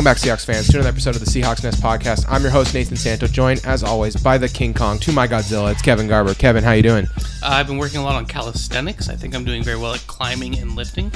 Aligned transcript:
Welcome 0.00 0.14
back, 0.14 0.16
Seahawks 0.16 0.46
fans, 0.46 0.66
to 0.68 0.78
another 0.78 0.88
episode 0.88 1.14
of 1.14 1.20
the 1.22 1.26
Seahawks 1.26 1.62
Nest 1.62 1.82
podcast. 1.82 2.24
I'm 2.26 2.40
your 2.40 2.50
host 2.50 2.72
Nathan 2.72 2.96
Santo, 2.96 3.26
joined 3.26 3.60
as 3.66 3.84
always 3.84 4.16
by 4.16 4.38
the 4.38 4.48
King 4.48 4.72
Kong 4.72 4.98
to 5.00 5.12
my 5.12 5.28
Godzilla. 5.28 5.72
It's 5.72 5.82
Kevin 5.82 6.08
Garber. 6.08 6.32
Kevin, 6.32 6.64
how 6.64 6.72
you 6.72 6.82
doing? 6.82 7.04
Uh, 7.04 7.20
I've 7.42 7.66
been 7.66 7.76
working 7.76 8.00
a 8.00 8.02
lot 8.02 8.14
on 8.14 8.24
calisthenics. 8.24 9.10
I 9.10 9.14
think 9.14 9.34
I'm 9.34 9.44
doing 9.44 9.62
very 9.62 9.76
well 9.76 9.92
at 9.92 10.00
climbing 10.06 10.58
and 10.58 10.74
lifting. 10.74 11.12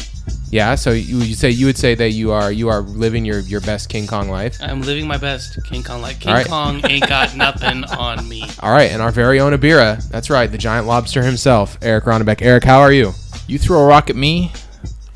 Yeah. 0.50 0.74
So 0.74 0.90
you, 0.90 1.16
you 1.20 1.34
say 1.34 1.48
you 1.48 1.64
would 1.64 1.78
say 1.78 1.94
that 1.94 2.10
you 2.10 2.30
are 2.32 2.52
you 2.52 2.68
are 2.68 2.82
living 2.82 3.24
your, 3.24 3.38
your 3.40 3.62
best 3.62 3.88
King 3.88 4.06
Kong 4.06 4.28
life. 4.28 4.58
I'm 4.60 4.82
living 4.82 5.08
my 5.08 5.16
best 5.16 5.58
King 5.64 5.82
Kong 5.82 6.02
life. 6.02 6.20
King 6.20 6.32
All 6.32 6.36
right. 6.36 6.46
Kong 6.46 6.82
ain't 6.84 7.08
got 7.08 7.34
nothing 7.38 7.84
on 7.84 8.28
me. 8.28 8.44
All 8.60 8.70
right, 8.70 8.90
and 8.90 9.00
our 9.00 9.10
very 9.10 9.40
own 9.40 9.54
Ebirah. 9.54 10.10
That's 10.10 10.28
right, 10.28 10.52
the 10.52 10.58
giant 10.58 10.86
lobster 10.86 11.22
himself, 11.22 11.78
Eric 11.80 12.04
Ronnebeck. 12.04 12.42
Eric, 12.42 12.64
how 12.64 12.80
are 12.80 12.92
you? 12.92 13.12
You 13.48 13.58
throw 13.58 13.80
a 13.80 13.86
rock 13.86 14.10
at 14.10 14.16
me, 14.16 14.52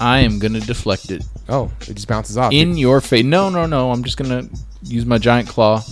I 0.01 0.21
am 0.21 0.39
gonna 0.39 0.61
deflect 0.61 1.11
it 1.11 1.23
Oh, 1.49 1.71
it 1.83 1.95
just 1.95 2.09
bounces 2.09 2.37
off. 2.37 2.53
in 2.53 2.77
your 2.77 3.01
face. 3.01 3.25
No, 3.25 3.49
no, 3.49 3.67
no. 3.67 3.91
I'm 3.91 4.05
just 4.05 4.17
gonna 4.19 4.49
use 4.83 5.07
my 5.07 5.19
giant 5.19 5.49
claw, 5.49 5.83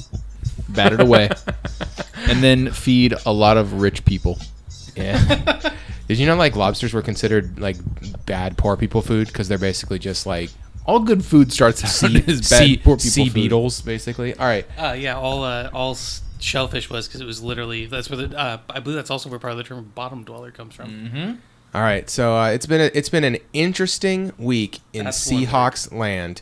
bat 0.68 0.92
it 0.92 1.00
away, 1.00 1.30
and 2.28 2.42
then 2.42 2.70
feed 2.72 3.14
a 3.24 3.32
lot 3.32 3.56
of 3.56 3.80
rich 3.80 4.04
people. 4.04 4.38
yeah. 4.96 5.70
Did 6.08 6.18
you 6.18 6.26
know 6.26 6.36
like 6.36 6.54
lobsters 6.54 6.92
were 6.94 7.02
considered 7.02 7.58
like 7.58 7.76
bad 8.26 8.56
poor 8.56 8.76
people 8.76 9.02
food 9.02 9.26
because 9.26 9.48
they're 9.48 9.58
basically 9.58 9.98
just 9.98 10.24
like 10.24 10.50
All 10.84 11.00
good 11.00 11.24
food 11.24 11.52
starts 11.52 11.82
out 11.84 11.90
sea, 11.90 12.22
as 12.28 12.48
bad 12.48 12.58
sea, 12.58 12.76
poor 12.76 12.96
people 12.96 12.98
sea 13.10 13.24
food. 13.26 13.34
beetles, 13.34 13.80
basically. 13.80 14.32
All 14.34 14.46
right. 14.46 14.66
Uh, 14.78 14.92
yeah, 14.92 15.16
all 15.16 15.42
uh, 15.42 15.68
all 15.72 15.96
shellfish 16.38 16.88
was 16.90 17.08
because 17.08 17.20
it 17.20 17.24
was 17.26 17.42
literally 17.42 17.86
that's 17.86 18.08
where 18.10 18.18
the 18.28 18.38
uh, 18.38 18.58
I 18.70 18.78
believe 18.80 18.96
that's 18.96 19.10
also 19.10 19.28
where 19.30 19.38
part 19.40 19.52
of 19.52 19.56
the 19.56 19.64
term 19.64 19.90
bottom 19.96 20.22
dweller 20.22 20.52
comes 20.52 20.74
from. 20.74 20.90
Mm-hmm. 20.90 21.32
All 21.76 21.82
right, 21.82 22.08
so 22.08 22.34
uh, 22.34 22.46
it's 22.52 22.64
been 22.64 22.80
a, 22.80 22.90
it's 22.94 23.10
been 23.10 23.22
an 23.22 23.36
interesting 23.52 24.32
week 24.38 24.80
in 24.94 25.04
That's 25.04 25.30
Seahawks 25.30 25.92
land. 25.92 26.40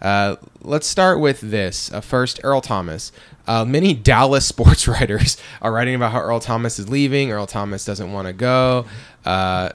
Uh, 0.00 0.36
let's 0.60 0.86
start 0.86 1.18
with 1.18 1.40
this. 1.40 1.92
Uh, 1.92 2.00
first, 2.00 2.38
Earl 2.44 2.60
Thomas. 2.60 3.10
Uh, 3.48 3.64
many 3.64 3.92
Dallas 4.12 4.46
sports 4.46 4.86
writers 4.86 5.36
are 5.60 5.72
writing 5.72 5.96
about 5.96 6.12
how 6.12 6.20
Earl 6.20 6.38
Thomas 6.38 6.78
is 6.78 6.88
leaving. 6.88 7.32
Earl 7.32 7.48
Thomas 7.48 7.84
doesn't 7.84 8.12
want 8.12 8.28
to 8.28 8.32
go. 8.32 8.86
Uh, 9.24 9.70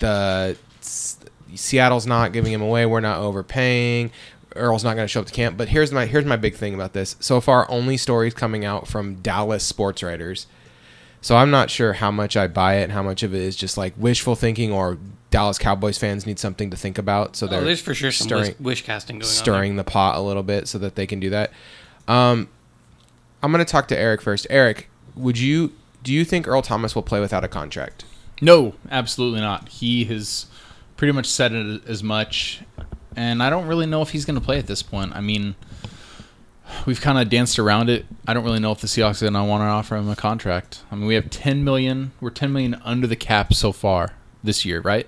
the 0.00 0.58
Seattle's 0.82 2.06
not 2.06 2.34
giving 2.34 2.52
him 2.52 2.60
away. 2.60 2.84
We're 2.84 3.00
not 3.00 3.20
overpaying. 3.20 4.10
Earl's 4.54 4.84
not 4.84 4.96
going 4.96 5.04
to 5.04 5.08
show 5.08 5.20
up 5.20 5.26
to 5.26 5.32
camp. 5.32 5.56
But 5.56 5.68
here's 5.68 5.90
my 5.90 6.04
here's 6.04 6.26
my 6.26 6.36
big 6.36 6.54
thing 6.54 6.74
about 6.74 6.92
this. 6.92 7.16
So 7.18 7.40
far, 7.40 7.64
only 7.70 7.96
stories 7.96 8.34
coming 8.34 8.62
out 8.62 8.88
from 8.88 9.14
Dallas 9.22 9.64
sports 9.64 10.02
writers. 10.02 10.46
So 11.26 11.36
I'm 11.36 11.50
not 11.50 11.72
sure 11.72 11.92
how 11.92 12.12
much 12.12 12.36
I 12.36 12.46
buy 12.46 12.76
it 12.76 12.84
and 12.84 12.92
how 12.92 13.02
much 13.02 13.24
of 13.24 13.34
it 13.34 13.40
is 13.40 13.56
just 13.56 13.76
like 13.76 13.94
wishful 13.96 14.36
thinking 14.36 14.70
or 14.70 14.96
Dallas 15.30 15.58
Cowboys 15.58 15.98
fans 15.98 16.24
need 16.24 16.38
something 16.38 16.70
to 16.70 16.76
think 16.76 16.98
about. 16.98 17.34
So 17.34 17.46
Oh, 17.46 17.50
they're 17.50 17.62
there's 17.62 17.80
for 17.80 17.94
sure 17.94 18.12
some 18.12 18.28
stirring, 18.28 18.44
wish, 18.44 18.60
wish 18.60 18.84
casting 18.84 19.18
going 19.18 19.28
stirring 19.28 19.74
the 19.74 19.82
pot 19.82 20.14
a 20.14 20.20
little 20.20 20.44
bit 20.44 20.68
so 20.68 20.78
that 20.78 20.94
they 20.94 21.04
can 21.04 21.18
do 21.18 21.30
that. 21.30 21.50
Um, 22.06 22.48
I'm 23.42 23.50
going 23.50 23.58
to 23.58 23.68
talk 23.68 23.88
to 23.88 23.98
Eric 23.98 24.22
first. 24.22 24.46
Eric, 24.50 24.88
would 25.16 25.36
you 25.36 25.72
do 26.04 26.12
you 26.12 26.24
think 26.24 26.46
Earl 26.46 26.62
Thomas 26.62 26.94
will 26.94 27.02
play 27.02 27.18
without 27.18 27.42
a 27.42 27.48
contract? 27.48 28.04
No, 28.40 28.74
absolutely 28.88 29.40
not. 29.40 29.68
He 29.68 30.04
has 30.04 30.46
pretty 30.96 31.10
much 31.10 31.26
said 31.26 31.52
it 31.52 31.88
as 31.88 32.04
much, 32.04 32.60
and 33.16 33.42
I 33.42 33.50
don't 33.50 33.66
really 33.66 33.86
know 33.86 34.00
if 34.00 34.10
he's 34.10 34.24
going 34.24 34.38
to 34.38 34.44
play 34.44 34.60
at 34.60 34.68
this 34.68 34.84
point. 34.84 35.12
I 35.16 35.22
mean, 35.22 35.56
we've 36.86 37.00
kind 37.00 37.18
of 37.18 37.28
danced 37.28 37.58
around 37.58 37.90
it. 37.90 38.06
I 38.26 38.34
don't 38.34 38.44
really 38.44 38.60
know 38.60 38.72
if 38.72 38.80
the 38.80 38.86
Seahawks 38.86 39.22
are 39.22 39.30
going 39.30 39.34
to 39.34 39.44
want 39.44 39.62
to 39.62 39.66
offer 39.66 39.96
him 39.96 40.08
a 40.08 40.16
contract. 40.16 40.82
I 40.90 40.96
mean, 40.96 41.06
we 41.06 41.14
have 41.14 41.30
10 41.30 41.64
million. 41.64 42.12
We're 42.20 42.30
10 42.30 42.52
million 42.52 42.80
under 42.84 43.06
the 43.06 43.16
cap 43.16 43.54
so 43.54 43.72
far 43.72 44.12
this 44.42 44.64
year, 44.64 44.80
right? 44.80 45.06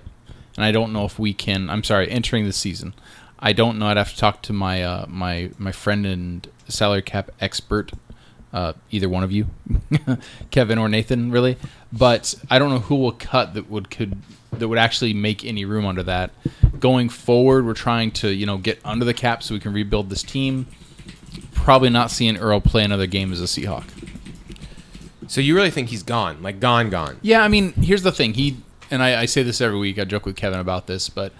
And 0.55 0.65
I 0.65 0.71
don't 0.71 0.93
know 0.93 1.05
if 1.05 1.17
we 1.19 1.33
can. 1.33 1.69
I'm 1.69 1.83
sorry, 1.83 2.09
entering 2.09 2.45
the 2.45 2.53
season. 2.53 2.93
I 3.39 3.53
don't 3.53 3.79
know. 3.79 3.87
I'd 3.87 3.97
have 3.97 4.11
to 4.11 4.17
talk 4.17 4.41
to 4.43 4.53
my 4.53 4.83
uh, 4.83 5.05
my 5.07 5.51
my 5.57 5.71
friend 5.71 6.05
and 6.05 6.45
salary 6.67 7.01
cap 7.01 7.31
expert 7.39 7.93
uh, 8.51 8.73
either 8.91 9.07
one 9.07 9.23
of 9.23 9.31
you, 9.31 9.47
Kevin 10.51 10.77
or 10.77 10.89
Nathan, 10.89 11.31
really. 11.31 11.57
But 11.91 12.35
I 12.49 12.59
don't 12.59 12.69
know 12.69 12.79
who 12.79 12.95
will 12.95 13.11
cut 13.11 13.53
that 13.53 13.69
would 13.69 13.89
could 13.89 14.17
that 14.51 14.67
would 14.67 14.79
actually 14.79 15.13
make 15.13 15.45
any 15.45 15.65
room 15.65 15.85
under 15.85 16.03
that. 16.03 16.31
Going 16.79 17.09
forward, 17.09 17.65
we're 17.65 17.73
trying 17.73 18.11
to 18.11 18.29
you 18.29 18.45
know 18.45 18.57
get 18.57 18.79
under 18.83 19.05
the 19.05 19.13
cap 19.13 19.43
so 19.43 19.53
we 19.53 19.59
can 19.59 19.73
rebuild 19.73 20.09
this 20.09 20.23
team. 20.23 20.67
Probably 21.53 21.89
not 21.89 22.11
seeing 22.11 22.37
Earl 22.37 22.61
play 22.61 22.83
another 22.83 23.07
game 23.07 23.31
as 23.31 23.41
a 23.41 23.45
Seahawk. 23.45 23.85
So 25.27 25.41
you 25.41 25.55
really 25.55 25.69
think 25.69 25.89
he's 25.89 26.03
gone, 26.03 26.41
like 26.41 26.59
gone, 26.59 26.89
gone? 26.89 27.19
Yeah, 27.21 27.43
I 27.43 27.47
mean, 27.47 27.73
here's 27.73 28.01
the 28.01 28.11
thing. 28.11 28.33
He 28.33 28.57
and 28.89 29.03
I, 29.03 29.21
I 29.21 29.25
say 29.25 29.43
this 29.43 29.61
every 29.61 29.77
week. 29.77 29.99
I 29.99 30.05
joke 30.05 30.25
with 30.25 30.35
Kevin 30.35 30.59
about 30.59 30.87
this, 30.87 31.09
but 31.09 31.33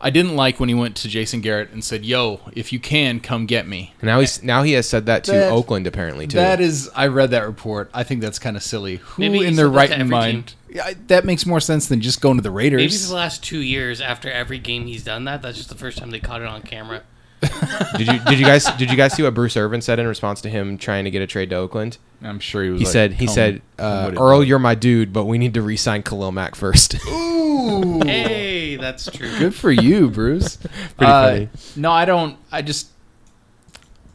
I 0.00 0.10
didn't 0.10 0.36
like 0.36 0.60
when 0.60 0.68
he 0.68 0.74
went 0.74 0.94
to 0.96 1.08
Jason 1.08 1.40
Garrett 1.40 1.70
and 1.70 1.82
said, 1.82 2.04
"Yo, 2.04 2.40
if 2.52 2.72
you 2.72 2.78
can, 2.78 3.18
come 3.18 3.46
get 3.46 3.66
me." 3.66 3.94
And 4.00 4.06
now 4.06 4.20
he's 4.20 4.42
now 4.42 4.62
he 4.62 4.72
has 4.72 4.88
said 4.88 5.06
that 5.06 5.24
to 5.24 5.32
That- 5.32 5.52
Oakland 5.52 5.86
apparently 5.86 6.26
too. 6.26 6.36
That 6.36 6.60
is, 6.60 6.90
I 6.94 7.08
read 7.08 7.30
that 7.32 7.46
report. 7.46 7.90
I 7.92 8.04
think 8.04 8.20
that's 8.20 8.38
kind 8.38 8.56
of 8.56 8.62
silly. 8.62 8.96
Who 8.96 9.22
Maybe 9.22 9.44
in 9.44 9.56
their 9.56 9.68
right 9.68 10.06
mind? 10.06 10.54
Yeah, 10.68 10.92
that 11.06 11.24
makes 11.24 11.46
more 11.46 11.60
sense 11.60 11.88
than 11.88 12.00
just 12.00 12.20
going 12.20 12.36
to 12.36 12.42
the 12.42 12.50
Raiders. 12.50 12.78
Maybe 12.80 12.92
for 12.92 13.08
the 13.08 13.14
last 13.14 13.42
two 13.42 13.60
years, 13.60 14.00
after 14.00 14.30
every 14.30 14.58
game 14.58 14.86
he's 14.86 15.02
done 15.02 15.24
that, 15.24 15.40
that's 15.42 15.56
just 15.56 15.70
the 15.70 15.74
first 15.74 15.98
time 15.98 16.10
they 16.10 16.20
caught 16.20 16.42
it 16.42 16.46
on 16.46 16.62
camera. 16.62 17.02
did 17.98 18.06
you 18.08 18.18
did 18.20 18.38
you 18.38 18.46
guys 18.46 18.64
did 18.76 18.90
you 18.90 18.96
guys 18.96 19.12
see 19.12 19.22
what 19.22 19.34
Bruce 19.34 19.56
Irvin 19.56 19.80
said 19.82 19.98
in 19.98 20.06
response 20.06 20.40
to 20.42 20.48
him 20.48 20.78
trying 20.78 21.04
to 21.04 21.10
get 21.10 21.20
a 21.22 21.26
trade 21.26 21.50
to 21.50 21.56
Oakland? 21.56 21.98
I'm 22.22 22.40
sure 22.40 22.64
he 22.64 22.70
was. 22.70 22.80
He 22.80 22.84
like, 22.86 22.92
said 22.92 23.12
he 23.14 23.26
said 23.26 23.62
uh, 23.78 24.12
Earl, 24.16 24.42
you're 24.42 24.58
my 24.58 24.74
dude, 24.74 25.12
but 25.12 25.24
we 25.26 25.36
need 25.36 25.52
to 25.54 25.62
re-sign 25.62 26.02
Khalil 26.02 26.32
Mack 26.32 26.54
first. 26.54 26.94
Ooh, 27.08 28.00
Hey, 28.04 28.76
that's 28.76 29.10
true. 29.10 29.30
good 29.38 29.54
for 29.54 29.70
you, 29.70 30.08
Bruce. 30.08 30.56
Pretty 30.96 31.12
Uh, 31.12 31.28
funny. 31.30 31.48
No, 31.76 31.92
I 31.92 32.04
don't. 32.06 32.38
I 32.50 32.62
just. 32.62 32.88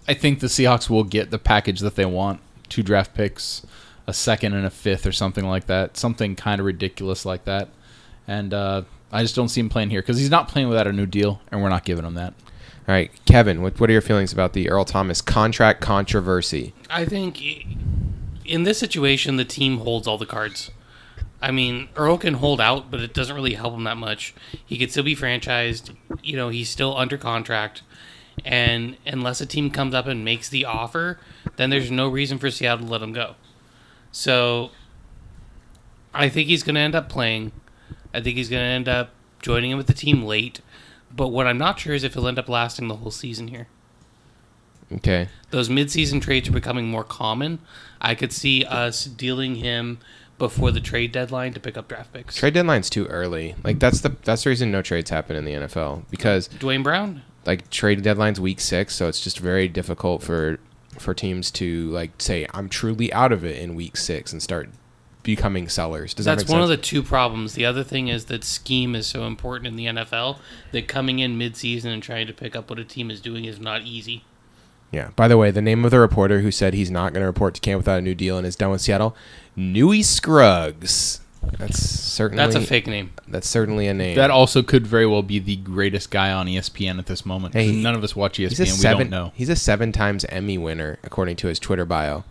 I 0.07 0.13
think 0.15 0.39
the 0.39 0.47
Seahawks 0.47 0.89
will 0.89 1.03
get 1.03 1.29
the 1.29 1.39
package 1.39 1.79
that 1.81 1.95
they 1.95 2.05
want: 2.05 2.39
two 2.69 2.81
draft 2.81 3.13
picks, 3.13 3.65
a 4.07 4.13
second 4.13 4.53
and 4.53 4.65
a 4.65 4.71
fifth, 4.71 5.05
or 5.05 5.11
something 5.11 5.45
like 5.45 5.67
that. 5.67 5.95
Something 5.95 6.35
kind 6.35 6.59
of 6.59 6.65
ridiculous 6.65 7.23
like 7.25 7.45
that. 7.45 7.69
And 8.27 8.53
uh, 8.53 8.81
I 9.11 9.21
just 9.21 9.35
don't 9.35 9.49
see 9.49 9.61
him 9.61 9.69
playing 9.69 9.91
here 9.91 10.01
because 10.01 10.17
he's 10.17 10.29
not 10.31 10.47
playing 10.47 10.69
without 10.69 10.87
a 10.87 10.91
new 10.93 11.05
deal, 11.05 11.39
and 11.51 11.61
we're 11.61 11.69
not 11.69 11.85
giving 11.85 12.03
him 12.05 12.15
that. 12.15 12.33
All 12.87 12.95
right, 12.95 13.11
Kevin, 13.25 13.61
what, 13.61 13.79
what 13.79 13.89
are 13.89 13.93
your 13.93 14.01
feelings 14.01 14.33
about 14.33 14.53
the 14.53 14.69
Earl 14.69 14.85
Thomas 14.85 15.21
contract 15.21 15.81
controversy? 15.81 16.73
I 16.89 17.05
think 17.05 17.39
in 18.45 18.63
this 18.63 18.79
situation, 18.79 19.37
the 19.37 19.45
team 19.45 19.77
holds 19.79 20.07
all 20.07 20.17
the 20.17 20.25
cards. 20.25 20.71
I 21.41 21.51
mean, 21.51 21.89
Earl 21.95 22.17
can 22.17 22.35
hold 22.35 22.59
out, 22.59 22.91
but 22.91 22.99
it 22.99 23.13
doesn't 23.13 23.35
really 23.35 23.53
help 23.53 23.73
him 23.73 23.83
that 23.85 23.97
much. 23.97 24.33
He 24.65 24.77
could 24.77 24.91
still 24.91 25.03
be 25.03 25.15
franchised. 25.15 25.95
You 26.23 26.35
know, 26.35 26.49
he's 26.49 26.69
still 26.69 26.95
under 26.97 27.17
contract. 27.17 27.81
And 28.45 28.97
unless 29.05 29.41
a 29.41 29.45
team 29.45 29.71
comes 29.71 29.93
up 29.93 30.07
and 30.07 30.25
makes 30.25 30.49
the 30.49 30.65
offer, 30.65 31.19
then 31.57 31.69
there's 31.69 31.91
no 31.91 32.07
reason 32.07 32.37
for 32.37 32.49
Seattle 32.49 32.85
to 32.85 32.91
let 32.91 33.01
him 33.01 33.13
go. 33.13 33.35
So 34.11 34.71
I 36.13 36.29
think 36.29 36.47
he's 36.47 36.63
going 36.63 36.75
to 36.75 36.81
end 36.81 36.95
up 36.95 37.09
playing. 37.09 37.51
I 38.13 38.21
think 38.21 38.37
he's 38.37 38.49
going 38.49 38.61
to 38.61 38.67
end 38.67 38.89
up 38.89 39.11
joining 39.41 39.71
in 39.71 39.77
with 39.77 39.87
the 39.87 39.93
team 39.93 40.23
late. 40.23 40.61
But 41.15 41.29
what 41.29 41.47
I'm 41.47 41.57
not 41.57 41.79
sure 41.79 41.93
is 41.93 42.03
if 42.03 42.13
he'll 42.13 42.27
end 42.27 42.39
up 42.39 42.49
lasting 42.49 42.87
the 42.87 42.95
whole 42.97 43.11
season 43.11 43.47
here 43.49 43.67
Okay, 44.93 45.29
those 45.51 45.69
mid-season 45.69 46.19
trades 46.19 46.49
are 46.49 46.53
becoming 46.53 46.87
more 46.87 47.03
common. 47.05 47.59
I 48.01 48.13
could 48.13 48.33
see 48.33 48.65
us 48.65 49.05
dealing 49.05 49.55
him 49.55 49.99
before 50.37 50.71
the 50.71 50.81
trade 50.81 51.11
deadline 51.13 51.53
to 51.53 51.59
pick 51.61 51.77
up 51.77 51.87
draft 51.87 52.11
picks. 52.11 52.35
trade 52.35 52.53
deadline's 52.55 52.89
too 52.89 53.05
early. 53.05 53.55
Like 53.63 53.79
that's 53.79 54.01
the 54.01 54.15
that's 54.23 54.43
the 54.43 54.49
reason 54.49 54.69
no 54.71 54.81
trades 54.81 55.09
happen 55.09 55.35
in 55.37 55.45
the 55.45 55.53
NFL 55.53 56.03
because 56.09 56.47
Duane 56.47 56.83
Brown. 56.83 57.21
like 57.45 57.69
trade 57.69 58.01
deadline's 58.01 58.41
week 58.41 58.59
six, 58.59 58.93
so 58.95 59.07
it's 59.07 59.23
just 59.23 59.39
very 59.39 59.69
difficult 59.69 60.23
for 60.23 60.59
for 60.99 61.13
teams 61.13 61.51
to 61.51 61.89
like 61.91 62.11
say 62.17 62.45
I'm 62.53 62.67
truly 62.67 63.13
out 63.13 63.31
of 63.31 63.45
it 63.45 63.59
in 63.59 63.75
week 63.75 63.95
six 63.95 64.33
and 64.33 64.43
start 64.43 64.69
becoming 65.23 65.69
sellers. 65.69 66.13
Does 66.13 66.25
That's 66.25 66.43
that 66.43 66.49
make 66.49 66.51
one 66.51 66.67
sense? 66.67 66.71
of 66.71 66.77
the 66.77 66.83
two 66.83 67.03
problems. 67.03 67.53
The 67.53 67.65
other 67.65 67.83
thing 67.83 68.07
is 68.07 68.25
that 68.25 68.43
scheme 68.43 68.95
is 68.95 69.07
so 69.07 69.25
important 69.25 69.67
in 69.67 69.75
the 69.75 69.85
NFL 69.85 70.39
that 70.71 70.87
coming 70.87 71.19
in 71.19 71.37
mid-season 71.37 71.91
and 71.91 72.01
trying 72.01 72.27
to 72.27 72.33
pick 72.33 72.55
up 72.55 72.69
what 72.69 72.79
a 72.79 72.83
team 72.85 73.11
is 73.11 73.21
doing 73.21 73.45
is 73.45 73.59
not 73.59 73.83
easy. 73.83 74.23
Yeah. 74.91 75.11
By 75.15 75.27
the 75.27 75.37
way, 75.37 75.51
the 75.51 75.61
name 75.61 75.85
of 75.85 75.91
the 75.91 75.99
reporter 75.99 76.41
who 76.41 76.51
said 76.51 76.73
he's 76.73 76.91
not 76.91 77.13
going 77.13 77.21
to 77.21 77.27
report 77.27 77.53
to 77.55 77.61
camp 77.61 77.79
without 77.79 77.99
a 77.99 78.01
new 78.01 78.15
deal 78.15 78.37
and 78.37 78.45
is 78.45 78.55
done 78.55 78.71
with 78.71 78.81
Seattle, 78.81 79.15
Newy 79.55 80.03
Scruggs. 80.03 81.21
That's 81.57 81.79
certainly 81.81 82.43
That's 82.43 82.55
a 82.55 82.61
fake 82.61 82.85
name. 82.87 83.13
That's 83.27 83.47
certainly 83.47 83.87
a 83.87 83.93
name. 83.95 84.15
That 84.15 84.29
also 84.29 84.61
could 84.61 84.85
very 84.85 85.07
well 85.07 85.23
be 85.23 85.39
the 85.39 85.55
greatest 85.55 86.11
guy 86.11 86.31
on 86.31 86.45
ESPN 86.45 86.99
at 86.99 87.07
this 87.07 87.25
moment. 87.25 87.55
Hey, 87.55 87.71
None 87.71 87.95
of 87.95 88.03
us 88.03 88.15
watch 88.15 88.37
he's 88.37 88.53
ESPN. 88.53 88.59
We 88.59 88.65
seven. 88.67 89.09
don't 89.09 89.09
know. 89.09 89.31
He's 89.33 89.49
a 89.49 89.55
seven 89.55 89.91
times 89.91 90.23
Emmy 90.25 90.57
winner 90.59 90.99
according 91.03 91.37
to 91.37 91.47
his 91.47 91.57
Twitter 91.57 91.85
bio. 91.85 92.25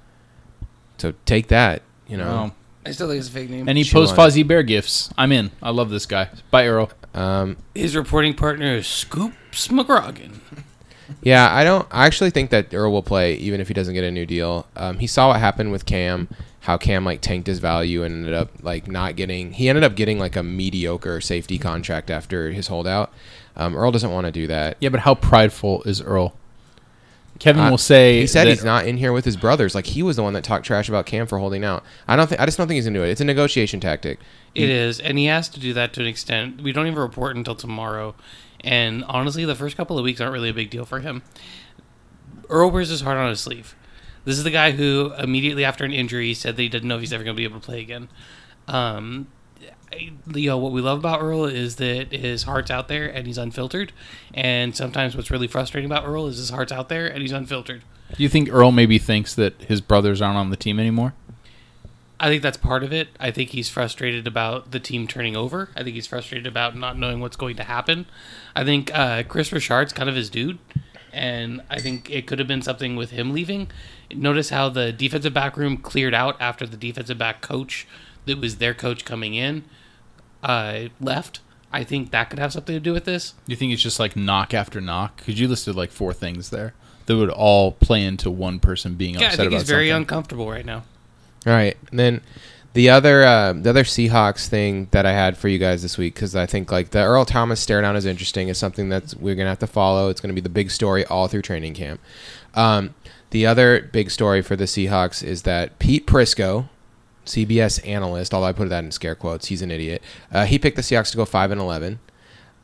So 0.98 1.14
take 1.24 1.48
that. 1.48 1.82
You 2.06 2.18
know. 2.18 2.26
Well, 2.26 2.54
I 2.84 2.92
still 2.92 3.08
think 3.08 3.18
it's 3.20 3.28
a 3.28 3.32
fake 3.32 3.50
name. 3.50 3.68
and 3.68 3.76
he 3.76 3.84
posts 3.84 4.12
on 4.12 4.18
it. 4.18 4.22
Fozzie 4.30 4.46
Bear 4.46 4.62
gifts. 4.62 5.12
I'm 5.18 5.32
in. 5.32 5.50
I 5.62 5.70
love 5.70 5.90
this 5.90 6.06
guy. 6.06 6.30
Bye, 6.50 6.66
Earl. 6.66 6.90
Um, 7.14 7.56
His 7.74 7.94
reporting 7.96 8.34
partner 8.34 8.76
is 8.76 8.86
Scoops 8.86 9.68
McGrogan. 9.68 10.38
yeah, 11.22 11.52
I 11.54 11.64
don't. 11.64 11.86
I 11.90 12.06
actually 12.06 12.30
think 12.30 12.50
that 12.50 12.72
Earl 12.72 12.92
will 12.92 13.02
play 13.02 13.34
even 13.34 13.60
if 13.60 13.68
he 13.68 13.74
doesn't 13.74 13.94
get 13.94 14.04
a 14.04 14.10
new 14.10 14.24
deal. 14.26 14.66
Um, 14.76 14.98
he 14.98 15.06
saw 15.06 15.28
what 15.28 15.40
happened 15.40 15.72
with 15.72 15.84
Kam, 15.84 16.28
how 16.60 16.78
Kam 16.78 17.04
like 17.04 17.20
tanked 17.20 17.48
his 17.48 17.58
value 17.58 18.02
and 18.02 18.14
ended 18.14 18.34
up 18.34 18.50
like 18.62 18.88
not 18.88 19.16
getting. 19.16 19.52
He 19.52 19.68
ended 19.68 19.84
up 19.84 19.94
getting 19.94 20.18
like 20.18 20.36
a 20.36 20.42
mediocre 20.42 21.20
safety 21.20 21.58
contract 21.58 22.10
after 22.10 22.50
his 22.52 22.68
holdout. 22.68 23.12
Um, 23.56 23.76
Earl 23.76 23.90
doesn't 23.92 24.10
want 24.12 24.24
to 24.26 24.32
do 24.32 24.46
that. 24.46 24.76
Yeah, 24.80 24.88
but 24.88 25.00
how 25.00 25.14
prideful 25.14 25.82
is 25.82 26.00
Earl? 26.00 26.34
Kevin 27.40 27.62
I- 27.62 27.70
will 27.70 27.78
say 27.78 28.20
He 28.20 28.26
said 28.28 28.46
that- 28.46 28.50
he's 28.50 28.62
not 28.64 28.86
in 28.86 28.96
here 28.96 29.12
with 29.12 29.24
his 29.24 29.36
brothers. 29.36 29.74
Like 29.74 29.86
he 29.86 30.02
was 30.04 30.14
the 30.14 30.22
one 30.22 30.34
that 30.34 30.44
talked 30.44 30.64
trash 30.64 30.88
about 30.88 31.06
Kam 31.06 31.26
for 31.26 31.38
holding 31.38 31.64
out. 31.64 31.84
I 32.06 32.14
don't 32.14 32.28
think. 32.28 32.40
I 32.40 32.44
just 32.44 32.56
don't 32.56 32.68
think 32.68 32.76
he's 32.76 32.84
gonna 32.84 32.98
do 32.98 33.04
it. 33.04 33.10
It's 33.10 33.20
a 33.20 33.24
negotiation 33.24 33.80
tactic. 33.80 34.20
It 34.54 34.68
is, 34.68 35.00
and 35.00 35.18
he 35.18 35.24
has 35.26 35.48
to 35.48 35.58
do 35.60 35.72
that 35.72 35.92
to 35.94 36.00
an 36.00 36.06
extent. 36.06 36.62
We 36.62 36.72
don't 36.72 36.86
even 36.86 36.98
report 36.98 37.36
until 37.36 37.54
tomorrow, 37.56 38.14
and 38.62 39.04
honestly, 39.08 39.44
the 39.44 39.54
first 39.56 39.76
couple 39.76 39.98
of 39.98 40.04
weeks 40.04 40.20
aren't 40.20 40.32
really 40.32 40.50
a 40.50 40.54
big 40.54 40.70
deal 40.70 40.84
for 40.84 41.00
him. 41.00 41.22
Earl 42.48 42.70
wears 42.70 42.88
his 42.88 43.00
heart 43.00 43.16
on 43.16 43.28
his 43.28 43.40
sleeve. 43.40 43.74
This 44.24 44.36
is 44.36 44.44
the 44.44 44.50
guy 44.50 44.72
who 44.72 45.12
immediately 45.18 45.64
after 45.64 45.84
an 45.84 45.92
injury 45.92 46.34
said 46.34 46.56
that 46.56 46.62
he 46.62 46.68
didn't 46.68 46.88
know 46.88 46.96
if 46.96 47.00
he's 47.00 47.12
ever 47.12 47.24
going 47.24 47.34
to 47.34 47.40
be 47.40 47.44
able 47.44 47.58
to 47.60 47.64
play 47.64 47.80
again. 47.80 48.08
Um, 48.68 49.28
Know 50.26 50.58
what 50.58 50.72
we 50.72 50.80
love 50.80 50.98
about 50.98 51.20
Earl 51.20 51.46
is 51.46 51.76
that 51.76 52.12
his 52.12 52.44
heart's 52.44 52.70
out 52.70 52.88
there 52.88 53.08
and 53.08 53.26
he's 53.26 53.38
unfiltered. 53.38 53.92
And 54.32 54.76
sometimes 54.76 55.16
what's 55.16 55.30
really 55.30 55.48
frustrating 55.48 55.90
about 55.90 56.06
Earl 56.06 56.26
is 56.26 56.38
his 56.38 56.50
heart's 56.50 56.72
out 56.72 56.88
there 56.88 57.06
and 57.06 57.20
he's 57.22 57.32
unfiltered. 57.32 57.82
Do 58.16 58.22
you 58.22 58.28
think 58.28 58.48
Earl 58.52 58.72
maybe 58.72 58.98
thinks 58.98 59.34
that 59.34 59.62
his 59.62 59.80
brothers 59.80 60.22
aren't 60.22 60.38
on 60.38 60.50
the 60.50 60.56
team 60.56 60.78
anymore? 60.78 61.14
I 62.18 62.28
think 62.28 62.42
that's 62.42 62.58
part 62.58 62.84
of 62.84 62.92
it. 62.92 63.08
I 63.18 63.30
think 63.30 63.50
he's 63.50 63.70
frustrated 63.70 64.26
about 64.26 64.72
the 64.72 64.78
team 64.78 65.06
turning 65.06 65.36
over. 65.36 65.70
I 65.74 65.82
think 65.82 65.94
he's 65.94 66.06
frustrated 66.06 66.46
about 66.46 66.76
not 66.76 66.98
knowing 66.98 67.20
what's 67.20 67.36
going 67.36 67.56
to 67.56 67.64
happen. 67.64 68.06
I 68.54 68.62
think 68.62 68.94
uh, 68.94 69.22
Kris 69.22 69.52
Richard's 69.52 69.94
kind 69.94 70.08
of 70.08 70.14
his 70.14 70.28
dude, 70.28 70.58
and 71.14 71.62
I 71.70 71.80
think 71.80 72.10
it 72.10 72.26
could 72.26 72.38
have 72.38 72.46
been 72.46 72.60
something 72.60 72.94
with 72.94 73.10
him 73.10 73.32
leaving. 73.32 73.70
Notice 74.14 74.50
how 74.50 74.68
the 74.68 74.92
defensive 74.92 75.32
back 75.32 75.56
room 75.56 75.78
cleared 75.78 76.12
out 76.12 76.36
after 76.40 76.66
the 76.66 76.76
defensive 76.76 77.16
back 77.16 77.40
coach 77.40 77.86
that 78.26 78.38
was 78.38 78.58
their 78.58 78.74
coach 78.74 79.06
coming 79.06 79.32
in 79.32 79.64
uh, 80.42 80.84
left. 81.00 81.40
I 81.72 81.84
think 81.84 82.10
that 82.10 82.30
could 82.30 82.38
have 82.40 82.52
something 82.52 82.74
to 82.74 82.80
do 82.80 82.92
with 82.92 83.04
this. 83.04 83.32
Do 83.46 83.52
you 83.52 83.56
think 83.56 83.72
it's 83.72 83.82
just 83.82 84.00
like 84.00 84.16
knock 84.16 84.52
after 84.54 84.80
knock? 84.80 85.18
Because 85.18 85.38
you 85.40 85.46
listed 85.46 85.76
like 85.76 85.92
four 85.92 86.12
things 86.12 86.50
there 86.50 86.74
that 87.06 87.16
would 87.16 87.30
all 87.30 87.72
play 87.72 88.04
into 88.04 88.30
one 88.30 88.58
person 88.58 88.94
being 88.94 89.14
Yeah, 89.14 89.20
I 89.20 89.24
upset 89.26 89.38
think 89.38 89.48
about 89.48 89.58
he's 89.60 89.68
very 89.68 89.88
something. 89.88 90.02
uncomfortable 90.02 90.50
right 90.50 90.66
now. 90.66 90.84
All 91.46 91.52
right, 91.52 91.76
and 91.90 91.98
then 91.98 92.20
the 92.72 92.90
other 92.90 93.22
uh, 93.24 93.52
the 93.52 93.70
other 93.70 93.84
Seahawks 93.84 94.46
thing 94.48 94.88
that 94.90 95.06
I 95.06 95.12
had 95.12 95.36
for 95.38 95.48
you 95.48 95.58
guys 95.58 95.82
this 95.82 95.96
week 95.96 96.14
because 96.14 96.34
I 96.36 96.46
think 96.46 96.70
like 96.72 96.90
the 96.90 96.98
Earl 97.04 97.24
Thomas 97.24 97.60
stare 97.60 97.80
down 97.82 97.96
is 97.96 98.04
interesting. 98.04 98.48
Is 98.48 98.58
something 98.58 98.88
that 98.90 99.14
we're 99.18 99.34
gonna 99.36 99.48
have 99.48 99.58
to 99.60 99.66
follow. 99.66 100.08
It's 100.10 100.20
gonna 100.20 100.34
be 100.34 100.40
the 100.40 100.48
big 100.48 100.70
story 100.70 101.04
all 101.06 101.28
through 101.28 101.42
training 101.42 101.74
camp. 101.74 102.00
Um, 102.54 102.94
the 103.30 103.46
other 103.46 103.88
big 103.92 104.10
story 104.10 104.42
for 104.42 104.56
the 104.56 104.64
Seahawks 104.64 105.22
is 105.22 105.42
that 105.42 105.78
Pete 105.78 106.06
Prisco, 106.06 106.68
CBS 107.30 107.86
analyst, 107.86 108.34
although 108.34 108.46
I 108.48 108.52
put 108.52 108.68
that 108.68 108.84
in 108.84 108.90
scare 108.90 109.14
quotes, 109.14 109.46
he's 109.46 109.62
an 109.62 109.70
idiot. 109.70 110.02
Uh, 110.32 110.44
he 110.44 110.58
picked 110.58 110.76
the 110.76 110.82
Seahawks 110.82 111.10
to 111.12 111.16
go 111.16 111.24
five 111.24 111.50
and 111.50 111.60
eleven. 111.60 111.98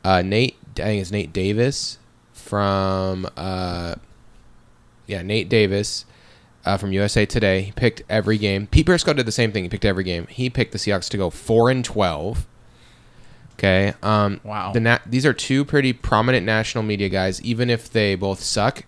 Uh, 0.03 0.21
Nate, 0.21 0.55
I 0.77 0.81
think 0.83 1.01
it's 1.01 1.11
Nate 1.11 1.33
Davis 1.33 1.97
from 2.33 3.27
uh, 3.35 3.95
yeah 5.05 5.21
Nate 5.21 5.49
Davis 5.49 6.05
uh, 6.65 6.77
from 6.77 6.91
USA 6.91 7.25
Today. 7.25 7.61
He 7.61 7.71
picked 7.71 8.03
every 8.09 8.37
game. 8.37 8.67
Pete 8.67 8.85
Prisco 8.85 9.15
did 9.15 9.25
the 9.25 9.31
same 9.31 9.51
thing. 9.51 9.63
He 9.63 9.69
picked 9.69 9.85
every 9.85 10.03
game. 10.03 10.27
He 10.27 10.49
picked 10.49 10.71
the 10.71 10.77
Seahawks 10.77 11.09
to 11.09 11.17
go 11.17 11.29
four 11.29 11.69
and 11.69 11.83
twelve. 11.83 12.45
Okay. 13.53 13.93
Um, 14.03 14.39
Wow. 14.43 14.71
The 14.71 14.79
na- 14.79 14.99
these 15.05 15.25
are 15.25 15.33
two 15.33 15.65
pretty 15.65 15.91
prominent 15.91 16.45
national 16.45 16.83
media 16.83 17.09
guys, 17.09 17.41
even 17.41 17.69
if 17.69 17.89
they 17.91 18.13
both 18.15 18.41
suck. 18.41 18.83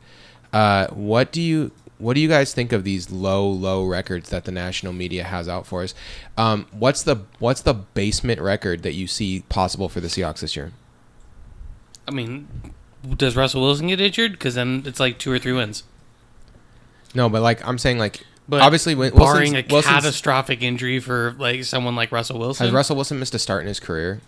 Uh, 0.53 0.87
what 0.87 1.31
do 1.31 1.41
you 1.41 1.71
what 1.99 2.15
do 2.15 2.21
you 2.21 2.27
guys 2.27 2.53
think 2.53 2.71
of 2.71 2.83
these 2.83 3.11
low 3.11 3.47
low 3.47 3.85
records 3.85 4.29
that 4.29 4.45
the 4.45 4.51
national 4.51 4.93
media 4.93 5.23
has 5.25 5.47
out 5.47 5.67
for 5.67 5.83
us? 5.83 5.93
Um, 6.37 6.65
what's 6.71 7.03
the 7.03 7.17
what's 7.37 7.61
the 7.61 7.73
basement 7.75 8.41
record 8.41 8.81
that 8.83 8.93
you 8.93 9.05
see 9.05 9.43
possible 9.49 9.87
for 9.89 9.99
the 9.99 10.07
Seahawks 10.07 10.39
this 10.39 10.55
year? 10.55 10.71
I 12.07 12.11
mean, 12.11 12.47
does 13.17 13.35
Russell 13.35 13.61
Wilson 13.61 13.87
get 13.87 14.01
injured? 14.01 14.31
Because 14.31 14.55
then 14.55 14.81
it's 14.85 14.99
like 14.99 15.19
two 15.19 15.31
or 15.31 15.37
three 15.37 15.51
wins. 15.53 15.83
No, 17.13 17.29
but 17.29 17.41
like 17.41 17.65
I'm 17.67 17.77
saying, 17.77 17.97
like 17.99 18.25
But 18.47 18.61
obviously, 18.61 18.95
Wil- 18.95 19.11
barring 19.11 19.53
Wilson's- 19.53 19.71
a 19.71 19.73
Wilson's- 19.73 19.95
catastrophic 19.95 20.61
injury 20.63 20.99
for 20.99 21.35
like 21.37 21.63
someone 21.65 21.95
like 21.95 22.11
Russell 22.11 22.39
Wilson. 22.39 22.65
has 22.65 22.73
Russell 22.73 22.95
Wilson 22.95 23.19
missed 23.19 23.35
a 23.35 23.39
start 23.39 23.61
in 23.61 23.67
his 23.67 23.79
career? 23.79 24.21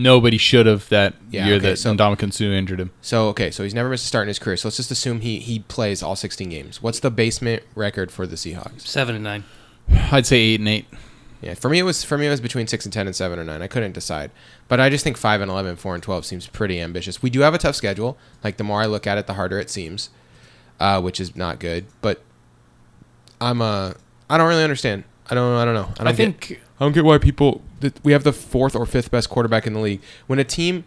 Nobody 0.00 0.38
should 0.38 0.66
have 0.66 0.88
that 0.88 1.14
Yeah, 1.30 1.46
year 1.46 1.56
okay, 1.56 1.70
that 1.70 1.76
so- 1.78 1.94
Ndamukong 1.94 2.32
Suh 2.32 2.44
injured 2.44 2.80
him. 2.80 2.90
So 3.02 3.28
okay, 3.28 3.50
so 3.50 3.62
he's 3.62 3.74
never 3.74 3.88
missed 3.88 4.04
a 4.04 4.08
start 4.08 4.24
in 4.24 4.28
his 4.28 4.38
career. 4.38 4.56
So 4.56 4.68
let's 4.68 4.76
just 4.78 4.90
assume 4.90 5.20
he 5.20 5.38
he 5.38 5.60
plays 5.60 6.02
all 6.02 6.16
16 6.16 6.48
games. 6.48 6.82
What's 6.82 7.00
the 7.00 7.10
basement 7.10 7.62
record 7.74 8.10
for 8.10 8.26
the 8.26 8.36
Seahawks? 8.36 8.80
seven 8.86 9.14
and 9.14 9.24
nine. 9.24 9.44
I'd 10.12 10.26
say 10.26 10.38
eight 10.38 10.60
and 10.60 10.68
eight. 10.68 10.86
Yeah, 11.42 11.54
for 11.54 11.68
me 11.70 11.78
it 11.78 11.84
was 11.84 12.04
for 12.04 12.18
me 12.18 12.26
it 12.26 12.30
was 12.30 12.40
between 12.40 12.66
six 12.66 12.84
and 12.84 12.92
10 12.92 13.06
and 13.06 13.16
seven 13.16 13.38
or 13.38 13.44
nine. 13.44 13.62
I 13.62 13.66
couldn't 13.66 13.92
decide, 13.92 14.30
but 14.68 14.78
I 14.80 14.90
just 14.90 15.04
think 15.04 15.16
five 15.16 15.40
and 15.40 15.50
11, 15.50 15.76
4 15.76 15.94
and 15.94 16.02
12 16.02 16.26
seems 16.26 16.46
pretty 16.46 16.80
ambitious. 16.80 17.22
We 17.22 17.30
do 17.30 17.40
have 17.40 17.54
a 17.54 17.58
tough 17.58 17.74
schedule. 17.76 18.18
Like 18.44 18.56
the 18.58 18.64
more 18.64 18.82
I 18.82 18.86
look 18.86 19.06
at 19.06 19.16
it, 19.18 19.26
the 19.26 19.34
harder 19.34 19.58
it 19.58 19.70
seems, 19.70 20.10
uh, 20.78 21.00
which 21.00 21.18
is 21.18 21.34
not 21.36 21.58
good. 21.58 21.86
But 22.02 22.22
I'm 23.40 23.62
uh 23.62 23.92
I 24.28 24.36
don't 24.38 24.48
really 24.48 24.62
understand. 24.64 25.04
I 25.30 25.34
don't 25.34 25.56
I 25.56 25.64
don't 25.64 25.74
know. 25.74 25.88
I 25.98 26.04
don't 26.04 26.06
I 26.08 26.12
get- 26.12 26.16
think 26.40 26.60
I 26.80 26.84
don't 26.84 26.92
get 26.92 27.04
why 27.04 27.18
people 27.18 27.62
we 28.02 28.12
have 28.12 28.24
the 28.24 28.32
fourth 28.32 28.74
or 28.74 28.84
fifth 28.86 29.10
best 29.10 29.28
quarterback 29.30 29.66
in 29.66 29.72
the 29.74 29.80
league. 29.80 30.02
When 30.26 30.38
a 30.38 30.44
team 30.44 30.84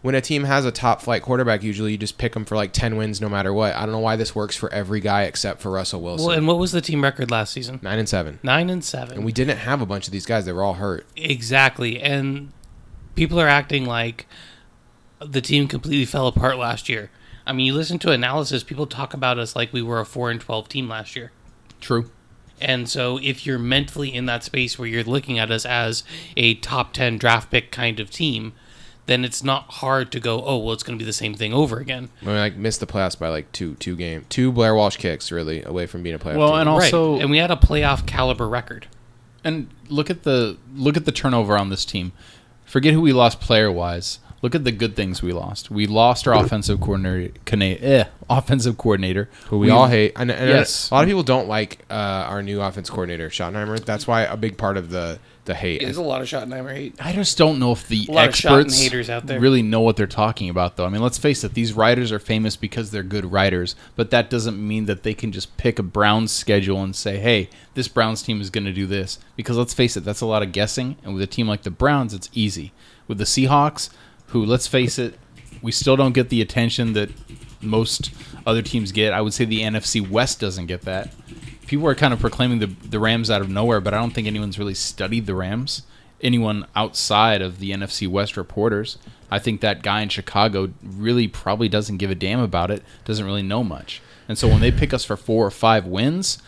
when 0.00 0.14
a 0.14 0.20
team 0.20 0.44
has 0.44 0.64
a 0.64 0.70
top 0.70 1.02
flight 1.02 1.22
quarterback, 1.22 1.64
usually 1.64 1.90
you 1.92 1.98
just 1.98 2.18
pick 2.18 2.32
them 2.34 2.44
for 2.44 2.54
like 2.54 2.72
10 2.72 2.96
wins 2.96 3.20
no 3.20 3.28
matter 3.28 3.52
what. 3.52 3.74
I 3.74 3.80
don't 3.80 3.90
know 3.90 3.98
why 3.98 4.14
this 4.14 4.32
works 4.32 4.54
for 4.54 4.72
every 4.72 5.00
guy 5.00 5.24
except 5.24 5.60
for 5.60 5.72
Russell 5.72 6.00
Wilson. 6.00 6.26
Well, 6.28 6.36
and 6.38 6.46
what 6.46 6.56
was 6.58 6.70
the 6.70 6.80
team 6.80 7.02
record 7.02 7.32
last 7.32 7.52
season? 7.52 7.80
9 7.82 7.98
and 7.98 8.08
7. 8.08 8.38
Nine 8.44 8.70
and 8.70 8.84
seven. 8.84 9.16
And 9.16 9.24
we 9.24 9.32
didn't 9.32 9.58
have 9.58 9.80
a 9.82 9.86
bunch 9.86 10.06
of 10.06 10.12
these 10.12 10.24
guys. 10.24 10.44
They 10.44 10.52
were 10.52 10.62
all 10.62 10.74
hurt. 10.74 11.04
exactly, 11.16 12.00
and 12.00 12.52
people 13.16 13.40
are 13.40 13.48
acting 13.48 13.86
like 13.86 14.26
the 15.20 15.40
team 15.40 15.66
completely 15.66 16.04
fell 16.04 16.28
apart 16.28 16.58
last 16.58 16.88
year. 16.88 17.10
I 17.44 17.52
mean, 17.52 17.66
you 17.66 17.74
listen 17.74 17.98
to 18.00 18.12
analysis, 18.12 18.62
people 18.62 18.86
talk 18.86 19.14
about 19.14 19.36
us 19.38 19.56
like 19.56 19.72
we 19.72 19.82
were 19.82 19.98
a 19.98 20.06
four 20.06 20.30
and 20.30 20.40
twelve 20.40 20.68
team 20.68 20.88
last 20.88 21.16
year. 21.16 21.32
true. 21.80 22.10
And 22.60 22.88
so, 22.88 23.18
if 23.22 23.46
you're 23.46 23.58
mentally 23.58 24.14
in 24.14 24.26
that 24.26 24.44
space 24.44 24.78
where 24.78 24.88
you're 24.88 25.04
looking 25.04 25.38
at 25.38 25.50
us 25.50 25.64
as 25.64 26.04
a 26.36 26.54
top 26.54 26.92
10 26.92 27.18
draft 27.18 27.50
pick 27.50 27.70
kind 27.70 28.00
of 28.00 28.10
team, 28.10 28.52
then 29.08 29.24
it's 29.24 29.42
not 29.42 29.64
hard 29.64 30.12
to 30.12 30.20
go, 30.20 30.44
oh, 30.44 30.58
well, 30.58 30.74
it's 30.74 30.82
going 30.82 30.98
to 30.98 31.02
be 31.02 31.06
the 31.06 31.14
same 31.14 31.34
thing 31.34 31.54
over 31.54 31.78
again. 31.78 32.10
We 32.22 32.32
like 32.32 32.56
missed 32.56 32.80
the 32.80 32.86
playoffs 32.86 33.18
by 33.18 33.28
like 33.28 33.50
two 33.52 33.74
two 33.76 33.96
game 33.96 34.26
two 34.28 34.52
Blair 34.52 34.74
Walsh 34.74 34.96
kicks 34.96 35.32
really 35.32 35.62
away 35.64 35.86
from 35.86 36.02
being 36.02 36.14
a 36.14 36.18
playoff. 36.18 36.36
Well, 36.36 36.50
team. 36.50 36.60
and 36.60 36.68
also 36.68 37.14
right. 37.14 37.22
And 37.22 37.30
we 37.30 37.38
had 37.38 37.50
a 37.50 37.56
playoff 37.56 38.06
caliber 38.06 38.46
record. 38.46 38.86
And 39.42 39.70
look 39.88 40.10
at 40.10 40.24
the 40.24 40.58
look 40.74 40.96
at 40.96 41.06
the 41.06 41.12
turnover 41.12 41.56
on 41.56 41.70
this 41.70 41.86
team. 41.86 42.12
Forget 42.66 42.92
who 42.92 43.00
we 43.00 43.14
lost 43.14 43.40
player 43.40 43.72
wise. 43.72 44.18
Look 44.40 44.54
at 44.54 44.62
the 44.64 44.70
good 44.72 44.94
things 44.94 45.20
we 45.22 45.32
lost. 45.32 45.68
We 45.70 45.86
lost 45.86 46.28
our 46.28 46.34
offensive 46.34 46.80
coordinator, 46.80 47.32
conna- 47.44 47.64
eh, 47.80 48.04
offensive 48.30 48.78
coordinator, 48.78 49.28
who 49.46 49.58
we, 49.58 49.68
all 49.70 49.88
hate. 49.88 50.12
And, 50.14 50.30
and 50.30 50.48
Yes. 50.48 50.90
a 50.90 50.94
lot 50.94 51.02
of 51.02 51.08
people 51.08 51.24
don't 51.24 51.48
like 51.48 51.80
uh, 51.90 51.94
our 51.94 52.40
new 52.42 52.60
offense 52.62 52.88
coordinator 52.88 53.30
Schottenheimer. 53.30 53.84
That's 53.84 54.06
why 54.06 54.22
a 54.22 54.36
big 54.36 54.56
part 54.56 54.76
of 54.76 54.90
the 54.90 55.18
the 55.46 55.54
hate. 55.54 55.80
There's 55.80 55.96
a 55.96 56.02
lot 56.02 56.20
of 56.20 56.28
Schottenheimer 56.28 56.72
hate. 56.74 56.94
I 57.00 57.14
just 57.14 57.38
don't 57.38 57.58
know 57.58 57.72
if 57.72 57.88
the 57.88 58.04
A 58.10 58.12
lot 58.12 58.28
of 58.28 58.34
Schotten 58.34 58.60
experts 58.66 58.78
haters 58.82 59.08
out 59.10 59.26
there. 59.26 59.40
really 59.40 59.62
know 59.62 59.80
what 59.80 59.96
they're 59.96 60.06
talking 60.06 60.50
about, 60.50 60.76
though. 60.76 60.84
I 60.84 60.90
mean, 60.90 61.00
let's 61.02 61.16
face 61.16 61.42
it; 61.42 61.54
these 61.54 61.72
writers 61.72 62.12
are 62.12 62.18
famous 62.18 62.54
because 62.54 62.90
they're 62.90 63.02
good 63.02 63.32
writers, 63.32 63.74
but 63.96 64.10
that 64.10 64.28
doesn't 64.28 64.58
mean 64.58 64.84
that 64.84 65.04
they 65.04 65.14
can 65.14 65.32
just 65.32 65.56
pick 65.56 65.78
a 65.78 65.82
Browns 65.82 66.30
schedule 66.32 66.82
and 66.82 66.94
say, 66.94 67.16
"Hey, 67.18 67.48
this 67.74 67.88
Browns 67.88 68.22
team 68.22 68.42
is 68.42 68.50
going 68.50 68.66
to 68.66 68.72
do 68.74 68.86
this." 68.86 69.18
Because 69.36 69.56
let's 69.56 69.72
face 69.74 69.96
it, 69.96 70.04
that's 70.04 70.20
a 70.20 70.26
lot 70.26 70.42
of 70.42 70.52
guessing, 70.52 70.96
and 71.02 71.14
with 71.14 71.22
a 71.22 71.26
team 71.26 71.48
like 71.48 71.62
the 71.62 71.70
Browns, 71.70 72.12
it's 72.12 72.28
easy. 72.34 72.72
With 73.08 73.16
the 73.16 73.24
Seahawks, 73.24 73.88
who, 74.28 74.44
let's 74.44 74.66
face 74.66 74.98
it, 74.98 75.18
we 75.62 75.72
still 75.72 75.96
don't 75.96 76.12
get 76.12 76.28
the 76.28 76.40
attention 76.40 76.92
that 76.94 77.10
most 77.60 78.10
other 78.46 78.62
teams 78.62 78.92
get. 78.92 79.12
I 79.12 79.20
would 79.20 79.34
say 79.34 79.44
the 79.44 79.60
NFC 79.60 80.06
West 80.06 80.40
doesn't 80.40 80.66
get 80.66 80.82
that. 80.82 81.12
People 81.66 81.86
are 81.86 81.94
kind 81.94 82.14
of 82.14 82.20
proclaiming 82.20 82.60
the 82.60 82.66
the 82.66 82.98
Rams 82.98 83.30
out 83.30 83.40
of 83.40 83.50
nowhere, 83.50 83.80
but 83.80 83.92
I 83.92 83.98
don't 83.98 84.14
think 84.14 84.26
anyone's 84.26 84.58
really 84.58 84.74
studied 84.74 85.26
the 85.26 85.34
Rams. 85.34 85.82
Anyone 86.20 86.66
outside 86.74 87.42
of 87.42 87.58
the 87.58 87.70
NFC 87.70 88.08
West 88.08 88.36
reporters, 88.36 88.98
I 89.30 89.38
think 89.38 89.60
that 89.60 89.82
guy 89.82 90.00
in 90.00 90.08
Chicago 90.08 90.72
really 90.82 91.28
probably 91.28 91.68
doesn't 91.68 91.98
give 91.98 92.10
a 92.10 92.14
damn 92.14 92.40
about 92.40 92.70
it. 92.70 92.82
Doesn't 93.04 93.26
really 93.26 93.42
know 93.42 93.62
much, 93.62 94.00
and 94.28 94.38
so 94.38 94.48
when 94.48 94.60
they 94.60 94.72
pick 94.72 94.94
us 94.94 95.04
for 95.04 95.16
four 95.16 95.46
or 95.46 95.50
five 95.50 95.84
wins, 95.84 96.38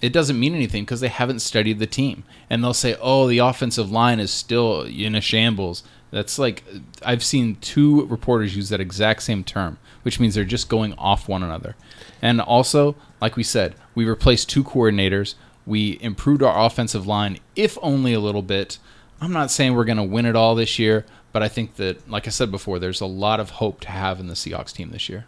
it 0.00 0.12
doesn't 0.12 0.40
mean 0.40 0.54
anything 0.54 0.84
because 0.84 1.00
they 1.00 1.08
haven't 1.08 1.40
studied 1.40 1.78
the 1.78 1.86
team. 1.86 2.24
And 2.48 2.62
they'll 2.62 2.74
say, 2.74 2.96
"Oh, 3.00 3.28
the 3.28 3.38
offensive 3.38 3.90
line 3.90 4.18
is 4.18 4.32
still 4.32 4.82
in 4.82 5.14
a 5.14 5.20
shambles." 5.20 5.84
That's 6.10 6.38
like 6.38 6.64
I've 7.04 7.22
seen 7.22 7.56
two 7.56 8.06
reporters 8.06 8.56
use 8.56 8.68
that 8.70 8.80
exact 8.80 9.22
same 9.22 9.44
term, 9.44 9.78
which 10.02 10.18
means 10.18 10.34
they're 10.34 10.44
just 10.44 10.68
going 10.68 10.94
off 10.94 11.28
one 11.28 11.42
another. 11.42 11.76
And 12.20 12.40
also, 12.40 12.96
like 13.20 13.36
we 13.36 13.42
said, 13.42 13.74
we 13.94 14.04
replaced 14.04 14.48
two 14.48 14.64
coordinators. 14.64 15.34
We 15.66 15.98
improved 16.00 16.42
our 16.42 16.66
offensive 16.66 17.06
line, 17.06 17.38
if 17.54 17.78
only 17.80 18.12
a 18.12 18.20
little 18.20 18.42
bit. 18.42 18.78
I'm 19.20 19.32
not 19.32 19.50
saying 19.50 19.74
we're 19.74 19.84
going 19.84 19.98
to 19.98 20.02
win 20.02 20.26
it 20.26 20.34
all 20.34 20.54
this 20.54 20.78
year, 20.78 21.04
but 21.32 21.42
I 21.42 21.48
think 21.48 21.76
that, 21.76 22.10
like 22.10 22.26
I 22.26 22.30
said 22.30 22.50
before, 22.50 22.78
there's 22.78 23.00
a 23.00 23.06
lot 23.06 23.38
of 23.38 23.50
hope 23.50 23.80
to 23.80 23.90
have 23.90 24.18
in 24.18 24.26
the 24.26 24.34
Seahawks 24.34 24.72
team 24.72 24.90
this 24.90 25.08
year. 25.08 25.26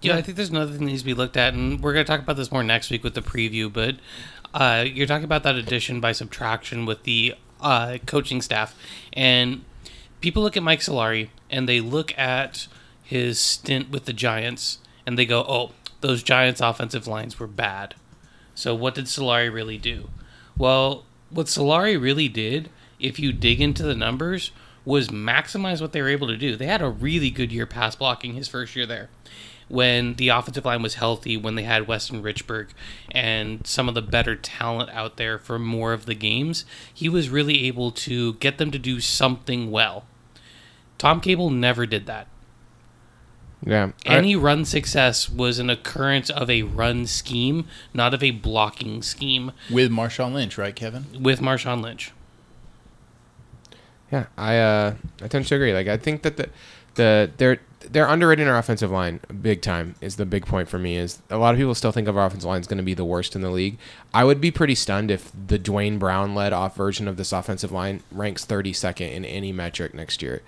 Yeah, 0.00 0.16
I 0.16 0.22
think 0.22 0.36
there's 0.36 0.50
another 0.50 0.72
thing 0.72 0.80
that 0.80 0.90
needs 0.90 1.02
to 1.02 1.06
be 1.06 1.14
looked 1.14 1.36
at, 1.36 1.54
and 1.54 1.80
we're 1.82 1.92
going 1.92 2.04
to 2.04 2.10
talk 2.10 2.20
about 2.20 2.36
this 2.36 2.52
more 2.52 2.62
next 2.62 2.90
week 2.90 3.02
with 3.02 3.14
the 3.14 3.22
preview. 3.22 3.72
But 3.72 3.96
uh, 4.52 4.84
you're 4.86 5.06
talking 5.06 5.24
about 5.24 5.44
that 5.44 5.54
addition 5.54 6.00
by 6.00 6.12
subtraction 6.12 6.84
with 6.84 7.04
the 7.04 7.34
uh, 7.60 7.98
coaching 8.06 8.42
staff, 8.42 8.76
and 9.12 9.64
people 10.24 10.42
look 10.42 10.56
at 10.56 10.62
Mike 10.62 10.80
Solari 10.80 11.28
and 11.50 11.68
they 11.68 11.80
look 11.80 12.18
at 12.18 12.66
his 13.02 13.38
stint 13.38 13.90
with 13.90 14.06
the 14.06 14.12
Giants 14.14 14.78
and 15.06 15.18
they 15.18 15.26
go, 15.26 15.44
"Oh, 15.46 15.72
those 16.00 16.22
Giants' 16.22 16.62
offensive 16.62 17.06
lines 17.06 17.38
were 17.38 17.46
bad." 17.46 17.94
So 18.54 18.74
what 18.74 18.94
did 18.94 19.04
Solari 19.04 19.52
really 19.52 19.76
do? 19.76 20.08
Well, 20.56 21.04
what 21.28 21.46
Solari 21.46 22.00
really 22.00 22.28
did, 22.28 22.70
if 22.98 23.18
you 23.18 23.34
dig 23.34 23.60
into 23.60 23.82
the 23.82 23.94
numbers, 23.94 24.50
was 24.86 25.08
maximize 25.08 25.82
what 25.82 25.92
they 25.92 26.00
were 26.00 26.08
able 26.08 26.28
to 26.28 26.38
do. 26.38 26.56
They 26.56 26.66
had 26.66 26.80
a 26.80 26.88
really 26.88 27.30
good 27.30 27.52
year 27.52 27.66
pass 27.66 27.94
blocking 27.94 28.32
his 28.32 28.48
first 28.48 28.74
year 28.74 28.86
there. 28.86 29.10
When 29.68 30.14
the 30.14 30.28
offensive 30.28 30.64
line 30.64 30.82
was 30.82 30.94
healthy, 30.94 31.36
when 31.36 31.54
they 31.54 31.64
had 31.64 31.86
Weston 31.86 32.22
Richburg 32.22 32.68
and 33.10 33.66
some 33.66 33.88
of 33.90 33.94
the 33.94 34.02
better 34.02 34.36
talent 34.36 34.88
out 34.90 35.18
there 35.18 35.38
for 35.38 35.58
more 35.58 35.92
of 35.92 36.06
the 36.06 36.14
games, 36.14 36.64
he 36.92 37.10
was 37.10 37.28
really 37.28 37.66
able 37.66 37.90
to 37.90 38.34
get 38.34 38.56
them 38.56 38.70
to 38.70 38.78
do 38.78 39.00
something 39.00 39.70
well. 39.70 40.06
Tom 40.98 41.20
Cable 41.20 41.50
never 41.50 41.86
did 41.86 42.06
that. 42.06 42.26
Yeah. 43.66 43.92
I- 44.06 44.16
Any 44.16 44.36
run 44.36 44.64
success 44.64 45.28
was 45.30 45.58
an 45.58 45.70
occurrence 45.70 46.28
of 46.30 46.50
a 46.50 46.62
run 46.62 47.06
scheme, 47.06 47.66
not 47.94 48.12
of 48.14 48.22
a 48.22 48.30
blocking 48.30 49.02
scheme 49.02 49.52
With 49.70 49.90
Marshawn 49.90 50.32
Lynch, 50.34 50.58
right, 50.58 50.74
Kevin? 50.76 51.06
with 51.22 51.40
Marshawn 51.40 51.82
Lynch. 51.82 52.12
Yeah, 54.12 54.26
I 54.36 54.58
uh, 54.58 54.94
I 55.22 55.28
tend 55.28 55.46
to 55.46 55.54
agree. 55.54 55.72
Like 55.72 55.88
I 55.88 55.96
think 55.96 56.22
that 56.22 56.36
the 56.36 56.48
the 56.94 57.30
they're 57.36 57.58
they're 57.80 58.06
underrating 58.08 58.46
our 58.46 58.56
offensive 58.58 58.90
line 58.90 59.20
big 59.42 59.60
time 59.60 59.94
is 60.00 60.16
the 60.16 60.26
big 60.26 60.46
point 60.46 60.68
for 60.68 60.78
me. 60.78 60.96
Is 60.96 61.20
a 61.30 61.38
lot 61.38 61.54
of 61.54 61.58
people 61.58 61.74
still 61.74 61.90
think 61.90 62.06
of 62.06 62.16
our 62.16 62.26
offensive 62.26 62.46
line 62.48 62.60
is 62.60 62.66
going 62.66 62.78
to 62.78 62.84
be 62.84 62.94
the 62.94 63.04
worst 63.04 63.34
in 63.34 63.40
the 63.42 63.50
league. 63.50 63.78
I 64.12 64.24
would 64.24 64.40
be 64.40 64.50
pretty 64.50 64.74
stunned 64.74 65.10
if 65.10 65.32
the 65.48 65.58
Duane 65.58 65.98
Brown 65.98 66.34
led 66.34 66.52
off 66.52 66.76
version 66.76 67.08
of 67.08 67.16
this 67.16 67.32
offensive 67.32 67.72
line 67.72 68.02
ranks 68.12 68.44
32nd 68.46 69.10
in 69.12 69.24
any 69.24 69.52
metric 69.52 69.94
next 69.94 70.22
year. 70.22 70.42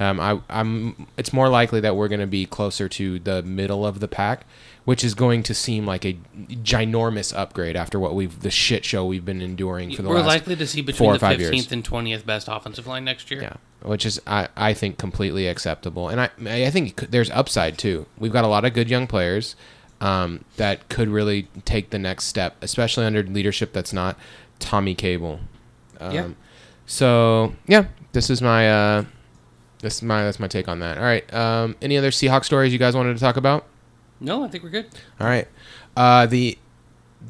Um, 0.00 0.18
I, 0.20 0.40
I'm. 0.48 1.06
It's 1.16 1.32
more 1.32 1.48
likely 1.48 1.80
that 1.80 1.96
we're 1.96 2.08
going 2.08 2.20
to 2.20 2.26
be 2.26 2.46
closer 2.46 2.88
to 2.88 3.18
the 3.18 3.42
middle 3.42 3.86
of 3.86 4.00
the 4.00 4.08
pack, 4.08 4.46
which 4.84 5.04
is 5.04 5.14
going 5.14 5.42
to 5.44 5.54
seem 5.54 5.86
like 5.86 6.04
a 6.04 6.16
ginormous 6.48 7.36
upgrade 7.36 7.76
after 7.76 8.00
what 8.00 8.14
we've 8.14 8.40
the 8.40 8.50
shit 8.50 8.84
show 8.84 9.04
we've 9.04 9.24
been 9.24 9.42
enduring 9.42 9.94
for 9.94 10.02
the 10.02 10.08
last 10.08 10.22
We're 10.22 10.28
likely 10.28 10.56
to 10.56 10.66
see 10.66 10.80
between 10.80 11.12
the 11.12 11.18
five 11.18 11.38
15th 11.38 11.72
and 11.72 11.84
20th 11.84 12.26
best 12.26 12.48
offensive 12.50 12.86
line 12.86 13.04
next 13.04 13.30
year. 13.30 13.42
Yeah, 13.42 13.56
which 13.82 14.04
is 14.04 14.20
I, 14.26 14.48
I 14.56 14.74
think 14.74 14.98
completely 14.98 15.46
acceptable, 15.46 16.08
and 16.08 16.20
I 16.20 16.30
I 16.46 16.70
think 16.70 16.96
there's 17.10 17.30
upside 17.30 17.78
too. 17.78 18.06
We've 18.18 18.32
got 18.32 18.44
a 18.44 18.48
lot 18.48 18.64
of 18.64 18.74
good 18.74 18.90
young 18.90 19.06
players 19.06 19.54
um, 20.00 20.44
that 20.56 20.88
could 20.88 21.08
really 21.08 21.48
take 21.64 21.90
the 21.90 21.98
next 21.98 22.24
step, 22.24 22.56
especially 22.60 23.04
under 23.04 23.22
leadership 23.22 23.72
that's 23.72 23.92
not 23.92 24.18
Tommy 24.58 24.94
Cable. 24.94 25.40
Um, 26.00 26.12
Yeah. 26.12 26.28
So 26.86 27.54
yeah, 27.68 27.84
this 28.12 28.28
is 28.28 28.42
my 28.42 28.68
uh, 28.70 29.04
this 29.82 29.96
is 29.96 30.02
my 30.02 30.22
that's 30.22 30.40
my 30.40 30.48
take 30.48 30.68
on 30.68 30.78
that. 30.78 30.96
All 30.96 31.04
right. 31.04 31.32
Um, 31.34 31.76
any 31.82 31.98
other 31.98 32.10
Seahawks 32.10 32.46
stories 32.46 32.72
you 32.72 32.78
guys 32.78 32.96
wanted 32.96 33.14
to 33.14 33.20
talk 33.20 33.36
about? 33.36 33.66
No, 34.20 34.44
I 34.44 34.48
think 34.48 34.64
we're 34.64 34.70
good. 34.70 34.86
All 35.20 35.26
right. 35.26 35.46
Uh, 35.96 36.26
the 36.26 36.56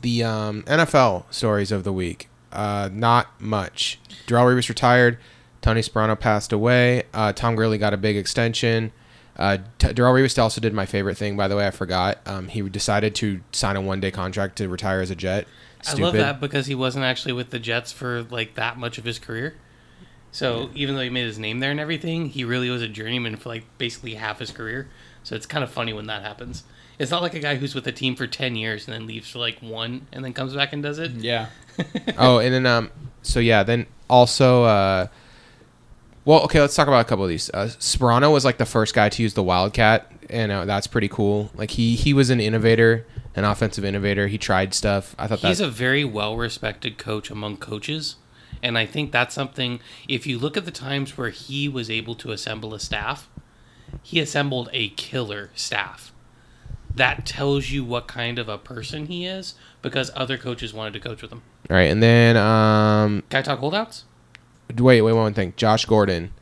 the 0.00 0.22
um, 0.22 0.62
NFL 0.62 1.24
stories 1.32 1.72
of 1.72 1.84
the 1.84 1.92
week. 1.92 2.28
Uh, 2.52 2.90
not 2.92 3.40
much. 3.40 3.98
Darrelle 4.26 4.54
Revis 4.54 4.68
retired. 4.68 5.18
Tony 5.62 5.80
Sparano 5.80 6.18
passed 6.18 6.52
away. 6.52 7.04
Uh, 7.14 7.32
Tom 7.32 7.56
Gurley 7.56 7.78
got 7.78 7.94
a 7.94 7.96
big 7.96 8.16
extension. 8.16 8.92
Uh, 9.36 9.58
T- 9.78 9.88
Darrelle 9.88 10.22
Revis 10.22 10.40
also 10.40 10.60
did 10.60 10.74
my 10.74 10.84
favorite 10.84 11.16
thing, 11.16 11.36
by 11.36 11.48
the 11.48 11.56
way. 11.56 11.66
I 11.66 11.70
forgot. 11.70 12.18
Um, 12.26 12.48
he 12.48 12.60
decided 12.68 13.14
to 13.16 13.40
sign 13.52 13.76
a 13.76 13.80
one 13.80 14.00
day 14.00 14.10
contract 14.10 14.56
to 14.56 14.68
retire 14.68 15.00
as 15.00 15.10
a 15.10 15.14
Jet. 15.16 15.46
Stupid. 15.82 16.00
I 16.00 16.04
love 16.04 16.14
that 16.14 16.40
because 16.40 16.66
he 16.66 16.74
wasn't 16.74 17.04
actually 17.04 17.32
with 17.32 17.50
the 17.50 17.58
Jets 17.58 17.90
for 17.92 18.22
like 18.24 18.54
that 18.54 18.78
much 18.78 18.98
of 18.98 19.04
his 19.04 19.18
career. 19.18 19.56
So 20.32 20.70
even 20.74 20.94
though 20.94 21.02
he 21.02 21.10
made 21.10 21.26
his 21.26 21.38
name 21.38 21.60
there 21.60 21.70
and 21.70 21.78
everything, 21.78 22.30
he 22.30 22.42
really 22.42 22.70
was 22.70 22.80
a 22.80 22.88
journeyman 22.88 23.36
for 23.36 23.50
like 23.50 23.64
basically 23.76 24.14
half 24.14 24.38
his 24.38 24.50
career. 24.50 24.88
So 25.22 25.36
it's 25.36 25.46
kind 25.46 25.62
of 25.62 25.70
funny 25.70 25.92
when 25.92 26.06
that 26.06 26.22
happens. 26.22 26.64
It's 26.98 27.10
not 27.10 27.20
like 27.20 27.34
a 27.34 27.38
guy 27.38 27.56
who's 27.56 27.74
with 27.74 27.86
a 27.86 27.92
team 27.92 28.16
for 28.16 28.26
ten 28.26 28.56
years 28.56 28.86
and 28.86 28.94
then 28.94 29.06
leaves 29.06 29.30
for 29.30 29.38
like 29.38 29.60
one 29.60 30.06
and 30.10 30.24
then 30.24 30.32
comes 30.32 30.54
back 30.54 30.72
and 30.72 30.82
does 30.82 30.98
it. 30.98 31.12
Yeah. 31.12 31.48
oh, 32.18 32.38
and 32.38 32.52
then 32.54 32.66
um, 32.66 32.90
so 33.22 33.40
yeah, 33.40 33.62
then 33.62 33.86
also 34.08 34.64
uh, 34.64 35.06
well, 36.24 36.42
okay, 36.44 36.60
let's 36.60 36.74
talk 36.74 36.88
about 36.88 37.00
a 37.00 37.08
couple 37.08 37.24
of 37.24 37.28
these. 37.28 37.50
Uh, 37.50 37.66
Sparano 37.78 38.32
was 38.32 38.44
like 38.44 38.58
the 38.58 38.66
first 38.66 38.94
guy 38.94 39.08
to 39.08 39.22
use 39.22 39.34
the 39.34 39.42
Wildcat, 39.42 40.10
and 40.30 40.52
uh, 40.52 40.64
that's 40.64 40.86
pretty 40.86 41.08
cool. 41.08 41.50
Like 41.54 41.72
he 41.72 41.96
he 41.96 42.14
was 42.14 42.30
an 42.30 42.40
innovator, 42.40 43.06
an 43.34 43.44
offensive 43.44 43.84
innovator. 43.84 44.28
He 44.28 44.38
tried 44.38 44.72
stuff. 44.72 45.14
I 45.18 45.26
thought 45.26 45.40
He's 45.40 45.58
that 45.58 45.66
a 45.66 45.70
very 45.70 46.04
well 46.04 46.36
respected 46.36 46.96
coach 46.96 47.30
among 47.30 47.56
coaches. 47.58 48.16
And 48.62 48.78
I 48.78 48.86
think 48.86 49.10
that's 49.12 49.34
something, 49.34 49.80
if 50.08 50.26
you 50.26 50.38
look 50.38 50.56
at 50.56 50.64
the 50.64 50.70
times 50.70 51.18
where 51.18 51.30
he 51.30 51.68
was 51.68 51.90
able 51.90 52.14
to 52.16 52.30
assemble 52.30 52.74
a 52.74 52.80
staff, 52.80 53.28
he 54.02 54.20
assembled 54.20 54.68
a 54.72 54.90
killer 54.90 55.50
staff. 55.54 56.12
That 56.94 57.26
tells 57.26 57.70
you 57.70 57.84
what 57.84 58.06
kind 58.06 58.38
of 58.38 58.48
a 58.48 58.58
person 58.58 59.06
he 59.06 59.26
is 59.26 59.54
because 59.80 60.10
other 60.14 60.36
coaches 60.38 60.72
wanted 60.74 60.92
to 60.92 61.00
coach 61.00 61.22
with 61.22 61.32
him. 61.32 61.42
all 61.70 61.76
right. 61.76 61.90
And 61.90 62.02
then 62.02 62.36
um, 62.36 63.22
Can 63.30 63.38
I 63.38 63.42
talk 63.42 63.58
holdouts? 63.58 64.04
wait, 64.78 65.02
wait 65.02 65.12
one 65.12 65.34
thing. 65.34 65.54
Josh 65.56 65.84
Gordon. 65.86 66.32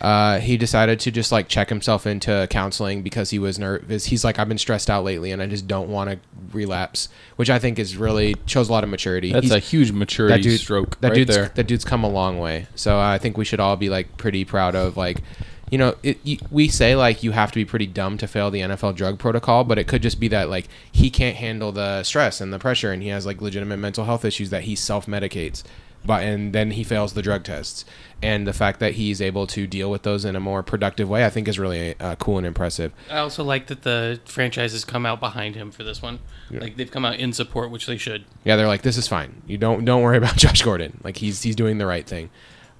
Uh, 0.00 0.40
he 0.40 0.56
decided 0.56 0.98
to 1.00 1.10
just 1.10 1.30
like 1.30 1.46
check 1.48 1.68
himself 1.68 2.04
into 2.06 2.46
counseling 2.50 3.02
because 3.02 3.30
he 3.30 3.38
was 3.38 3.58
nervous. 3.58 4.06
He's 4.06 4.24
like, 4.24 4.38
I've 4.38 4.48
been 4.48 4.58
stressed 4.58 4.90
out 4.90 5.04
lately, 5.04 5.30
and 5.30 5.40
I 5.40 5.46
just 5.46 5.68
don't 5.68 5.88
want 5.88 6.10
to 6.10 6.18
relapse, 6.52 7.08
which 7.36 7.48
I 7.48 7.58
think 7.60 7.78
is 7.78 7.96
really 7.96 8.34
shows 8.46 8.68
a 8.68 8.72
lot 8.72 8.82
of 8.84 8.90
maturity. 8.90 9.32
That's 9.32 9.46
He's- 9.46 9.56
a 9.56 9.60
huge 9.60 9.92
maturity 9.92 10.36
that 10.36 10.42
dude, 10.42 10.60
stroke 10.60 11.00
That 11.00 11.08
right 11.10 11.14
dude's 11.14 11.34
there. 11.34 11.52
that 11.54 11.66
dude's 11.68 11.84
come 11.84 12.02
a 12.02 12.08
long 12.08 12.38
way. 12.38 12.66
So 12.74 12.98
I 12.98 13.18
think 13.18 13.38
we 13.38 13.44
should 13.44 13.60
all 13.60 13.76
be 13.76 13.88
like 13.88 14.16
pretty 14.16 14.44
proud 14.44 14.74
of 14.74 14.96
like, 14.96 15.22
you 15.70 15.78
know, 15.78 15.94
it, 16.02 16.18
you, 16.24 16.38
we 16.50 16.68
say 16.68 16.96
like 16.96 17.22
you 17.22 17.30
have 17.30 17.50
to 17.52 17.56
be 17.56 17.64
pretty 17.64 17.86
dumb 17.86 18.18
to 18.18 18.26
fail 18.26 18.50
the 18.50 18.60
NFL 18.60 18.96
drug 18.96 19.18
protocol, 19.20 19.62
but 19.64 19.78
it 19.78 19.86
could 19.86 20.02
just 20.02 20.18
be 20.18 20.26
that 20.28 20.50
like 20.50 20.66
he 20.90 21.08
can't 21.08 21.36
handle 21.36 21.70
the 21.70 22.02
stress 22.02 22.40
and 22.40 22.52
the 22.52 22.58
pressure, 22.58 22.90
and 22.92 23.00
he 23.02 23.08
has 23.10 23.24
like 23.26 23.40
legitimate 23.40 23.76
mental 23.78 24.04
health 24.04 24.24
issues 24.24 24.50
that 24.50 24.64
he 24.64 24.74
self 24.74 25.06
medicates. 25.06 25.62
But 26.06 26.22
and 26.22 26.52
then 26.52 26.72
he 26.72 26.84
fails 26.84 27.14
the 27.14 27.22
drug 27.22 27.44
tests, 27.44 27.84
and 28.22 28.46
the 28.46 28.52
fact 28.52 28.78
that 28.80 28.92
he's 28.94 29.22
able 29.22 29.46
to 29.48 29.66
deal 29.66 29.90
with 29.90 30.02
those 30.02 30.24
in 30.24 30.36
a 30.36 30.40
more 30.40 30.62
productive 30.62 31.08
way, 31.08 31.24
I 31.24 31.30
think, 31.30 31.48
is 31.48 31.58
really 31.58 31.98
uh, 31.98 32.16
cool 32.16 32.36
and 32.36 32.46
impressive. 32.46 32.92
I 33.10 33.18
also 33.18 33.42
like 33.42 33.68
that 33.68 33.82
the 33.82 34.20
franchise 34.26 34.72
has 34.72 34.84
come 34.84 35.06
out 35.06 35.18
behind 35.20 35.54
him 35.54 35.70
for 35.70 35.82
this 35.82 36.02
one. 36.02 36.18
Like 36.50 36.76
they've 36.76 36.90
come 36.90 37.04
out 37.04 37.16
in 37.16 37.32
support, 37.32 37.70
which 37.70 37.86
they 37.86 37.96
should. 37.96 38.24
Yeah, 38.44 38.56
they're 38.56 38.66
like, 38.66 38.82
this 38.82 38.98
is 38.98 39.08
fine. 39.08 39.42
You 39.46 39.56
don't 39.56 39.84
don't 39.84 40.02
worry 40.02 40.18
about 40.24 40.36
Josh 40.36 40.62
Gordon. 40.62 41.00
Like 41.02 41.16
he's 41.16 41.42
he's 41.42 41.56
doing 41.56 41.78
the 41.78 41.86
right 41.86 42.06
thing. 42.06 42.30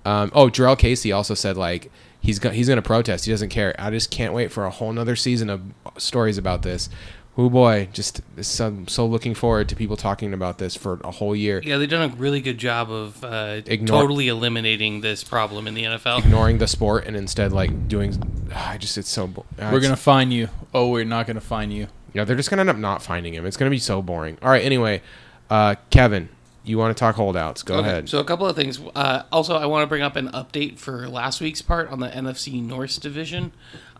Um, 0.04 0.30
oh, 0.34 0.48
Jurrell 0.48 0.78
Casey 0.78 1.12
also 1.12 1.32
said 1.34 1.56
like 1.56 1.90
he's 2.20 2.38
go- 2.38 2.50
he's 2.50 2.68
gonna 2.68 2.82
protest. 2.82 3.24
He 3.24 3.30
doesn't 3.30 3.48
care. 3.48 3.74
I 3.78 3.90
just 3.90 4.10
can't 4.10 4.34
wait 4.34 4.52
for 4.52 4.66
a 4.66 4.70
whole 4.70 4.92
nother 4.92 5.16
season 5.16 5.48
of 5.48 5.62
stories 5.96 6.36
about 6.36 6.62
this. 6.62 6.90
Oh 7.36 7.50
boy, 7.50 7.88
just 7.92 8.20
so, 8.44 8.84
so 8.86 9.04
looking 9.06 9.34
forward 9.34 9.68
to 9.70 9.74
people 9.76 9.96
talking 9.96 10.32
about 10.32 10.58
this 10.58 10.76
for 10.76 11.00
a 11.02 11.10
whole 11.10 11.34
year, 11.34 11.60
Yeah, 11.64 11.78
they've 11.78 11.88
done 11.90 12.08
a 12.12 12.14
really 12.14 12.40
good 12.40 12.58
job 12.58 12.92
of 12.92 13.24
uh, 13.24 13.60
Ignore- 13.66 14.02
totally 14.02 14.28
eliminating 14.28 15.00
this 15.00 15.24
problem 15.24 15.66
in 15.66 15.74
the 15.74 15.82
NFL. 15.82 16.20
ignoring 16.20 16.58
the 16.58 16.68
sport 16.68 17.06
and 17.06 17.16
instead 17.16 17.52
like 17.52 17.88
doing. 17.88 18.46
I 18.54 18.78
just 18.78 18.96
it's 18.98 19.08
so. 19.08 19.26
bo- 19.26 19.44
uh, 19.58 19.70
We're 19.72 19.78
it's- 19.78 19.82
gonna 19.82 19.96
find 19.96 20.32
you. 20.32 20.48
Oh, 20.72 20.90
we're 20.90 21.04
not 21.04 21.26
gonna 21.26 21.40
find 21.40 21.72
you. 21.72 21.88
Yeah, 22.12 22.22
they're 22.22 22.36
just 22.36 22.50
gonna 22.50 22.60
end 22.60 22.70
up 22.70 22.76
not 22.76 23.02
finding 23.02 23.34
him. 23.34 23.44
It's 23.46 23.56
gonna 23.56 23.70
be 23.70 23.78
so 23.80 24.00
boring. 24.00 24.38
All 24.40 24.48
right. 24.50 24.62
Anyway, 24.64 25.02
uh, 25.50 25.74
Kevin, 25.90 26.28
you 26.62 26.78
want 26.78 26.96
to 26.96 27.00
talk 27.00 27.16
holdouts? 27.16 27.64
Go 27.64 27.78
Okay, 27.78 27.88
ahead. 27.88 28.08
So 28.08 28.20
a 28.20 28.24
couple 28.24 28.46
of 28.46 28.54
things. 28.54 28.80
Uh, 28.94 29.24
also, 29.32 29.56
I 29.56 29.66
want 29.66 29.82
to 29.82 29.88
bring 29.88 30.02
up 30.02 30.14
an 30.14 30.28
update 30.28 30.78
for 30.78 31.08
last 31.08 31.40
week's 31.40 31.62
part 31.62 31.90
on 31.90 31.98
the 31.98 32.08
NFC 32.08 32.62
North 32.62 33.00
division. 33.00 33.50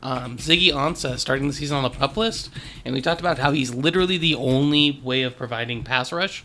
Um, 0.05 0.37
Ziggy 0.37 0.69
Ansah 0.71 1.19
starting 1.19 1.49
the 1.49 1.55
season 1.55 1.77
on 1.79 1.83
the 1.83 1.91
pup 1.91 2.17
list, 2.17 2.51
and 2.85 2.95
we 2.95 3.01
talked 3.01 3.21
about 3.21 3.39
how 3.39 3.53
he's 3.53 3.75
literally 3.75 4.19
the 4.19 4.35
only 4.35 5.01
way 5.03 5.23
of 5.23 5.37
providing 5.37 5.83
pass 5.83 6.13
rush 6.13 6.45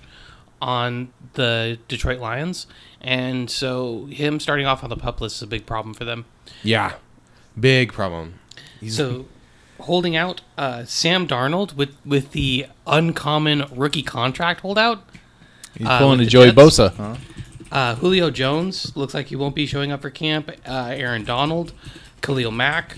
on 0.62 1.12
the 1.34 1.78
Detroit 1.90 2.20
Lions, 2.20 2.68
and 3.02 3.50
so 3.52 4.06
him 4.06 4.40
starting 4.40 4.66
off 4.66 4.84
on 4.84 4.90
the 4.90 4.98
pup 4.98 5.20
list 5.22 5.36
is 5.38 5.42
a 5.42 5.48
big 5.48 5.66
problem 5.66 5.94
for 5.94 6.06
them. 6.06 6.26
yeah, 6.64 6.94
big 7.60 7.92
problem. 7.94 8.40
He's, 8.80 8.96
So, 8.96 9.26
holding 9.82 10.16
out 10.16 10.42
uh, 10.58 10.86
Sam 10.86 11.28
Darnold 11.28 11.76
with 11.76 11.96
with 12.06 12.32
the 12.32 12.66
uncommon 12.88 13.66
rookie 13.76 14.04
contract 14.04 14.62
holdout. 14.62 15.04
He's 15.78 15.86
Uh, 15.88 15.98
pulling 16.00 16.20
with 16.20 16.22
a 16.22 16.24
the 16.26 16.30
Joey 16.32 16.52
Jets? 16.52 16.58
Bosa. 16.80 16.96
Huh? 16.96 17.16
Uh, 17.72 17.96
Julio 17.96 18.30
Jones 18.32 18.96
looks 18.96 19.14
like 19.14 19.28
he 19.28 19.36
won't 19.36 19.54
be 19.56 19.66
showing 19.66 19.92
up 19.92 20.02
for 20.02 20.10
camp. 20.10 20.50
Uh, 20.68 20.92
Aaron 20.94 21.24
Donald, 21.24 21.72
Khalil 22.22 22.52
Mack, 22.52 22.98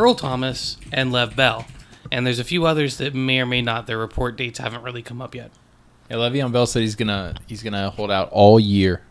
Earl 0.00 0.14
Thomas, 0.14 0.76
and 0.92 1.12
Lev 1.12 1.36
Bell. 1.36 1.66
And 2.10 2.26
there's 2.26 2.38
a 2.38 2.44
few 2.44 2.64
others 2.66 2.96
that 2.98 3.14
may 3.14 3.40
or 3.40 3.46
may 3.46 3.62
not. 3.62 3.86
Their 3.86 3.98
report 3.98 4.36
dates 4.36 4.58
haven't 4.58 4.82
really 4.82 5.02
come 5.02 5.20
up 5.20 5.34
yet. 5.34 5.50
Yeah, 6.10 6.16
Le'Veon 6.16 6.50
Bell 6.50 6.66
said 6.66 6.80
he's 6.82 6.96
gonna 6.96 7.34
he's 7.46 7.62
gonna 7.62 7.90
hold 7.90 8.10
out 8.10 8.30
all 8.32 8.58
year. 8.58 9.02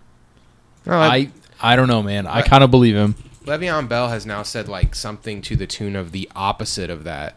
Oh, 0.85 0.97
I, 0.97 1.07
I 1.15 1.31
I 1.61 1.75
don't 1.75 1.87
know, 1.87 2.01
man. 2.03 2.27
I 2.27 2.41
kind 2.41 2.63
of 2.63 2.71
believe 2.71 2.95
him. 2.95 3.15
Le'Veon 3.45 3.87
Bell 3.87 4.09
has 4.09 4.25
now 4.25 4.43
said 4.43 4.67
like 4.67 4.95
something 4.95 5.41
to 5.43 5.55
the 5.55 5.65
tune 5.67 5.95
of 5.95 6.11
the 6.11 6.29
opposite 6.35 6.89
of 6.89 7.03
that. 7.05 7.35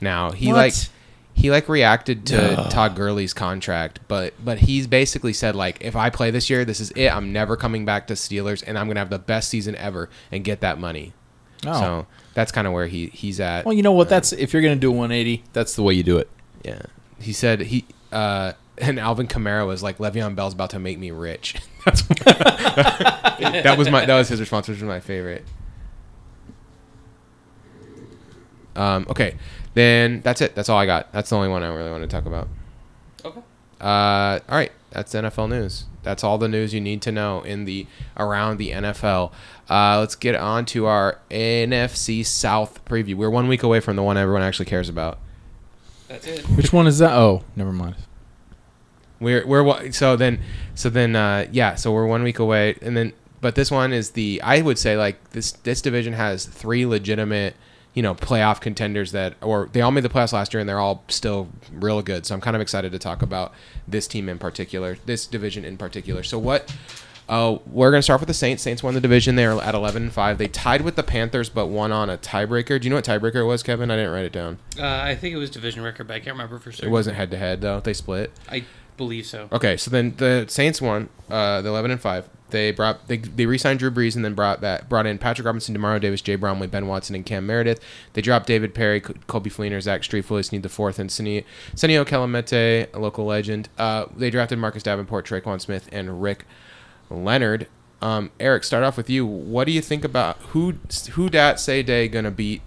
Now 0.00 0.30
he 0.30 0.48
What? 0.48 0.56
like 0.56 0.74
he 1.34 1.50
like 1.50 1.68
reacted 1.68 2.26
to 2.26 2.68
Todd 2.70 2.94
Gurley's 2.94 3.34
contract, 3.34 4.00
but 4.08 4.32
but 4.42 4.58
he's 4.58 4.86
basically 4.86 5.32
said 5.32 5.54
like 5.56 5.78
if 5.80 5.94
I 5.96 6.08
play 6.08 6.30
this 6.30 6.48
year, 6.48 6.64
this 6.64 6.80
is 6.80 6.90
it. 6.92 7.08
I'm 7.08 7.32
never 7.32 7.56
coming 7.56 7.84
back 7.84 8.06
to 8.06 8.14
Steelers, 8.14 8.62
and 8.66 8.78
I'm 8.78 8.86
gonna 8.86 9.00
have 9.00 9.10
the 9.10 9.18
best 9.18 9.48
season 9.50 9.74
ever 9.76 10.08
and 10.30 10.42
get 10.44 10.60
that 10.60 10.78
money. 10.78 11.12
Oh. 11.66 11.72
So 11.80 12.06
that's 12.34 12.52
kind 12.52 12.66
of 12.66 12.72
where 12.72 12.86
he 12.86 13.06
he's 13.08 13.40
at. 13.40 13.64
well, 13.64 13.74
you 13.74 13.82
know 13.82 13.92
what? 13.92 14.08
That's 14.08 14.32
if 14.32 14.52
you're 14.52 14.62
gonna 14.62 14.76
do 14.76 14.88
a 14.88 14.96
180, 14.96 15.44
that's 15.52 15.76
the 15.76 15.82
way 15.82 15.94
you 15.94 16.02
do 16.02 16.18
it. 16.18 16.28
Yeah, 16.64 16.82
he 17.18 17.32
said 17.32 17.60
he 17.60 17.84
uh, 18.12 18.52
and 18.78 18.98
Alvin 18.98 19.26
Kamara 19.26 19.66
was 19.66 19.82
like 19.82 19.98
Le'Veon 19.98 20.34
Bell's 20.34 20.54
about 20.54 20.70
to 20.70 20.78
make 20.78 20.98
me 20.98 21.10
rich. 21.10 21.56
That's 21.84 22.02
that 22.24 23.74
was 23.76 23.90
my 23.90 24.06
that 24.06 24.16
was 24.16 24.28
his 24.28 24.38
response, 24.38 24.68
which 24.68 24.78
was 24.78 24.86
my 24.86 25.00
favorite. 25.00 25.44
Um, 28.76 29.04
okay, 29.10 29.36
then 29.74 30.20
that's 30.20 30.40
it. 30.40 30.54
That's 30.54 30.68
all 30.68 30.78
I 30.78 30.86
got. 30.86 31.12
That's 31.12 31.30
the 31.30 31.34
only 31.34 31.48
one 31.48 31.64
I 31.64 31.74
really 31.74 31.90
want 31.90 32.04
to 32.04 32.08
talk 32.08 32.24
about. 32.24 32.46
Okay. 33.24 33.40
Uh, 33.80 34.38
all 34.48 34.56
right, 34.56 34.70
that's 34.90 35.12
NFL 35.12 35.48
news. 35.48 35.86
That's 36.04 36.22
all 36.22 36.38
the 36.38 36.46
news 36.46 36.72
you 36.72 36.80
need 36.80 37.02
to 37.02 37.10
know 37.10 37.42
in 37.42 37.64
the 37.64 37.88
around 38.16 38.58
the 38.58 38.70
NFL. 38.70 39.32
Uh, 39.72 39.98
let's 40.00 40.14
get 40.16 40.34
on 40.34 40.66
to 40.66 40.84
our 40.84 41.18
NFC 41.30 42.26
South 42.26 42.84
preview. 42.84 43.14
We're 43.14 43.30
one 43.30 43.48
week 43.48 43.62
away 43.62 43.80
from 43.80 43.96
the 43.96 44.02
one 44.02 44.18
everyone 44.18 44.42
actually 44.42 44.66
cares 44.66 44.90
about. 44.90 45.18
That's 46.08 46.26
it. 46.26 46.44
Which 46.44 46.74
one 46.74 46.86
is 46.86 46.98
that? 46.98 47.12
Oh, 47.12 47.42
never 47.56 47.72
mind. 47.72 47.96
We're 49.18 49.46
we're 49.46 49.62
wa- 49.62 49.90
so 49.90 50.14
then 50.14 50.40
so 50.74 50.90
then 50.90 51.16
uh, 51.16 51.46
yeah 51.52 51.76
so 51.76 51.90
we're 51.90 52.06
one 52.06 52.22
week 52.22 52.38
away 52.38 52.76
and 52.82 52.94
then 52.94 53.14
but 53.40 53.54
this 53.54 53.70
one 53.70 53.94
is 53.94 54.10
the 54.10 54.42
I 54.42 54.60
would 54.60 54.78
say 54.78 54.98
like 54.98 55.30
this 55.30 55.52
this 55.52 55.80
division 55.80 56.12
has 56.12 56.44
three 56.44 56.84
legitimate 56.84 57.56
you 57.94 58.02
know 58.02 58.14
playoff 58.14 58.60
contenders 58.60 59.12
that 59.12 59.36
or 59.40 59.70
they 59.72 59.80
all 59.80 59.90
made 59.92 60.02
the 60.04 60.10
playoffs 60.10 60.32
last 60.34 60.52
year 60.52 60.60
and 60.60 60.68
they're 60.68 60.80
all 60.80 61.04
still 61.08 61.48
real 61.72 62.02
good 62.02 62.26
so 62.26 62.34
I'm 62.34 62.40
kind 62.40 62.56
of 62.56 62.60
excited 62.60 62.90
to 62.92 62.98
talk 62.98 63.22
about 63.22 63.54
this 63.86 64.06
team 64.08 64.28
in 64.28 64.38
particular 64.38 64.98
this 65.06 65.26
division 65.26 65.64
in 65.64 65.76
particular 65.76 66.24
so 66.24 66.36
what 66.38 66.74
uh, 67.28 67.58
we're 67.66 67.90
gonna 67.90 68.02
start 68.02 68.20
with 68.20 68.26
the 68.28 68.34
Saints. 68.34 68.62
Saints 68.62 68.82
won 68.82 68.94
the 68.94 69.00
division. 69.00 69.36
They're 69.36 69.52
at 69.52 69.74
eleven 69.74 70.04
and 70.04 70.12
five. 70.12 70.38
They 70.38 70.48
tied 70.48 70.82
with 70.82 70.96
the 70.96 71.02
Panthers, 71.02 71.48
but 71.48 71.66
won 71.66 71.92
on 71.92 72.10
a 72.10 72.18
tiebreaker. 72.18 72.80
Do 72.80 72.86
you 72.86 72.90
know 72.90 72.96
what 72.96 73.04
tiebreaker 73.04 73.36
it 73.36 73.44
was, 73.44 73.62
Kevin? 73.62 73.90
I 73.90 73.96
didn't 73.96 74.12
write 74.12 74.24
it 74.24 74.32
down. 74.32 74.58
Uh, 74.78 74.86
I 74.86 75.14
think 75.14 75.34
it 75.34 75.38
was 75.38 75.50
division 75.50 75.82
record, 75.82 76.08
but 76.08 76.14
I 76.14 76.18
can't 76.20 76.34
remember 76.34 76.58
for 76.58 76.72
sure. 76.72 76.86
It 76.88 76.90
wasn't 76.90 77.16
head 77.16 77.30
to 77.30 77.36
head 77.36 77.60
though. 77.60 77.80
They 77.80 77.92
split. 77.92 78.32
I 78.50 78.64
believe 78.96 79.26
so. 79.26 79.48
Okay, 79.52 79.76
so 79.76 79.90
then 79.90 80.14
the 80.16 80.46
Saints 80.48 80.80
won, 80.80 81.08
uh, 81.30 81.62
the 81.62 81.68
eleven 81.68 81.90
and 81.90 82.00
five. 82.00 82.28
They 82.50 82.70
brought 82.70 83.08
they, 83.08 83.16
they 83.16 83.46
re-signed 83.46 83.78
Drew 83.78 83.90
Brees 83.90 84.14
and 84.14 84.22
then 84.22 84.34
brought 84.34 84.60
that 84.60 84.86
brought 84.90 85.06
in 85.06 85.16
Patrick 85.16 85.46
Robinson, 85.46 85.74
Demario 85.74 85.98
Davis, 85.98 86.20
Jay 86.20 86.36
Bromley, 86.36 86.66
Ben 86.66 86.86
Watson, 86.86 87.14
and 87.16 87.24
Cam 87.24 87.46
Meredith. 87.46 87.80
They 88.12 88.20
dropped 88.20 88.46
David 88.46 88.74
Perry, 88.74 89.00
Co- 89.00 89.14
Coby 89.26 89.50
Fleener, 89.50 89.80
Zach 89.80 90.02
Streetfoot, 90.02 90.52
need 90.52 90.62
the 90.62 90.68
fourth, 90.68 90.98
and 90.98 91.08
Senio 91.08 91.44
Senio 91.74 92.04
Kelemete, 92.04 92.92
a 92.92 92.98
local 92.98 93.24
legend. 93.24 93.70
Uh, 93.78 94.04
they 94.14 94.28
drafted 94.28 94.58
Marcus 94.58 94.82
Davenport, 94.82 95.24
Tre'Quan 95.24 95.62
Smith, 95.62 95.88
and 95.92 96.20
Rick 96.22 96.44
Leonard. 97.12 97.68
Um, 98.00 98.30
Eric, 98.40 98.64
start 98.64 98.82
off 98.82 98.96
with 98.96 99.08
you. 99.08 99.24
What 99.24 99.64
do 99.64 99.72
you 99.72 99.80
think 99.80 100.04
about 100.04 100.36
who 100.48 100.74
who 101.12 101.28
dat 101.28 101.60
say 101.60 101.82
day 101.82 102.08
gonna 102.08 102.30
beat? 102.30 102.62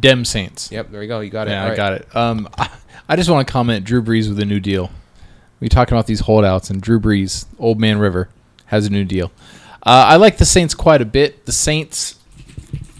Dem 0.00 0.24
Saints. 0.24 0.70
Yep, 0.72 0.90
there 0.90 1.02
you 1.02 1.08
go. 1.08 1.20
You 1.20 1.30
got 1.30 1.48
it. 1.48 1.52
Yeah, 1.52 1.66
I 1.66 1.76
got 1.76 1.92
it. 1.92 2.16
Um, 2.16 2.48
I, 2.58 2.70
I 3.08 3.16
just 3.16 3.28
want 3.28 3.46
to 3.46 3.52
comment. 3.52 3.84
Drew 3.84 4.02
Brees 4.02 4.28
with 4.28 4.38
a 4.38 4.44
new 4.44 4.60
deal. 4.60 4.90
We 5.60 5.68
talking 5.68 5.94
about 5.94 6.06
these 6.06 6.20
holdouts, 6.20 6.70
and 6.70 6.80
Drew 6.80 6.98
Brees, 6.98 7.46
Old 7.58 7.78
Man 7.78 7.98
River, 7.98 8.28
has 8.66 8.86
a 8.86 8.90
new 8.90 9.04
deal. 9.04 9.30
Uh, 9.84 10.06
I 10.08 10.16
like 10.16 10.38
the 10.38 10.44
Saints 10.44 10.74
quite 10.74 11.02
a 11.02 11.04
bit. 11.04 11.44
The 11.46 11.52
Saints, 11.52 12.18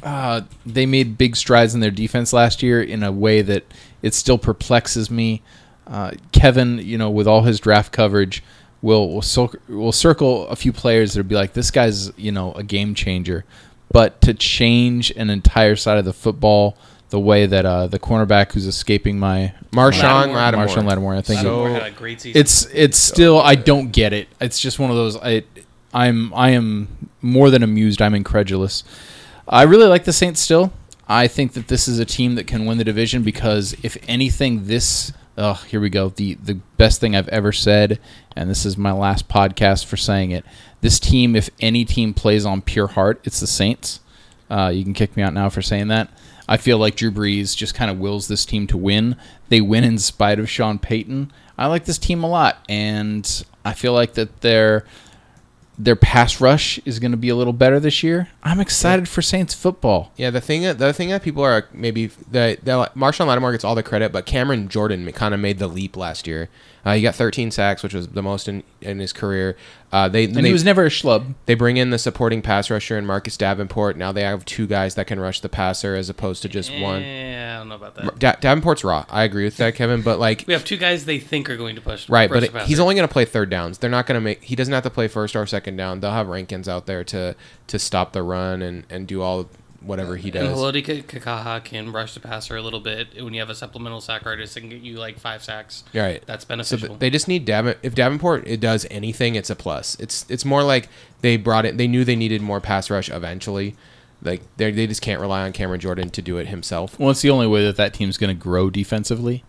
uh, 0.03 0.43
they 0.67 0.87
made 0.87 1.19
big 1.19 1.35
strides 1.35 1.75
in 1.75 1.81
their 1.81 1.91
defense 1.91 2.33
last 2.33 2.63
year 2.63 2.83
in 2.83 3.03
a 3.03 3.11
way 3.11 3.43
that 3.43 3.65
it 4.03 4.15
still 4.15 4.39
perplexes 4.39 5.11
me. 5.11 5.43
Uh, 5.87 6.13
Kevin, 6.33 6.79
you 6.79 6.99
know, 6.99 7.11
with 7.11 7.27
all 7.27 7.43
his 7.43 7.59
draft 7.59 7.93
coverage, 7.93 8.43
will 8.83 9.09
will, 9.15 9.23
cir- 9.23 9.59
will 9.69 9.93
circle 9.93 10.47
a 10.49 10.57
few 10.57 10.73
players 10.73 11.15
that'll 11.15 11.29
be 11.29 11.35
like, 11.35 11.53
this 11.55 11.71
guy's 11.71 12.17
you 12.19 12.33
know 12.33 12.53
a 12.53 12.63
game 12.63 12.95
changer. 12.95 13.45
But 13.91 14.21
to 14.23 14.33
change 14.35 15.11
an 15.13 15.29
entire 15.31 15.77
side 15.77 15.99
of 15.99 16.05
the 16.05 16.13
football 16.15 16.77
the 17.11 17.21
way 17.21 17.45
that 17.45 17.67
uh, 17.67 17.87
the 17.89 17.99
cornerback 17.99 18.53
who's 18.53 18.67
escaping 18.67 19.19
my 19.19 19.53
Marshon 19.71 20.03
Lattimore. 20.03 20.37
Lattimore. 20.37 20.67
Marshon 20.67 20.85
Lattimore, 20.87 21.15
I 21.15 21.21
think 21.21 21.41
So- 21.43 21.67
had 21.67 21.83
a 21.83 21.91
great 21.91 22.21
season. 22.23 22.41
it's 22.41 22.67
it's 22.73 22.97
still 22.99 23.39
I 23.41 23.55
don't 23.55 23.93
get 23.93 24.13
it. 24.15 24.29
It's 24.41 24.59
just 24.59 24.79
one 24.79 24.91
of 24.91 24.97
those 24.97 25.17
I 25.19 25.43
I'm 25.93 26.33
I 26.33 26.51
am 26.51 27.11
more 27.21 27.51
than 27.51 27.63
amused. 27.63 28.01
I'm 28.01 28.15
incredulous. 28.15 28.83
I 29.47 29.65
really 29.65 29.87
like 29.89 30.05
the 30.05 30.13
Saints 30.13 30.41
still. 30.41 30.73
I 31.07 31.29
think 31.29 31.53
that 31.53 31.69
this 31.69 31.87
is 31.87 31.99
a 31.99 32.07
team 32.07 32.37
that 32.37 32.47
can 32.47 32.65
win 32.65 32.79
the 32.79 32.85
division 32.85 33.23
because 33.23 33.77
if 33.83 33.99
anything 34.09 34.67
this 34.69 35.13
oh 35.39 35.55
here 35.69 35.81
we 35.81 35.91
go 35.91 36.09
the 36.11 36.35
the 36.35 36.55
best 36.77 37.01
thing 37.01 37.17
I've 37.17 37.29
ever 37.29 37.53
said 37.53 37.99
and 38.37 38.51
this 38.51 38.65
is 38.67 38.77
my 38.77 38.93
last 38.93 39.29
podcast 39.29 39.87
for 39.87 39.97
saying 39.97 40.31
it. 40.31 40.45
This 40.81 40.99
team 40.99 41.37
if 41.37 41.51
any 41.61 41.85
team 41.85 42.15
plays 42.15 42.45
on 42.45 42.63
pure 42.63 42.89
heart, 42.89 43.21
it's 43.25 43.41
the 43.41 43.47
Saints. 43.47 44.01
Uh, 44.51 44.69
you 44.69 44.85
can 44.85 44.93
kick 44.93 45.17
me 45.17 45.23
out 45.23 45.33
now 45.33 45.49
for 45.49 45.63
saying 45.63 45.89
that. 45.89 46.11
I 46.49 46.57
feel 46.57 46.77
like 46.79 46.97
Drew 46.97 47.11
Brees 47.11 47.57
just 47.57 47.75
kind 47.75 47.91
of 47.91 47.99
wills 47.99 48.29
this 48.29 48.45
team 48.45 48.67
to 48.67 48.77
win. 48.77 49.17
They 49.49 49.61
win 49.61 49.85
in 49.85 49.99
spite 49.99 50.39
of 50.39 50.51
Sean 50.51 50.79
Payton. 50.79 51.33
I 51.57 51.67
like 51.67 51.85
this 51.85 51.99
team 51.99 52.25
a 52.25 52.29
lot, 52.29 52.59
and 52.69 53.45
I 53.65 53.73
feel 53.73 53.93
like 53.93 54.15
that 54.15 54.41
their 54.41 54.85
their 55.85 55.97
pass 55.97 56.41
rush 56.41 56.79
is 56.85 57.01
going 57.01 57.11
to 57.11 57.17
be 57.17 57.29
a 57.29 57.35
little 57.35 57.53
better 57.53 57.81
this 57.81 58.05
year. 58.05 58.29
I'm 58.45 58.61
excited 58.61 59.09
for 59.09 59.21
Saints 59.21 59.53
football. 59.53 60.13
Yeah, 60.17 60.31
the 60.31 60.41
thing 60.41 60.63
the 60.77 60.93
thing 60.93 61.09
that 61.09 61.23
people 61.23 61.43
are 61.43 61.67
maybe 61.73 62.07
that 62.31 62.65
that 62.65 62.95
Marshon 62.95 63.27
Lattimore 63.27 63.51
gets 63.51 63.65
all 63.65 63.75
the 63.75 63.83
credit, 63.83 64.13
but 64.13 64.25
Cameron 64.25 64.69
Jordan 64.69 65.11
kind 65.13 65.35
of 65.35 65.41
made 65.41 65.59
the 65.59 65.67
leap 65.67 65.97
last 65.97 66.27
year. 66.27 66.49
Uh, 66.85 66.95
he 66.95 67.03
got 67.03 67.15
13 67.15 67.51
sacks, 67.51 67.83
which 67.83 67.95
was 67.95 68.09
the 68.09 68.23
most 68.23 68.49
in, 68.49 68.63
in 68.81 68.99
his 68.99 69.13
career. 69.13 69.57
Uh, 69.93 70.09
they 70.09 70.25
And 70.25 70.35
they, 70.35 70.43
he 70.45 70.53
was 70.53 70.65
never 70.65 70.87
a 70.87 70.89
schlub. 70.89 71.35
they 71.45 71.55
bring 71.55 71.77
in 71.77 71.91
the 71.91 71.99
supporting 71.99 72.41
pass 72.41 72.71
rusher 72.71 72.97
and 72.97 73.07
Marcus 73.07 73.37
Davenport. 73.37 73.99
Now 73.99 74.11
they 74.11 74.23
have 74.23 74.43
two 74.47 74.67
guys 74.67 74.95
that 74.95 75.07
can 75.07 75.21
rush 75.21 75.41
the 75.41 75.51
passer 75.51 75.95
as 75.95 76.09
opposed 76.09 76.41
to 76.43 76.49
just 76.49 76.71
one. 76.81 77.03
Yeah, 77.03 77.57
I 77.57 77.59
don't 77.59 77.69
know 77.69 77.75
about 77.75 77.95
that. 77.97 78.19
Da- 78.19 78.37
Davenport's 78.41 78.85
raw. 78.85 79.05
I 79.11 79.25
agree 79.25 79.45
with 79.45 79.59
that, 79.59 79.75
Kevin. 79.75 80.01
But 80.01 80.19
like, 80.19 80.45
We 80.47 80.55
have 80.55 80.65
two 80.65 80.79
guys 80.79 81.05
they 81.05 81.19
think 81.19 81.51
are 81.51 81.59
going 81.59 81.75
to 81.77 81.83
push. 81.83 82.09
right, 82.09 82.31
but 82.31 82.41
the 82.41 82.49
passer. 82.49 82.67
he's 82.67 82.81
only 82.81 82.95
going 82.95 83.07
to 83.07 83.13
play 83.13 83.27
third 83.27 83.51
downs. 83.51 83.79
They're 83.79 83.91
not 83.91 84.07
going 84.07 84.17
to 84.17 84.21
make. 84.23 84.43
He 84.43 84.57
doesn't 84.57 84.73
have 84.73 84.83
to 84.85 84.91
play 84.91 85.09
first 85.09 85.37
or 85.37 85.47
second 85.47 85.77
down. 85.77 86.01
They'll 86.01 86.11
have 86.13 86.29
Rankins 86.29 86.69
out 86.69 86.87
there 86.87 87.05
to 87.05 87.37
to 87.67 87.79
stop 87.79 88.13
the 88.15 88.23
run 88.23 88.63
and 88.63 88.85
and 88.89 89.07
do 89.07 89.21
all 89.21 89.49
whatever 89.85 90.17
he 90.17 90.29
And 90.29 90.35
does. 90.49 90.59
Haloti 90.59 90.85
K- 90.85 91.03
Kakaha 91.03 91.63
can 91.63 91.93
rush 91.93 92.15
the 92.15 92.21
passer 92.21 92.57
a 92.57 92.63
little 92.63 92.81
bit. 92.81 93.09
When 93.23 93.35
you 93.35 93.41
have 93.41 93.51
a 93.51 93.55
supplemental 93.55 94.01
sack 94.01 94.25
artist, 94.27 94.57
it 94.57 94.61
can 94.61 94.69
get 94.71 94.83
you 94.83 94.99
like 94.99 95.19
five 95.19 95.43
sacks. 95.43 95.85
Right. 95.95 96.23
That's 96.27 96.45
beneficial. 96.45 96.89
th- 96.89 97.01
they 97.01 97.11
just 97.11 97.29
need 97.29 97.47
Davin. 97.47 97.77
If 97.83 97.95
Davenport 97.95 98.47
it 98.47 98.61
does 98.61 98.87
anything, 98.91 99.35
it's 99.35 99.51
a 99.51 99.57
plus. 99.57 99.97
It's 100.01 100.27
it's 100.29 100.45
more 100.45 100.63
like 100.63 100.89
they 101.21 101.37
brought 101.37 101.65
it. 101.67 101.77
They 101.79 101.87
knew 101.89 102.05
they 102.05 102.17
needed 102.17 102.43
more 102.43 102.61
pass 102.61 102.91
rush 102.91 103.09
eventually. 103.11 103.77
Like 104.23 104.43
they 104.57 104.71
they 104.71 104.87
just 104.87 105.03
can't 105.03 105.21
rely 105.21 105.43
on 105.43 105.53
Cameron 105.53 105.81
Jordan 105.81 106.11
to 106.11 106.23
do 106.23 106.39
it 106.39 106.47
himself. 106.49 106.99
Well, 106.99 107.11
it's 107.11 107.23
the 107.23 107.31
only 107.31 107.47
way 107.47 107.65
that 107.65 107.77
that 107.77 107.93
team's 107.95 108.17
going 108.19 108.35
to 108.37 108.41
grow 108.41 108.71
defensively. 108.71 109.45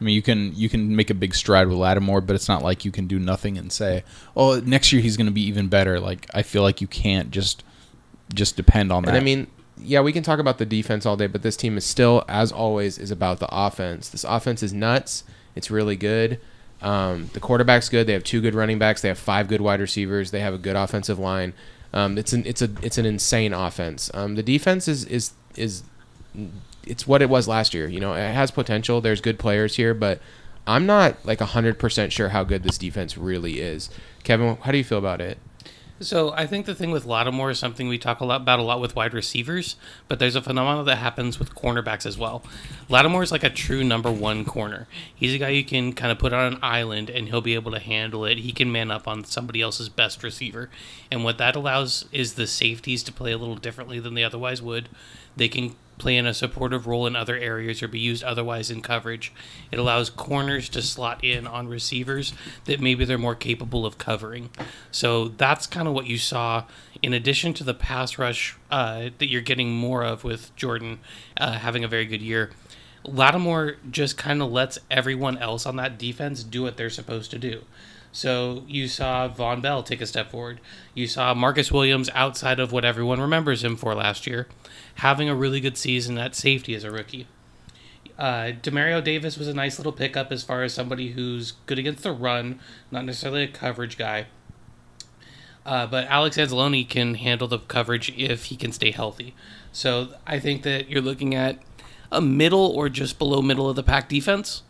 I 0.00 0.04
mean, 0.04 0.14
you 0.14 0.22
can 0.22 0.54
you 0.54 0.68
can 0.70 0.96
make 0.96 1.10
a 1.10 1.14
big 1.14 1.34
stride 1.34 1.68
with 1.68 1.76
Lattimore, 1.76 2.20
but 2.22 2.34
it's 2.34 2.48
not 2.48 2.62
like 2.62 2.84
you 2.86 2.90
can 2.90 3.06
do 3.06 3.18
nothing 3.18 3.58
and 3.58 3.70
say, 3.70 4.02
"Oh, 4.36 4.58
next 4.60 4.92
year 4.92 5.02
he's 5.02 5.16
going 5.18 5.26
to 5.26 5.32
be 5.32 5.42
even 5.42 5.68
better." 5.68 6.00
Like 6.00 6.26
I 6.32 6.42
feel 6.42 6.62
like 6.62 6.80
you 6.80 6.86
can't 6.86 7.30
just 7.30 7.62
just 8.32 8.56
depend 8.56 8.92
on 8.92 9.02
that. 9.04 9.10
And 9.10 9.16
I 9.18 9.20
mean, 9.20 9.46
yeah, 9.82 10.00
we 10.00 10.12
can 10.12 10.22
talk 10.22 10.38
about 10.38 10.58
the 10.58 10.66
defense 10.66 11.06
all 11.06 11.16
day, 11.16 11.26
but 11.26 11.42
this 11.42 11.56
team 11.56 11.76
is 11.76 11.84
still, 11.84 12.24
as 12.28 12.52
always, 12.52 12.98
is 12.98 13.10
about 13.10 13.38
the 13.40 13.48
offense. 13.50 14.08
This 14.08 14.24
offense 14.24 14.62
is 14.62 14.72
nuts. 14.72 15.24
It's 15.54 15.70
really 15.70 15.96
good. 15.96 16.40
Um, 16.82 17.30
the 17.34 17.40
quarterback's 17.40 17.88
good. 17.88 18.06
They 18.06 18.12
have 18.12 18.24
two 18.24 18.40
good 18.40 18.54
running 18.54 18.78
backs. 18.78 19.02
They 19.02 19.08
have 19.08 19.18
five 19.18 19.48
good 19.48 19.60
wide 19.60 19.80
receivers. 19.80 20.30
They 20.30 20.40
have 20.40 20.54
a 20.54 20.58
good 20.58 20.76
offensive 20.76 21.18
line. 21.18 21.52
Um, 21.92 22.16
it's 22.18 22.32
an 22.32 22.44
it's 22.46 22.62
a 22.62 22.70
it's 22.82 22.98
an 22.98 23.06
insane 23.06 23.52
offense. 23.52 24.10
Um, 24.14 24.36
the 24.36 24.42
defense 24.42 24.88
is 24.88 25.04
is 25.04 25.32
is 25.56 25.82
it's 26.84 27.06
what 27.06 27.22
it 27.22 27.28
was 27.28 27.48
last 27.48 27.74
year. 27.74 27.88
You 27.88 28.00
know, 28.00 28.14
it 28.14 28.32
has 28.32 28.50
potential. 28.50 29.00
There's 29.00 29.20
good 29.20 29.38
players 29.38 29.76
here, 29.76 29.92
but 29.92 30.20
I'm 30.66 30.86
not 30.86 31.16
like 31.24 31.40
hundred 31.40 31.78
percent 31.78 32.12
sure 32.12 32.28
how 32.28 32.44
good 32.44 32.62
this 32.62 32.78
defense 32.78 33.18
really 33.18 33.60
is. 33.60 33.90
Kevin, 34.22 34.56
how 34.62 34.72
do 34.72 34.78
you 34.78 34.84
feel 34.84 34.98
about 34.98 35.20
it? 35.20 35.38
So 36.02 36.32
I 36.32 36.46
think 36.46 36.64
the 36.64 36.74
thing 36.74 36.92
with 36.92 37.04
Lattimore 37.04 37.50
is 37.50 37.58
something 37.58 37.86
we 37.86 37.98
talk 37.98 38.20
a 38.20 38.24
lot 38.24 38.40
about 38.40 38.58
a 38.58 38.62
lot 38.62 38.80
with 38.80 38.96
wide 38.96 39.12
receivers, 39.12 39.76
but 40.08 40.18
there's 40.18 40.34
a 40.34 40.40
phenomenon 40.40 40.86
that 40.86 40.96
happens 40.96 41.38
with 41.38 41.54
cornerbacks 41.54 42.06
as 42.06 42.16
well. 42.16 42.42
Lattimore 42.88 43.22
is 43.22 43.30
like 43.30 43.44
a 43.44 43.50
true 43.50 43.84
number 43.84 44.10
one 44.10 44.46
corner. 44.46 44.88
He's 45.14 45.34
a 45.34 45.38
guy 45.38 45.50
you 45.50 45.62
can 45.62 45.92
kind 45.92 46.10
of 46.10 46.18
put 46.18 46.32
on 46.32 46.54
an 46.54 46.58
island 46.62 47.10
and 47.10 47.28
he'll 47.28 47.42
be 47.42 47.54
able 47.54 47.70
to 47.72 47.78
handle 47.78 48.24
it. 48.24 48.38
He 48.38 48.50
can 48.50 48.72
man 48.72 48.90
up 48.90 49.06
on 49.06 49.24
somebody 49.24 49.60
else's 49.60 49.90
best 49.90 50.22
receiver, 50.22 50.70
and 51.10 51.22
what 51.22 51.36
that 51.36 51.54
allows 51.54 52.06
is 52.12 52.32
the 52.32 52.46
safeties 52.46 53.02
to 53.02 53.12
play 53.12 53.32
a 53.32 53.38
little 53.38 53.56
differently 53.56 54.00
than 54.00 54.14
they 54.14 54.24
otherwise 54.24 54.62
would. 54.62 54.88
They 55.36 55.48
can 55.48 55.74
play 56.00 56.16
in 56.16 56.26
a 56.26 56.34
supportive 56.34 56.86
role 56.86 57.06
in 57.06 57.14
other 57.14 57.36
areas 57.36 57.82
or 57.82 57.88
be 57.88 58.00
used 58.00 58.24
otherwise 58.24 58.70
in 58.70 58.82
coverage. 58.82 59.32
It 59.70 59.78
allows 59.78 60.10
corners 60.10 60.68
to 60.70 60.82
slot 60.82 61.22
in 61.22 61.46
on 61.46 61.68
receivers 61.68 62.32
that 62.64 62.80
maybe 62.80 63.04
they're 63.04 63.18
more 63.18 63.36
capable 63.36 63.86
of 63.86 63.98
covering. 63.98 64.50
So 64.90 65.28
that's 65.28 65.66
kind 65.66 65.86
of 65.86 65.94
what 65.94 66.06
you 66.06 66.18
saw 66.18 66.64
in 67.02 67.12
addition 67.12 67.54
to 67.54 67.64
the 67.64 67.74
pass 67.74 68.18
rush 68.18 68.56
uh, 68.70 69.10
that 69.18 69.28
you're 69.28 69.40
getting 69.40 69.70
more 69.70 70.02
of 70.02 70.24
with 70.24 70.54
Jordan 70.56 70.98
uh, 71.36 71.52
having 71.52 71.84
a 71.84 71.88
very 71.88 72.06
good 72.06 72.22
year. 72.22 72.50
Lattimore 73.04 73.76
just 73.90 74.18
kind 74.18 74.42
of 74.42 74.50
lets 74.50 74.78
everyone 74.90 75.38
else 75.38 75.64
on 75.64 75.76
that 75.76 75.98
defense 75.98 76.42
do 76.42 76.62
what 76.62 76.76
they're 76.76 76.90
supposed 76.90 77.30
to 77.30 77.38
do. 77.38 77.62
So 78.12 78.64
you 78.66 78.88
saw 78.88 79.28
Vonn 79.28 79.62
Bell 79.62 79.82
take 79.82 80.00
a 80.00 80.06
step 80.06 80.30
forward. 80.30 80.60
You 80.94 81.06
saw 81.06 81.32
Marcus 81.32 81.70
Williams 81.70 82.10
outside 82.12 82.58
of 82.58 82.72
what 82.72 82.84
everyone 82.84 83.20
remembers 83.20 83.62
him 83.62 83.76
for 83.76 83.94
last 83.94 84.26
year, 84.26 84.48
having 85.00 85.30
a 85.30 85.34
really 85.34 85.60
good 85.60 85.78
season 85.78 86.18
at 86.18 86.34
safety 86.34 86.74
as 86.74 86.84
a 86.84 86.90
rookie. 86.90 87.26
Uh, 88.18 88.52
Demario 88.62 89.02
Davis 89.02 89.38
was 89.38 89.48
a 89.48 89.54
nice 89.54 89.78
little 89.78 89.92
pickup 89.92 90.30
as 90.30 90.42
far 90.42 90.62
as 90.62 90.74
somebody 90.74 91.12
who's 91.12 91.52
good 91.64 91.78
against 91.78 92.02
the 92.02 92.12
run, 92.12 92.60
not 92.90 93.06
necessarily 93.06 93.44
a 93.44 93.48
coverage 93.48 93.96
guy. 93.96 94.26
Uh, 95.64 95.86
but 95.86 96.06
Alex 96.08 96.36
Anzalone 96.36 96.86
can 96.86 97.14
handle 97.14 97.48
the 97.48 97.58
coverage 97.60 98.12
if 98.18 98.46
he 98.46 98.56
can 98.56 98.72
stay 98.72 98.90
healthy. 98.90 99.34
So 99.72 100.08
I 100.26 100.38
think 100.38 100.64
that 100.64 100.90
you're 100.90 101.00
looking 101.00 101.34
at 101.34 101.58
a 102.12 102.20
middle 102.20 102.66
or 102.66 102.90
just 102.90 103.18
below 103.18 103.40
middle 103.40 103.70
of 103.70 103.76
the 103.76 103.82
pack 103.82 104.06
defense, 104.06 104.62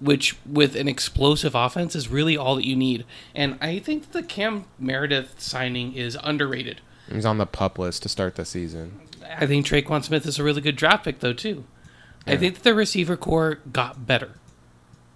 which 0.00 0.36
with 0.44 0.74
an 0.74 0.88
explosive 0.88 1.54
offense 1.54 1.94
is 1.94 2.08
really 2.08 2.36
all 2.36 2.56
that 2.56 2.66
you 2.66 2.74
need. 2.74 3.04
And 3.36 3.56
I 3.60 3.78
think 3.78 4.10
the 4.10 4.24
Cam 4.24 4.64
Meredith 4.80 5.40
signing 5.40 5.94
is 5.94 6.18
underrated. 6.24 6.80
He's 7.08 7.26
on 7.26 7.38
the 7.38 7.46
pup 7.46 7.78
list 7.78 8.02
to 8.02 8.08
start 8.08 8.34
the 8.34 8.44
season. 8.44 9.00
I 9.38 9.46
think 9.46 9.66
Tre'Quan 9.66 10.02
Smith 10.04 10.26
is 10.26 10.38
a 10.38 10.44
really 10.44 10.60
good 10.60 10.76
draft 10.76 11.04
pick, 11.04 11.20
though, 11.20 11.32
too. 11.32 11.64
I 12.26 12.36
think 12.36 12.54
that 12.54 12.62
the 12.64 12.74
receiver 12.74 13.16
corps 13.16 13.58
got 13.72 14.06
better. 14.06 14.32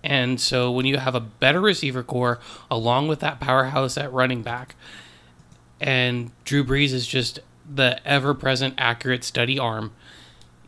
And 0.03 0.41
so 0.41 0.71
when 0.71 0.85
you 0.87 0.99
have 0.99 1.15
a 1.15 1.21
better 1.21 1.61
receiver 1.61 2.03
corps 2.03 2.39
along 2.71 3.09
with 3.09 3.21
that 3.21 3.41
powerhouse 3.41 3.97
at 3.99 4.13
running 4.13 4.43
back, 4.43 4.75
and 5.81 6.31
Drew 6.45 6.65
Brees 6.65 6.93
is 6.93 7.07
just 7.07 7.41
the 7.73 8.07
ever 8.07 8.35
present 8.35 8.75
accurate 8.79 9.25
steady 9.25 9.59
arm, 9.59 9.93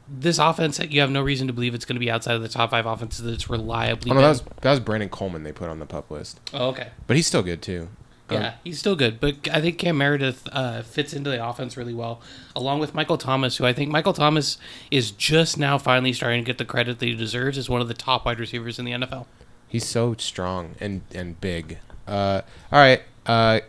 this 0.08 0.38
offense, 0.38 0.78
you 0.78 1.00
have 1.00 1.10
no 1.10 1.20
reason 1.22 1.46
to 1.48 1.52
believe 1.52 1.74
it's 1.74 1.84
going 1.84 1.96
to 1.96 2.00
be 2.00 2.10
outside 2.10 2.34
of 2.36 2.42
the 2.42 2.48
top 2.48 2.70
five 2.70 2.86
offenses 2.86 3.24
that's 3.24 3.50
reliably 3.50 4.10
Oh 4.10 4.14
no, 4.14 4.20
that 4.20 4.28
was 4.28 4.42
that 4.60 4.70
was 4.70 4.80
Brandon 4.80 5.08
Coleman 5.08 5.42
they 5.42 5.52
put 5.52 5.68
on 5.68 5.80
the 5.80 5.86
pup 5.86 6.10
list, 6.10 6.40
Oh, 6.54 6.68
okay. 6.68 6.88
but 7.06 7.16
he's 7.16 7.26
still 7.26 7.42
good 7.42 7.60
too. 7.60 7.88
Um, 8.28 8.36
Yeah, 8.42 8.54
he's 8.64 8.78
still 8.78 8.96
good, 8.96 9.20
but 9.20 9.48
I 9.52 9.60
think 9.60 9.78
Cam 9.78 9.98
Meredith 9.98 10.48
uh, 10.52 10.82
fits 10.82 11.12
into 11.12 11.30
the 11.30 11.44
offense 11.46 11.76
really 11.76 11.94
well, 11.94 12.20
along 12.54 12.80
with 12.80 12.94
Michael 12.94 13.18
Thomas, 13.18 13.56
who 13.56 13.64
I 13.64 13.72
think 13.72 13.90
Michael 13.90 14.12
Thomas 14.12 14.58
is 14.90 15.10
just 15.10 15.58
now 15.58 15.78
finally 15.78 16.12
starting 16.12 16.42
to 16.42 16.46
get 16.46 16.58
the 16.58 16.64
credit 16.64 16.98
that 16.98 17.06
he 17.06 17.14
deserves 17.14 17.56
as 17.58 17.68
one 17.68 17.80
of 17.80 17.88
the 17.88 17.94
top 17.94 18.24
wide 18.24 18.40
receivers 18.40 18.78
in 18.78 18.84
the 18.84 18.92
NFL. 18.92 19.26
He's 19.68 19.86
so 19.86 20.14
strong 20.18 20.74
and 20.80 21.02
and 21.14 21.40
big. 21.40 21.78
Uh, 22.06 22.42
all 22.72 22.78
right, 22.78 23.02
uh, 23.26 23.60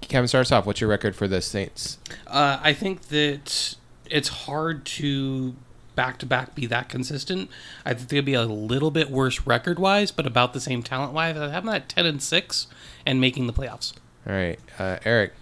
Kevin, 0.00 0.28
start 0.28 0.46
us 0.46 0.52
off. 0.52 0.66
What's 0.66 0.80
your 0.80 0.90
record 0.90 1.16
for 1.16 1.26
the 1.26 1.40
Saints? 1.40 1.98
Uh, 2.26 2.58
I 2.62 2.72
think 2.72 3.08
that 3.08 3.76
it's 4.06 4.28
hard 4.28 4.84
to 4.84 5.54
back 5.94 6.18
to 6.18 6.26
back 6.26 6.54
be 6.54 6.66
that 6.66 6.88
consistent. 6.88 7.50
I 7.84 7.94
think 7.94 8.08
they'll 8.08 8.22
be 8.22 8.34
a 8.34 8.44
little 8.44 8.90
bit 8.90 9.10
worse 9.10 9.46
record 9.46 9.78
wise, 9.78 10.10
but 10.10 10.26
about 10.26 10.52
the 10.52 10.60
same 10.60 10.82
talent 10.82 11.12
wise. 11.12 11.36
I 11.36 11.50
have 11.50 11.64
them 11.64 11.74
at 11.74 11.88
ten 11.88 12.06
and 12.06 12.22
six 12.22 12.66
and 13.06 13.20
making 13.20 13.46
the 13.46 13.52
playoffs. 13.52 13.92
All 14.26 14.32
right, 14.34 14.58
uh, 14.78 14.98
Eric. 15.04 15.32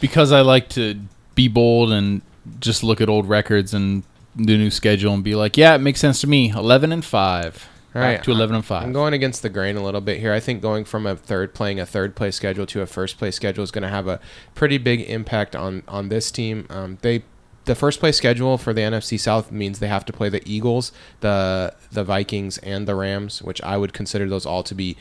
because 0.00 0.32
I 0.32 0.40
like 0.40 0.68
to 0.70 1.00
be 1.34 1.48
bold 1.48 1.92
and 1.92 2.22
just 2.58 2.82
look 2.82 3.00
at 3.00 3.08
old 3.08 3.28
records 3.28 3.72
and 3.74 4.02
the 4.36 4.56
new 4.56 4.70
schedule 4.70 5.12
and 5.14 5.24
be 5.24 5.34
like, 5.34 5.56
yeah, 5.56 5.74
it 5.74 5.78
makes 5.78 6.00
sense 6.00 6.20
to 6.22 6.26
me. 6.26 6.50
Eleven 6.50 6.92
and 6.92 7.04
five. 7.04 7.68
All 7.92 8.00
Back 8.00 8.18
right, 8.18 8.24
to 8.24 8.30
eleven 8.30 8.54
and 8.54 8.64
five. 8.64 8.84
I'm 8.84 8.92
going 8.92 9.14
against 9.14 9.42
the 9.42 9.48
grain 9.48 9.76
a 9.76 9.82
little 9.82 10.00
bit 10.00 10.20
here. 10.20 10.32
I 10.32 10.38
think 10.38 10.62
going 10.62 10.84
from 10.84 11.06
a 11.06 11.16
third 11.16 11.54
playing 11.54 11.80
a 11.80 11.86
third 11.86 12.14
place 12.14 12.36
schedule 12.36 12.64
to 12.66 12.82
a 12.82 12.86
first 12.86 13.18
place 13.18 13.34
schedule 13.34 13.64
is 13.64 13.72
going 13.72 13.82
to 13.82 13.88
have 13.88 14.06
a 14.06 14.20
pretty 14.54 14.78
big 14.78 15.00
impact 15.00 15.56
on 15.56 15.82
on 15.88 16.08
this 16.08 16.30
team. 16.30 16.66
Um, 16.70 16.98
they 17.02 17.24
the 17.70 17.76
first 17.76 18.00
place 18.00 18.16
schedule 18.16 18.58
for 18.58 18.72
the 18.72 18.80
NFC 18.80 19.18
South 19.18 19.52
means 19.52 19.78
they 19.78 19.86
have 19.86 20.04
to 20.06 20.12
play 20.12 20.28
the 20.28 20.42
Eagles, 20.44 20.90
the 21.20 21.72
the 21.92 22.02
Vikings, 22.02 22.58
and 22.58 22.88
the 22.88 22.96
Rams, 22.96 23.42
which 23.42 23.62
I 23.62 23.76
would 23.76 23.92
consider 23.92 24.28
those 24.28 24.44
all 24.44 24.64
to 24.64 24.74
be 24.74 24.96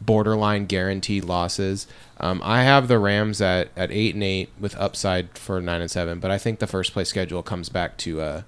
borderline 0.00 0.64
guaranteed 0.64 1.24
losses. 1.24 1.86
Um, 2.18 2.40
I 2.42 2.62
have 2.62 2.88
the 2.88 2.98
Rams 2.98 3.42
at, 3.42 3.68
at 3.76 3.90
eight 3.90 4.14
and 4.14 4.24
eight 4.24 4.48
with 4.58 4.74
upside 4.76 5.36
for 5.36 5.60
nine 5.60 5.82
and 5.82 5.90
seven, 5.90 6.18
but 6.18 6.30
I 6.30 6.38
think 6.38 6.60
the 6.60 6.66
first 6.66 6.94
place 6.94 7.10
schedule 7.10 7.42
comes 7.42 7.68
back 7.68 7.98
to 7.98 8.22
uh 8.22 8.42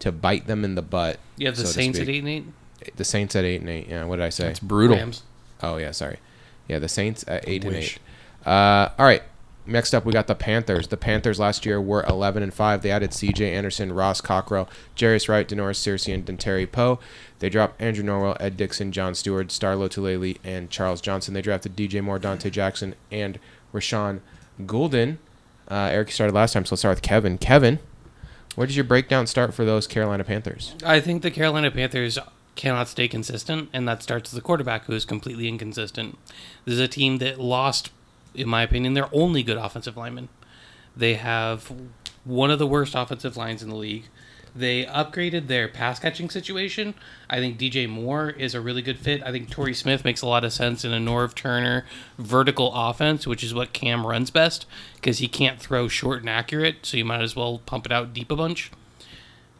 to 0.00 0.12
bite 0.12 0.46
them 0.46 0.62
in 0.62 0.74
the 0.74 0.82
butt. 0.82 1.18
You 1.38 1.46
have 1.46 1.56
the 1.56 1.64
so 1.64 1.72
Saints 1.72 1.98
at 1.98 2.10
eight 2.10 2.18
and 2.18 2.28
eight. 2.28 2.96
The 2.96 3.04
Saints 3.04 3.34
at 3.34 3.46
eight 3.46 3.62
and 3.62 3.70
eight. 3.70 3.88
Yeah, 3.88 4.04
what 4.04 4.16
did 4.16 4.26
I 4.26 4.30
say? 4.30 4.50
It's 4.50 4.60
brutal. 4.60 4.98
Rams. 4.98 5.22
Oh 5.62 5.78
yeah, 5.78 5.92
sorry. 5.92 6.18
Yeah, 6.68 6.80
the 6.80 6.88
Saints 6.88 7.24
at 7.26 7.48
eight 7.48 7.64
and 7.64 7.76
eight. 7.76 7.98
Uh, 8.44 8.90
all 8.98 9.06
right. 9.06 9.22
Next 9.64 9.94
up, 9.94 10.04
we 10.04 10.12
got 10.12 10.26
the 10.26 10.34
Panthers. 10.34 10.88
The 10.88 10.96
Panthers 10.96 11.38
last 11.38 11.64
year 11.64 11.80
were 11.80 12.04
eleven 12.04 12.42
and 12.42 12.52
five. 12.52 12.82
They 12.82 12.90
added 12.90 13.14
C.J. 13.14 13.54
Anderson, 13.54 13.92
Ross 13.92 14.20
Cockrell, 14.20 14.68
Jarius 14.96 15.28
Wright, 15.28 15.46
Da'Norris 15.48 15.78
Searcy, 15.78 16.12
and 16.12 16.40
Terry 16.40 16.66
Poe. 16.66 16.98
They 17.38 17.48
dropped 17.48 17.80
Andrew 17.80 18.04
Norwell, 18.04 18.36
Ed 18.40 18.56
Dickson, 18.56 18.90
John 18.90 19.14
Stewart, 19.14 19.52
Star 19.52 19.74
Lotulelei, 19.74 20.38
and 20.42 20.68
Charles 20.68 21.00
Johnson. 21.00 21.34
They 21.34 21.42
drafted 21.42 21.76
D.J. 21.76 22.00
Moore, 22.00 22.18
Donte 22.18 22.50
Jackson, 22.50 22.94
and 23.10 23.38
Rashaan 23.72 24.20
Gaulden. 24.62 25.18
Uh, 25.70 25.88
Eric 25.92 26.10
started 26.10 26.34
last 26.34 26.52
time, 26.52 26.64
so 26.64 26.74
let's 26.74 26.80
start 26.80 26.96
with 26.96 27.02
Kevin. 27.02 27.38
Kevin, 27.38 27.78
where 28.56 28.66
does 28.66 28.76
your 28.76 28.84
breakdown 28.84 29.26
start 29.26 29.54
for 29.54 29.64
those 29.64 29.86
Carolina 29.86 30.24
Panthers? 30.24 30.74
I 30.84 31.00
think 31.00 31.22
the 31.22 31.30
Carolina 31.30 31.70
Panthers 31.70 32.18
cannot 32.54 32.88
stay 32.88 33.08
consistent, 33.08 33.70
and 33.72 33.88
that 33.88 34.02
starts 34.02 34.30
with 34.32 34.42
the 34.42 34.44
quarterback, 34.44 34.84
who 34.84 34.92
is 34.92 35.04
completely 35.04 35.48
inconsistent. 35.48 36.18
This 36.64 36.74
is 36.74 36.80
a 36.80 36.88
team 36.88 37.18
that 37.18 37.40
lost, 37.40 37.90
in 38.34 38.48
my 38.48 38.62
opinion, 38.62 38.94
their 38.94 39.08
only 39.12 39.42
good 39.42 39.56
offensive 39.56 39.96
lineman. 39.96 40.28
They 40.96 41.14
have 41.14 41.72
one 42.24 42.50
of 42.50 42.58
the 42.58 42.66
worst 42.66 42.94
offensive 42.94 43.36
lines 43.36 43.62
in 43.62 43.68
the 43.68 43.76
league. 43.76 44.04
They 44.54 44.84
upgraded 44.84 45.46
their 45.46 45.66
pass 45.66 45.98
catching 45.98 46.28
situation. 46.28 46.94
I 47.30 47.38
think 47.38 47.58
DJ 47.58 47.88
Moore 47.88 48.30
is 48.30 48.54
a 48.54 48.60
really 48.60 48.82
good 48.82 48.98
fit. 48.98 49.22
I 49.22 49.32
think 49.32 49.48
Torrey 49.48 49.72
Smith 49.72 50.04
makes 50.04 50.20
a 50.20 50.26
lot 50.26 50.44
of 50.44 50.52
sense 50.52 50.84
in 50.84 50.92
a 50.92 50.98
Norv 50.98 51.34
Turner 51.34 51.86
vertical 52.18 52.70
offense, 52.74 53.26
which 53.26 53.42
is 53.42 53.54
what 53.54 53.72
Cam 53.72 54.06
runs 54.06 54.30
best 54.30 54.66
because 54.96 55.18
he 55.18 55.28
can't 55.28 55.58
throw 55.58 55.88
short 55.88 56.20
and 56.20 56.28
accurate, 56.28 56.84
so 56.84 56.98
you 56.98 57.04
might 57.04 57.22
as 57.22 57.34
well 57.34 57.62
pump 57.64 57.86
it 57.86 57.92
out 57.92 58.12
deep 58.12 58.30
a 58.30 58.36
bunch. 58.36 58.70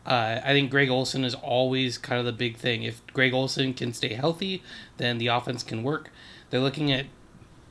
Uh, 0.05 0.41
I 0.45 0.53
think 0.53 0.71
Greg 0.71 0.91
Olsen 0.91 1.25
is 1.25 1.35
always 1.35 1.97
kind 1.97 2.19
of 2.19 2.27
the 2.27 2.33
big 2.33 2.57
thing. 2.57 2.83
If 2.83 3.07
Greg 3.15 3.33
Olsen 3.33 3.73
can 3.73 3.93
stay 3.95 4.15
healthy, 4.15 4.63
then 4.99 5.19
the 5.19 5.29
offense 5.29 5.63
can 5.63 5.83
work. 5.83 6.11
They're 6.51 6.61
looking 6.61 6.93
at, 6.93 7.07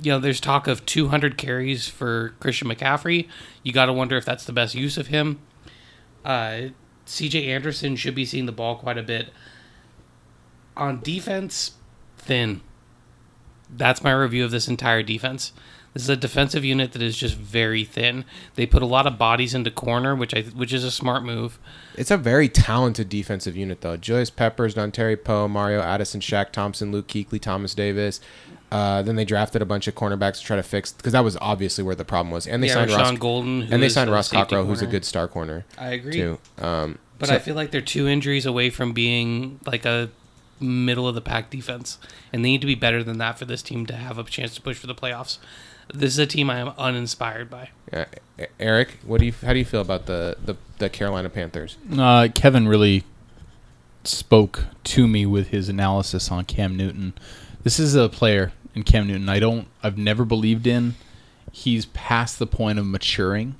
you 0.01 0.11
know, 0.11 0.19
there's 0.19 0.39
talk 0.39 0.67
of 0.67 0.85
200 0.85 1.37
carries 1.37 1.87
for 1.87 2.33
Christian 2.39 2.67
McCaffrey. 2.67 3.27
You 3.63 3.71
got 3.71 3.85
to 3.85 3.93
wonder 3.93 4.17
if 4.17 4.25
that's 4.25 4.45
the 4.45 4.53
best 4.53 4.73
use 4.73 4.97
of 4.97 5.07
him. 5.07 5.39
Uh, 6.25 6.69
CJ 7.05 7.47
Anderson 7.47 7.95
should 7.95 8.15
be 8.15 8.25
seeing 8.25 8.47
the 8.47 8.51
ball 8.51 8.75
quite 8.75 8.97
a 8.97 9.03
bit. 9.03 9.31
On 10.75 11.01
defense, 11.01 11.73
thin. 12.17 12.61
That's 13.69 14.03
my 14.03 14.11
review 14.11 14.43
of 14.43 14.51
this 14.51 14.67
entire 14.67 15.03
defense. 15.03 15.53
This 15.93 16.03
is 16.03 16.09
a 16.09 16.15
defensive 16.15 16.63
unit 16.63 16.93
that 16.93 17.01
is 17.01 17.17
just 17.17 17.35
very 17.35 17.83
thin. 17.83 18.23
They 18.55 18.65
put 18.65 18.81
a 18.81 18.85
lot 18.85 19.07
of 19.07 19.17
bodies 19.17 19.53
into 19.53 19.69
corner, 19.69 20.15
which 20.15 20.33
I 20.33 20.43
which 20.43 20.71
is 20.71 20.85
a 20.85 20.91
smart 20.91 21.23
move. 21.23 21.59
It's 21.95 22.11
a 22.11 22.17
very 22.17 22.47
talented 22.47 23.09
defensive 23.09 23.57
unit, 23.57 23.81
though. 23.81 23.97
Julius 23.97 24.29
Peppers, 24.29 24.75
Dontari 24.75 25.21
Poe, 25.21 25.49
Mario 25.49 25.81
Addison, 25.81 26.21
Shaq 26.21 26.51
Thompson, 26.51 26.93
Luke 26.93 27.07
Kuechly, 27.07 27.41
Thomas 27.41 27.75
Davis. 27.75 28.21
Uh, 28.71 29.01
then 29.01 29.17
they 29.17 29.25
drafted 29.25 29.61
a 29.61 29.65
bunch 29.65 29.87
of 29.87 29.95
cornerbacks 29.95 30.37
to 30.39 30.43
try 30.45 30.55
to 30.55 30.63
fix 30.63 30.93
because 30.93 31.11
that 31.11 31.23
was 31.25 31.35
obviously 31.41 31.83
where 31.83 31.95
the 31.95 32.05
problem 32.05 32.31
was. 32.31 32.47
And 32.47 32.63
they 32.63 32.67
yeah, 32.67 32.75
signed 32.75 32.91
Rashaan 32.91 32.97
Ross 32.97 33.11
Gaulden, 33.19 33.71
and 33.71 33.83
they 33.83 33.89
signed 33.89 34.09
Ross 34.09 34.29
safety 34.29 34.43
Cockrell, 34.55 34.65
who's 34.65 34.81
a 34.81 34.87
good 34.87 35.03
star 35.03 35.27
corner 35.27 35.65
I 35.77 35.89
agree. 35.89 36.13
too. 36.13 36.39
Um, 36.57 36.97
But 37.19 37.27
so- 37.29 37.35
I 37.35 37.39
feel 37.39 37.55
like 37.55 37.71
they're 37.71 37.81
two 37.81 38.07
injuries 38.07 38.45
away 38.45 38.69
from 38.69 38.93
being 38.93 39.59
like 39.65 39.83
a 39.85 40.09
middle 40.61 41.07
of 41.07 41.15
the 41.15 41.21
pack 41.21 41.49
defense, 41.49 41.97
and 42.31 42.45
they 42.45 42.49
need 42.49 42.61
to 42.61 42.67
be 42.67 42.75
better 42.75 43.03
than 43.03 43.17
that 43.17 43.37
for 43.37 43.43
this 43.45 43.61
team 43.61 43.85
to 43.87 43.93
have 43.95 44.17
a 44.17 44.23
chance 44.23 44.55
to 44.55 44.61
push 44.61 44.77
for 44.77 44.87
the 44.87 44.95
playoffs. 44.95 45.37
This 45.93 46.13
is 46.13 46.19
a 46.19 46.25
team 46.25 46.49
I 46.49 46.59
am 46.59 46.69
uninspired 46.77 47.49
by. 47.49 47.71
uh, 47.91 48.05
Eric, 48.59 48.99
what 49.05 49.19
do 49.19 49.25
you 49.25 49.33
how 49.43 49.51
do 49.51 49.59
you 49.59 49.65
feel 49.65 49.81
about 49.81 50.05
the 50.05 50.37
the, 50.45 50.55
the 50.77 50.89
Carolina 50.89 51.29
Panthers? 51.29 51.77
Uh, 51.91 52.29
Kevin 52.33 52.67
really 52.69 53.03
spoke 54.03 54.65
to 54.85 55.07
me 55.07 55.25
with 55.25 55.47
his 55.49 55.67
analysis 55.67 56.31
on 56.31 56.45
Cam 56.45 56.77
Newton. 56.77 57.13
This 57.63 57.79
is 57.79 57.93
a 57.95 58.09
player 58.09 58.51
in 58.75 58.83
Cam 58.83 59.07
Newton 59.07 59.27
I 59.29 59.39
don't 59.39 59.67
I've 59.83 59.97
never 59.97 60.25
believed 60.25 60.65
in. 60.67 60.95
He's 61.51 61.85
past 61.87 62.39
the 62.39 62.47
point 62.47 62.79
of 62.79 62.85
maturing. 62.85 63.55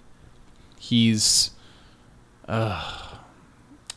He's 0.79 1.51
uh 2.47 2.97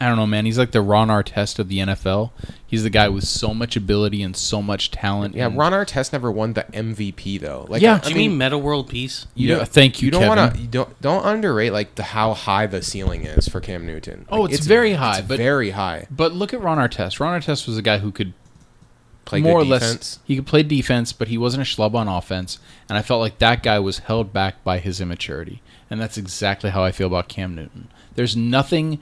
I 0.01 0.09
don't 0.09 0.17
know, 0.17 0.27
man. 0.27 0.45
He's 0.45 0.59
like 0.59 0.73
the 0.73 0.83
Ron 0.83 1.07
Artest 1.07 1.61
of 1.61 1.69
the 1.69 1.79
NFL. 1.79 2.33
He's 2.67 2.83
the 2.83 2.91
guy 2.91 3.09
with 3.09 3.25
so 3.25 3.55
much 3.55 3.77
ability 3.77 4.23
and 4.25 4.37
so 4.37 4.61
much 4.61 4.91
talent. 4.91 5.37
Yeah, 5.37 5.49
Ron 5.55 5.71
Artest 5.73 6.13
never 6.13 6.33
won 6.33 6.55
the 6.55 6.65
MVP 6.65 7.41
though. 7.41 7.65
Like, 7.69 7.81
Yeah. 7.81 7.95
I, 7.95 7.99
Do 8.01 8.09
you 8.11 8.17
mean, 8.17 8.31
mean 8.33 8.39
Meta 8.39 8.59
World 8.59 8.89
Peace? 8.91 9.27
you 9.37 9.49
Yeah, 9.51 9.57
don't- 9.59 9.69
thank 9.69 10.03
you, 10.03 10.07
You 10.07 10.11
don't 10.11 10.27
want 10.27 10.55
to 10.57 10.61
you 10.61 10.67
don't 10.67 11.01
don't 11.01 11.25
underrate 11.25 11.73
like 11.73 11.95
the 11.95 12.03
how 12.03 12.35
high 12.35 12.67
the 12.67 12.83
ceiling 12.83 13.25
is 13.25 13.49
for 13.49 13.61
Cam 13.61 13.87
Newton. 13.87 14.27
Oh, 14.29 14.43
Like, 14.43 14.53
it's 14.55 14.67
very 14.67 14.95
high, 14.95 15.19
it's 15.19 15.29
but- 15.29 15.37
very 15.39 15.71
high. 15.71 16.09
But 16.11 16.33
look 16.33 16.53
at 16.53 16.61
Ron 16.61 16.79
Artest. 16.79 17.21
Ron 17.21 17.41
Artest 17.41 17.69
was 17.69 17.79
a 17.79 17.83
guy 17.83 17.99
who 17.99 18.11
could 18.11 18.33
Play 19.25 19.41
more 19.41 19.61
good 19.63 19.71
or 19.71 19.79
defense. 19.79 19.93
less 19.95 20.19
he 20.25 20.37
could 20.37 20.47
play 20.47 20.63
defense, 20.63 21.13
but 21.13 21.29
he 21.29 21.39
wasn't 21.39 21.67
a 21.67 21.71
schlub 21.71 21.95
on 21.95 22.09
offense. 22.09 22.59
And 22.89 22.99
I 22.99 23.03
felt 23.03 23.21
like 23.21 23.39
that 23.39 23.63
guy 23.63 23.79
was 23.79 24.01
held 24.01 24.33
back 24.33 24.63
by 24.65 24.79
his 24.79 25.01
immaturity. 25.01 25.63
And 25.91 26.01
that's 26.01 26.19
exactly 26.19 26.71
how 26.71 26.83
I 26.85 26.93
feel 26.93 27.07
about 27.07 27.29
Cam 27.29 27.55
Newton. 27.55 27.89
There's 28.15 28.37
nothing 28.37 29.01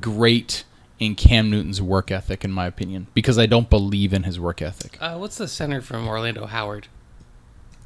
great 0.00 0.64
in 0.98 1.14
Cam 1.14 1.50
Newton's 1.50 1.80
work 1.80 2.10
ethic, 2.10 2.44
in 2.44 2.52
my 2.52 2.66
opinion, 2.66 3.06
because 3.14 3.38
I 3.38 3.46
don't 3.46 3.70
believe 3.70 4.12
in 4.12 4.24
his 4.24 4.40
work 4.40 4.60
ethic. 4.62 4.98
Uh, 5.00 5.16
what's 5.16 5.36
the 5.36 5.48
center 5.48 5.80
from 5.80 6.08
Orlando? 6.08 6.46
Howard. 6.46 6.88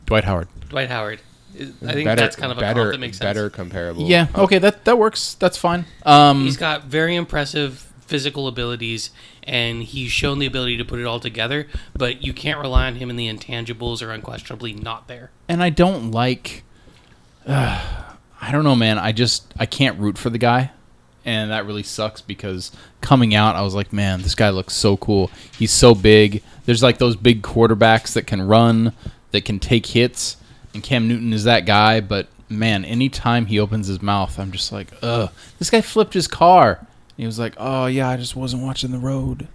Dwight 0.07 0.25
Howard. 0.25 0.49
Dwight 0.68 0.88
Howard. 0.88 1.21
Is- 1.55 1.71
I 1.87 1.92
think 1.92 2.07
better, 2.07 2.21
that's 2.21 2.37
kind 2.37 2.51
of 2.51 2.59
a 2.59 2.61
better, 2.62 2.81
comp 2.83 2.92
that 2.92 2.99
makes 3.01 3.18
sense. 3.18 3.29
better 3.29 3.51
comparable. 3.51 4.09
Yeah. 4.09 4.29
Okay. 4.35 4.59
That 4.59 4.85
that 4.87 4.97
works. 4.99 5.35
That's 5.35 5.59
fine. 5.59 5.85
Um, 6.05 6.45
He's 6.45 6.57
got 6.57 6.85
very 6.85 7.14
impressive 7.14 7.91
physical 8.12 8.46
abilities, 8.46 9.09
and 9.42 9.83
he's 9.83 10.12
shown 10.12 10.38
the 10.38 10.44
ability 10.44 10.77
to 10.77 10.85
put 10.85 11.01
it 11.01 11.07
all 11.07 11.18
together. 11.18 11.66
But 11.96 12.22
you 12.22 12.35
can't 12.35 12.61
rely 12.61 12.87
on 12.87 12.96
him, 12.96 13.09
and 13.09 13.18
the 13.18 13.27
intangibles 13.27 14.03
are 14.03 14.11
unquestionably 14.11 14.75
not 14.75 15.09
there. 15.09 15.31
and 15.48 15.62
I 15.62 15.70
don't 15.70 16.11
like. 16.11 16.62
Uh, 17.46 18.05
I 18.38 18.53
don't 18.53 18.64
know, 18.64 18.77
man. 18.77 18.98
I 18.98 19.12
just 19.12 19.55
I 19.59 19.64
can't 19.64 19.98
root 19.98 20.18
for 20.18 20.29
the 20.29 20.37
guy, 20.37 20.72
and 21.25 21.51
that 21.51 21.64
really 21.64 21.83
sucks 21.83 22.20
because 22.20 22.70
coming 23.01 23.35
out, 23.35 23.57
I 23.57 23.62
was 23.62 23.75
like, 23.75 23.94
man, 23.94 24.20
this 24.20 24.35
guy 24.35 24.51
looks 24.51 24.75
so 24.75 24.98
cool. 24.98 25.31
He's 25.59 25.72
so 25.72 25.94
big. 25.94 26.42
There's 26.66 26.83
like 26.83 26.98
those 26.98 27.16
big 27.16 27.40
quarterbacks 27.40 28.12
that 28.12 28.27
can 28.27 28.42
run, 28.42 28.92
that 29.31 29.46
can 29.46 29.59
take 29.59 29.87
hits, 29.87 30.37
and 30.75 30.83
Cam 30.83 31.09
Newton 31.09 31.33
is 31.33 31.44
that 31.44 31.64
guy. 31.64 32.01
But 32.01 32.29
man, 32.51 32.85
anytime 32.85 33.46
he 33.46 33.59
opens 33.59 33.87
his 33.87 34.03
mouth, 34.03 34.38
I'm 34.38 34.53
just 34.53 34.70
like, 34.70 34.88
ugh. 35.01 35.31
This 35.59 35.70
guy 35.70 35.81
flipped 35.81 36.12
his 36.12 36.29
car. 36.29 36.87
He 37.16 37.27
was 37.27 37.38
like, 37.38 37.55
oh 37.59 37.87
yeah, 37.87 38.09
I 38.09 38.16
just 38.16 38.37
wasn't 38.37 38.62
watching 38.62 38.90
the 38.90 38.98
road. 38.98 39.48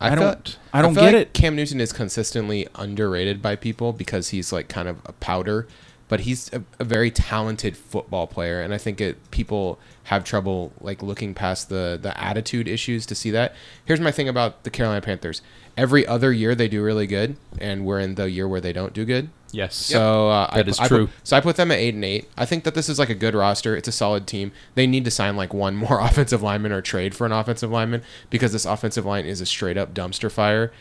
I, 0.00 0.10
feel- 0.10 0.18
don't. 0.20 0.58
I 0.72 0.82
don't 0.82 0.94
feel 0.94 1.04
get 1.04 1.14
like 1.14 1.22
it. 1.28 1.32
Cam 1.32 1.54
Newton 1.56 1.80
is 1.80 1.92
consistently 1.92 2.66
underrated 2.74 3.40
by 3.40 3.56
people 3.56 3.92
because 3.92 4.30
he's 4.30 4.52
like 4.52 4.68
kind 4.68 4.88
of 4.88 4.98
a 5.06 5.12
powder, 5.12 5.68
but 6.12 6.20
he's 6.20 6.52
a, 6.52 6.62
a 6.78 6.84
very 6.84 7.10
talented 7.10 7.74
football 7.74 8.26
player, 8.26 8.60
and 8.60 8.74
I 8.74 8.76
think 8.76 9.00
it 9.00 9.30
people 9.30 9.78
have 10.04 10.24
trouble 10.24 10.70
like 10.78 11.02
looking 11.02 11.32
past 11.32 11.70
the 11.70 11.98
the 11.98 12.12
attitude 12.22 12.68
issues 12.68 13.06
to 13.06 13.14
see 13.14 13.30
that. 13.30 13.54
Here's 13.86 13.98
my 13.98 14.10
thing 14.10 14.28
about 14.28 14.64
the 14.64 14.68
Carolina 14.68 15.00
Panthers: 15.00 15.40
every 15.74 16.06
other 16.06 16.30
year 16.30 16.54
they 16.54 16.68
do 16.68 16.82
really 16.82 17.06
good, 17.06 17.38
and 17.58 17.86
we're 17.86 17.98
in 17.98 18.16
the 18.16 18.30
year 18.30 18.46
where 18.46 18.60
they 18.60 18.74
don't 18.74 18.92
do 18.92 19.06
good. 19.06 19.30
Yes. 19.52 19.74
So 19.74 20.28
uh, 20.28 20.48
I, 20.50 20.58
That 20.58 20.68
is 20.68 20.78
I 20.78 20.86
true. 20.86 21.06
Put, 21.06 21.26
so 21.26 21.34
I 21.34 21.40
put 21.40 21.56
them 21.56 21.70
at 21.70 21.78
eight 21.78 21.94
and 21.94 22.04
eight. 22.04 22.28
I 22.36 22.44
think 22.44 22.64
that 22.64 22.74
this 22.74 22.90
is 22.90 22.98
like 22.98 23.08
a 23.08 23.14
good 23.14 23.34
roster. 23.34 23.74
It's 23.74 23.88
a 23.88 23.92
solid 23.92 24.26
team. 24.26 24.52
They 24.74 24.86
need 24.86 25.06
to 25.06 25.10
sign 25.10 25.34
like 25.34 25.54
one 25.54 25.76
more 25.86 25.98
offensive 25.98 26.42
lineman 26.42 26.72
or 26.72 26.82
trade 26.82 27.14
for 27.14 27.24
an 27.24 27.32
offensive 27.32 27.70
lineman 27.70 28.02
because 28.28 28.52
this 28.52 28.66
offensive 28.66 29.06
line 29.06 29.24
is 29.24 29.40
a 29.40 29.46
straight 29.46 29.78
up 29.78 29.94
dumpster 29.94 30.30
fire. 30.30 30.72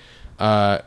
Uh, 0.41 0.81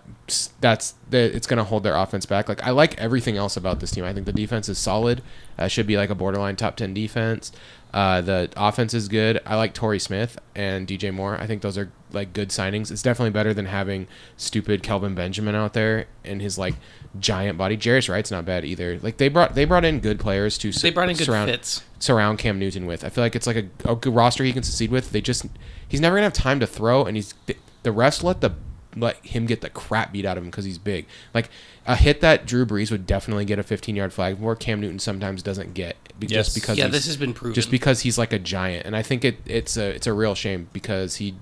that's 0.61 0.95
the, 1.11 1.19
it's 1.37 1.47
going 1.47 1.59
to 1.59 1.65
hold 1.65 1.83
their 1.85 1.95
offense 1.95 2.27
back. 2.27 2.49
Like 2.49 2.63
I 2.65 2.71
like 2.71 2.99
everything 2.99 3.37
else 3.37 3.57
about 3.57 3.79
this 3.79 3.91
team. 3.93 4.05
I 4.05 4.13
think 4.13 4.27
the 4.27 4.33
defense 4.33 4.69
is 4.69 4.79
solid. 4.79 5.23
Uh, 5.57 5.69
should 5.69 5.87
be 5.87 5.97
like 5.97 6.11
a 6.11 6.15
borderline 6.15 6.57
top 6.57 6.77
ten 6.77 6.93
defense. 6.93 7.53
Uh, 7.93 8.21
the 8.21 8.51
offense 8.57 8.93
is 8.93 9.07
good. 9.07 9.41
I 9.47 9.55
like 9.55 9.73
Torrey 9.73 10.01
Smith 10.01 10.37
and 10.57 10.89
DJ 10.89 11.15
Moore. 11.15 11.37
I 11.41 11.47
think 11.47 11.63
those 11.63 11.79
are 11.79 11.93
like 12.11 12.33
good 12.33 12.49
signings. 12.49 12.91
It's 12.91 13.03
definitely 13.03 13.31
better 13.31 13.55
than 13.55 13.67
having 13.67 14.09
stupid 14.37 14.83
Kelvin 14.83 15.15
Benjamin 15.15 15.55
out 15.55 15.75
there 15.75 16.07
and 16.25 16.43
his 16.43 16.59
like 16.59 16.75
giant 17.21 17.57
body. 17.57 17.77
Jarius 17.77 18.09
Wright's 18.09 18.33
not 18.33 18.45
bad 18.45 18.65
either. 18.65 18.99
Like 19.01 19.19
they 19.19 19.29
brought 19.29 19.55
they 19.55 19.65
brought 19.67 19.85
in 19.85 20.01
good 20.01 20.19
players 20.19 20.59
to 20.59 20.73
They 20.73 20.91
brought 20.91 21.11
in 21.11 21.17
good 21.17 21.27
surround 21.27 21.49
fits. 21.51 21.85
surround 22.01 22.41
Cam 22.41 22.59
Newton 22.59 22.87
with. 22.87 23.05
I 23.05 23.11
feel 23.11 23.23
like 23.23 23.37
it's 23.37 23.47
like 23.47 23.57
a, 23.57 23.69
a 23.89 23.95
good 23.95 24.13
roster 24.15 24.43
he 24.43 24.53
can 24.53 24.65
succeed 24.65 24.91
with. 24.91 25.13
They 25.13 25.21
just 25.21 25.47
he's 25.87 26.01
never 26.01 26.17
gonna 26.17 26.25
have 26.25 26.33
time 26.33 26.59
to 26.59 26.67
throw, 26.67 27.05
and 27.05 27.17
he's 27.17 27.35
the 27.47 27.91
refs 27.91 28.25
let 28.25 28.41
the 28.41 28.55
let 28.97 29.17
him 29.27 29.47
get 29.47 29.61
the 29.61 29.71
crap 29.71 30.13
beat 30.13 30.25
out 30.25 30.37
of 30.37 30.45
him 30.45 30.51
because 30.51 30.65
he's 30.65 30.79
big. 30.79 31.07
Like 31.33 31.51
a 31.87 31.97
hit 31.97 32.21
that 32.21 32.47
Drew 32.47 32.65
Brees 32.65 32.91
would 32.91 33.07
definitely 33.07 33.45
get 33.45 33.59
a 33.59 33.63
15 33.63 33.97
yard 33.97 34.13
flag, 34.13 34.39
where 34.39 34.55
Cam 34.55 34.81
Newton 34.81 34.99
sometimes 34.99 35.43
doesn't 35.43 35.75
get 35.75 35.97
be- 36.19 36.27
Yes. 36.29 36.47
just 36.47 36.55
because 36.55 36.79
Yeah, 36.79 36.87
this 36.89 37.07
has 37.07 37.17
been 37.17 37.33
proven. 37.35 37.55
just 37.55 37.71
because 37.71 38.01
he's 38.01 38.17
like 38.19 38.33
a 38.33 38.39
giant, 38.39 38.87
and 38.87 38.95
I 38.97 39.03
think 39.03 39.25
it 39.25 39.39
it's 39.47 39.77
a 39.77 39.89
it's 39.95 40.07
a 40.07 40.13
real 40.13 40.35
shame 40.35 40.69
because 40.73 41.17
he. 41.17 41.35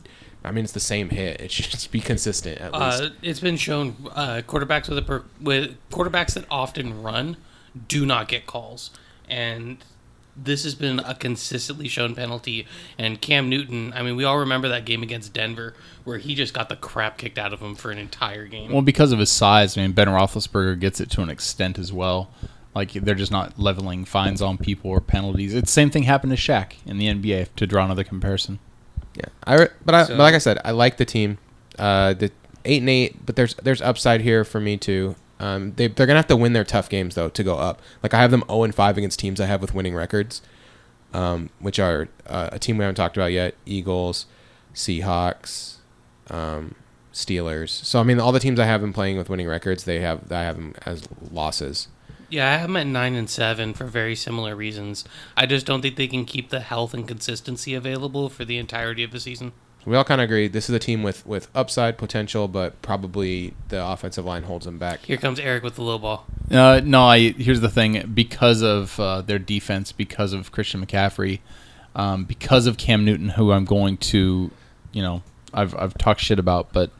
I 0.44 0.50
mean, 0.50 0.64
it's 0.64 0.72
the 0.72 0.80
same 0.80 1.10
hit. 1.10 1.40
It 1.40 1.52
should 1.52 1.66
just 1.70 1.92
be 1.92 2.00
consistent 2.00 2.60
at 2.60 2.72
least. 2.72 3.00
Uh, 3.02 3.10
it's 3.22 3.38
been 3.38 3.56
shown 3.56 3.94
uh, 4.12 4.42
quarterbacks 4.44 4.88
with 4.88 4.98
a 4.98 5.02
per- 5.02 5.24
with 5.40 5.76
quarterbacks 5.92 6.34
that 6.34 6.46
often 6.50 7.00
run 7.02 7.36
do 7.86 8.04
not 8.04 8.26
get 8.26 8.44
calls, 8.46 8.90
and 9.30 9.76
this 10.36 10.64
has 10.64 10.74
been 10.74 10.98
a 11.00 11.14
consistently 11.14 11.88
shown 11.88 12.14
penalty. 12.14 12.66
And 12.98 13.20
Cam 13.20 13.48
Newton, 13.48 13.92
I 13.94 14.02
mean, 14.02 14.16
we 14.16 14.24
all 14.24 14.38
remember 14.38 14.68
that 14.68 14.84
game 14.84 15.02
against 15.02 15.32
Denver 15.32 15.74
where 16.04 16.18
he 16.18 16.34
just 16.34 16.54
got 16.54 16.68
the 16.68 16.76
crap 16.76 17.18
kicked 17.18 17.38
out 17.38 17.52
of 17.52 17.60
him 17.60 17.74
for 17.74 17.90
an 17.90 17.98
entire 17.98 18.46
game. 18.46 18.72
Well, 18.72 18.82
because 18.82 19.12
of 19.12 19.18
his 19.18 19.30
size, 19.30 19.76
I 19.76 19.82
mean, 19.82 19.92
Ben 19.92 20.08
Roethlisberger 20.08 20.80
gets 20.80 21.00
it 21.00 21.10
to 21.10 21.22
an 21.22 21.28
extent 21.30 21.78
as 21.78 21.92
well. 21.92 22.30
Like 22.74 22.92
they're 22.92 23.14
just 23.14 23.30
not 23.32 23.58
leveling 23.58 24.06
fines 24.06 24.40
on 24.40 24.56
people 24.56 24.90
or 24.90 25.00
penalties. 25.02 25.54
It's 25.54 25.66
the 25.66 25.72
same 25.72 25.90
thing 25.90 26.04
happened 26.04 26.30
to 26.32 26.38
Shaq 26.38 26.72
in 26.86 26.96
the 26.96 27.06
NBA. 27.08 27.48
To 27.56 27.66
draw 27.66 27.84
another 27.84 28.02
comparison, 28.04 28.58
Yeah, 29.14 29.26
I 29.44 29.56
re- 29.56 29.68
but 29.84 29.94
I, 29.94 30.04
So- 30.04 30.16
but 30.16 30.22
like 30.22 30.34
I 30.34 30.38
said, 30.38 30.58
I 30.64 30.70
like 30.70 30.96
the 30.96 31.04
team. 31.04 31.36
Uh, 31.78 32.14
the 32.14 32.30
eight 32.64 32.80
and 32.80 32.88
eight, 32.88 33.26
but 33.26 33.36
there's 33.36 33.54
there's 33.56 33.82
upside 33.82 34.22
here 34.22 34.42
for 34.44 34.58
me 34.58 34.78
too. 34.78 35.16
Um, 35.42 35.72
they 35.74 35.88
they're 35.88 36.06
gonna 36.06 36.20
have 36.20 36.28
to 36.28 36.36
win 36.36 36.52
their 36.52 36.64
tough 36.64 36.88
games 36.88 37.16
though 37.16 37.28
to 37.28 37.42
go 37.42 37.56
up. 37.56 37.82
Like 38.00 38.14
I 38.14 38.20
have 38.22 38.30
them 38.30 38.44
zero 38.46 38.62
and 38.62 38.72
five 38.74 38.96
against 38.96 39.18
teams 39.18 39.40
I 39.40 39.46
have 39.46 39.60
with 39.60 39.74
winning 39.74 39.94
records, 39.94 40.40
um, 41.12 41.50
which 41.58 41.80
are 41.80 42.08
uh, 42.26 42.50
a 42.52 42.60
team 42.60 42.78
we 42.78 42.84
haven't 42.84 42.94
talked 42.94 43.16
about 43.16 43.32
yet: 43.32 43.56
Eagles, 43.66 44.26
Seahawks, 44.72 45.78
um, 46.30 46.76
Steelers. 47.12 47.70
So 47.70 47.98
I 47.98 48.04
mean, 48.04 48.20
all 48.20 48.30
the 48.30 48.38
teams 48.38 48.60
I 48.60 48.66
have 48.66 48.82
them 48.82 48.92
playing 48.92 49.18
with 49.18 49.28
winning 49.28 49.48
records, 49.48 49.82
they 49.82 49.98
have 49.98 50.30
I 50.30 50.42
have 50.42 50.54
them 50.54 50.76
as 50.86 51.08
losses. 51.32 51.88
Yeah, 52.30 52.48
I 52.48 52.52
have 52.52 52.68
them 52.68 52.76
at 52.76 52.86
nine 52.86 53.16
and 53.16 53.28
seven 53.28 53.74
for 53.74 53.84
very 53.84 54.14
similar 54.14 54.54
reasons. 54.54 55.04
I 55.36 55.46
just 55.46 55.66
don't 55.66 55.82
think 55.82 55.96
they 55.96 56.06
can 56.06 56.24
keep 56.24 56.50
the 56.50 56.60
health 56.60 56.94
and 56.94 57.06
consistency 57.06 57.74
available 57.74 58.28
for 58.28 58.44
the 58.44 58.58
entirety 58.58 59.02
of 59.02 59.10
the 59.10 59.20
season. 59.20 59.52
We 59.84 59.96
all 59.96 60.04
kind 60.04 60.20
of 60.20 60.26
agree 60.26 60.46
this 60.48 60.68
is 60.68 60.74
a 60.74 60.78
team 60.78 61.02
with 61.02 61.26
with 61.26 61.48
upside 61.54 61.98
potential, 61.98 62.46
but 62.48 62.80
probably 62.82 63.54
the 63.68 63.84
offensive 63.84 64.24
line 64.24 64.44
holds 64.44 64.64
them 64.64 64.78
back. 64.78 65.00
Here 65.00 65.16
comes 65.16 65.40
Eric 65.40 65.62
with 65.64 65.74
the 65.74 65.82
low 65.82 65.98
ball. 65.98 66.26
uh, 66.50 66.80
no. 66.84 67.02
I 67.02 67.32
here's 67.32 67.60
the 67.60 67.68
thing: 67.68 68.12
because 68.14 68.62
of 68.62 68.98
uh, 69.00 69.22
their 69.22 69.38
defense, 69.40 69.90
because 69.90 70.32
of 70.32 70.52
Christian 70.52 70.84
McCaffrey, 70.84 71.40
um, 71.96 72.24
because 72.24 72.66
of 72.66 72.76
Cam 72.76 73.04
Newton, 73.04 73.30
who 73.30 73.50
I'm 73.52 73.64
going 73.64 73.96
to, 73.98 74.50
you 74.92 75.02
know, 75.02 75.22
I've 75.52 75.74
I've 75.76 75.98
talked 75.98 76.20
shit 76.20 76.38
about, 76.38 76.72
but 76.72 76.90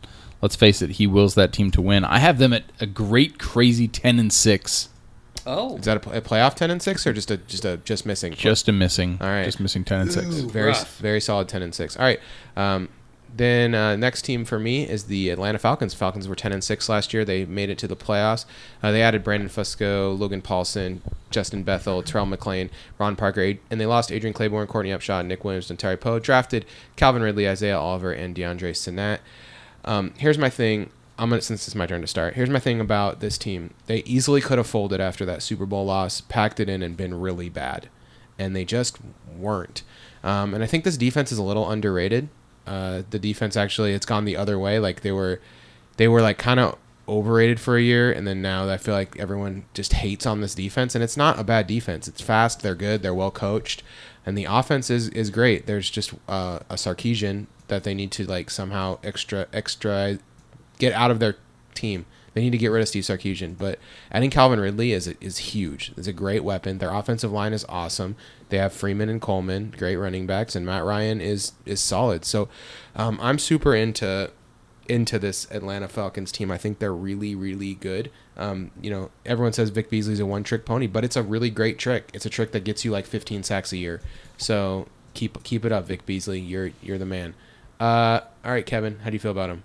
let's 0.40 0.56
face 0.56 0.82
it, 0.82 0.90
he 0.90 1.06
wills 1.06 1.34
that 1.36 1.52
team 1.52 1.70
to 1.72 1.80
win. 1.80 2.04
I 2.04 2.18
have 2.18 2.38
them 2.38 2.52
at 2.52 2.64
a 2.80 2.86
great, 2.86 3.38
crazy 3.38 3.86
ten 3.86 4.18
and 4.18 4.32
six, 4.32 4.88
Oh, 5.46 5.76
Is 5.76 5.84
that 5.86 5.96
a, 5.96 6.00
pl- 6.00 6.12
a 6.12 6.20
playoff 6.20 6.54
ten 6.54 6.70
and 6.70 6.80
six 6.82 7.06
or 7.06 7.12
just 7.12 7.30
a 7.30 7.36
just 7.36 7.64
a 7.64 7.76
just 7.78 8.06
missing? 8.06 8.32
just 8.34 8.68
a 8.68 8.72
missing. 8.72 9.18
All 9.20 9.26
right. 9.28 9.44
just 9.44 9.60
missing 9.60 9.84
ten 9.84 10.00
and 10.02 10.12
six. 10.12 10.26
very 10.40 10.68
rough. 10.68 10.98
very 10.98 11.20
solid 11.20 11.48
ten 11.48 11.62
and 11.62 11.74
six. 11.74 11.96
All 11.96 12.04
right. 12.04 12.20
Um, 12.56 12.88
then 13.34 13.74
uh, 13.74 13.96
next 13.96 14.22
team 14.26 14.44
for 14.44 14.58
me 14.58 14.86
is 14.86 15.04
the 15.04 15.30
Atlanta 15.30 15.58
Falcons. 15.58 15.94
Falcons 15.94 16.28
were 16.28 16.34
ten 16.34 16.52
and 16.52 16.62
six 16.62 16.88
last 16.90 17.14
year. 17.14 17.24
They 17.24 17.46
made 17.46 17.70
it 17.70 17.78
to 17.78 17.88
the 17.88 17.96
playoffs. 17.96 18.44
Uh, 18.82 18.92
they 18.92 19.00
added 19.02 19.24
Brandon 19.24 19.48
Fusco, 19.48 20.16
Logan 20.18 20.42
Paulson, 20.42 21.00
Justin 21.30 21.62
Bethel, 21.62 22.02
Terrell 22.02 22.26
McClain, 22.26 22.68
Ron 22.98 23.16
Parker, 23.16 23.40
Ad- 23.42 23.58
and 23.70 23.80
they 23.80 23.86
lost 23.86 24.12
Adrian 24.12 24.34
Clayborn, 24.34 24.68
Courtney 24.68 24.90
Upshaw, 24.92 25.24
Nick 25.24 25.44
Williams, 25.44 25.70
and 25.70 25.78
Terry 25.78 25.96
Poe. 25.96 26.18
Drafted 26.18 26.66
Calvin 26.96 27.22
Ridley, 27.22 27.48
Isaiah 27.48 27.78
Oliver, 27.78 28.12
and 28.12 28.36
Deadrin 28.36 28.74
Senat. 28.74 29.20
Um, 29.86 30.12
here's 30.18 30.36
my 30.38 30.50
thing. 30.50 30.90
I'm 31.22 31.28
gonna 31.28 31.40
since 31.40 31.68
it's 31.68 31.76
my 31.76 31.86
turn 31.86 32.00
to 32.00 32.08
start. 32.08 32.34
Here's 32.34 32.50
my 32.50 32.58
thing 32.58 32.80
about 32.80 33.20
this 33.20 33.38
team. 33.38 33.74
They 33.86 33.98
easily 33.98 34.40
could 34.40 34.58
have 34.58 34.66
folded 34.66 35.00
after 35.00 35.24
that 35.24 35.40
Super 35.40 35.66
Bowl 35.66 35.84
loss, 35.84 36.20
packed 36.20 36.58
it 36.58 36.68
in, 36.68 36.82
and 36.82 36.96
been 36.96 37.14
really 37.14 37.48
bad, 37.48 37.88
and 38.40 38.56
they 38.56 38.64
just 38.64 38.98
weren't. 39.38 39.84
Um, 40.24 40.52
and 40.52 40.64
I 40.64 40.66
think 40.66 40.82
this 40.82 40.96
defense 40.96 41.30
is 41.30 41.38
a 41.38 41.44
little 41.44 41.70
underrated. 41.70 42.28
Uh, 42.66 43.02
the 43.10 43.20
defense 43.20 43.56
actually, 43.56 43.92
it's 43.92 44.04
gone 44.04 44.24
the 44.24 44.36
other 44.36 44.58
way. 44.58 44.80
Like 44.80 45.02
they 45.02 45.12
were, 45.12 45.40
they 45.96 46.08
were 46.08 46.20
like 46.20 46.38
kind 46.38 46.58
of 46.58 46.76
overrated 47.08 47.60
for 47.60 47.76
a 47.76 47.82
year, 47.82 48.10
and 48.10 48.26
then 48.26 48.42
now 48.42 48.68
I 48.68 48.76
feel 48.76 48.94
like 48.94 49.16
everyone 49.16 49.64
just 49.74 49.92
hates 49.92 50.26
on 50.26 50.40
this 50.40 50.56
defense. 50.56 50.96
And 50.96 51.04
it's 51.04 51.16
not 51.16 51.38
a 51.38 51.44
bad 51.44 51.68
defense. 51.68 52.08
It's 52.08 52.20
fast. 52.20 52.62
They're 52.62 52.74
good. 52.74 53.00
They're 53.00 53.14
well 53.14 53.30
coached, 53.30 53.84
and 54.26 54.36
the 54.36 54.46
offense 54.46 54.90
is 54.90 55.08
is 55.10 55.30
great. 55.30 55.66
There's 55.66 55.88
just 55.88 56.14
uh, 56.28 56.58
a 56.68 56.74
Sarkisian 56.74 57.46
that 57.68 57.84
they 57.84 57.94
need 57.94 58.10
to 58.10 58.26
like 58.26 58.50
somehow 58.50 58.98
extra 59.04 59.46
extra 59.52 60.18
get 60.82 60.92
out 60.94 61.12
of 61.12 61.20
their 61.20 61.36
team. 61.74 62.04
They 62.34 62.40
need 62.40 62.50
to 62.50 62.58
get 62.58 62.68
rid 62.68 62.82
of 62.82 62.88
Steve 62.88 63.04
Sarkisian, 63.04 63.56
but 63.56 63.78
adding 64.10 64.30
Calvin 64.30 64.58
Ridley 64.58 64.92
is 64.92 65.06
is 65.20 65.38
huge. 65.38 65.92
It's 65.96 66.08
a 66.08 66.12
great 66.12 66.42
weapon. 66.42 66.78
Their 66.78 66.92
offensive 66.92 67.30
line 67.30 67.52
is 67.52 67.64
awesome. 67.68 68.16
They 68.48 68.56
have 68.58 68.72
Freeman 68.72 69.08
and 69.08 69.20
Coleman, 69.20 69.74
great 69.76 69.96
running 69.96 70.26
backs, 70.26 70.56
and 70.56 70.66
Matt 70.66 70.84
Ryan 70.84 71.20
is 71.20 71.52
is 71.66 71.80
solid. 71.80 72.24
So 72.24 72.48
um, 72.96 73.18
I'm 73.22 73.38
super 73.38 73.74
into 73.74 74.30
into 74.88 75.18
this 75.18 75.46
Atlanta 75.50 75.88
Falcons 75.88 76.32
team. 76.32 76.50
I 76.50 76.58
think 76.58 76.78
they're 76.78 76.94
really 76.94 77.34
really 77.34 77.74
good. 77.74 78.10
Um, 78.36 78.70
you 78.80 78.90
know, 78.90 79.10
everyone 79.26 79.52
says 79.52 79.68
Vic 79.68 79.90
Beasley's 79.90 80.20
a 80.20 80.26
one 80.26 80.42
trick 80.42 80.64
pony, 80.64 80.86
but 80.86 81.04
it's 81.04 81.16
a 81.16 81.22
really 81.22 81.50
great 81.50 81.78
trick. 81.78 82.10
It's 82.14 82.26
a 82.26 82.30
trick 82.30 82.52
that 82.52 82.64
gets 82.64 82.82
you 82.82 82.90
like 82.90 83.04
15 83.04 83.42
sacks 83.42 83.72
a 83.72 83.76
year. 83.76 84.00
So 84.38 84.88
keep 85.12 85.42
keep 85.44 85.66
it 85.66 85.72
up, 85.72 85.86
Vic 85.86 86.06
Beasley. 86.06 86.40
You're 86.40 86.70
you're 86.82 86.98
the 86.98 87.06
man. 87.06 87.34
Uh, 87.78 88.20
all 88.42 88.52
right, 88.52 88.64
Kevin, 88.64 89.00
how 89.00 89.10
do 89.10 89.14
you 89.14 89.20
feel 89.20 89.32
about 89.32 89.50
him? 89.50 89.64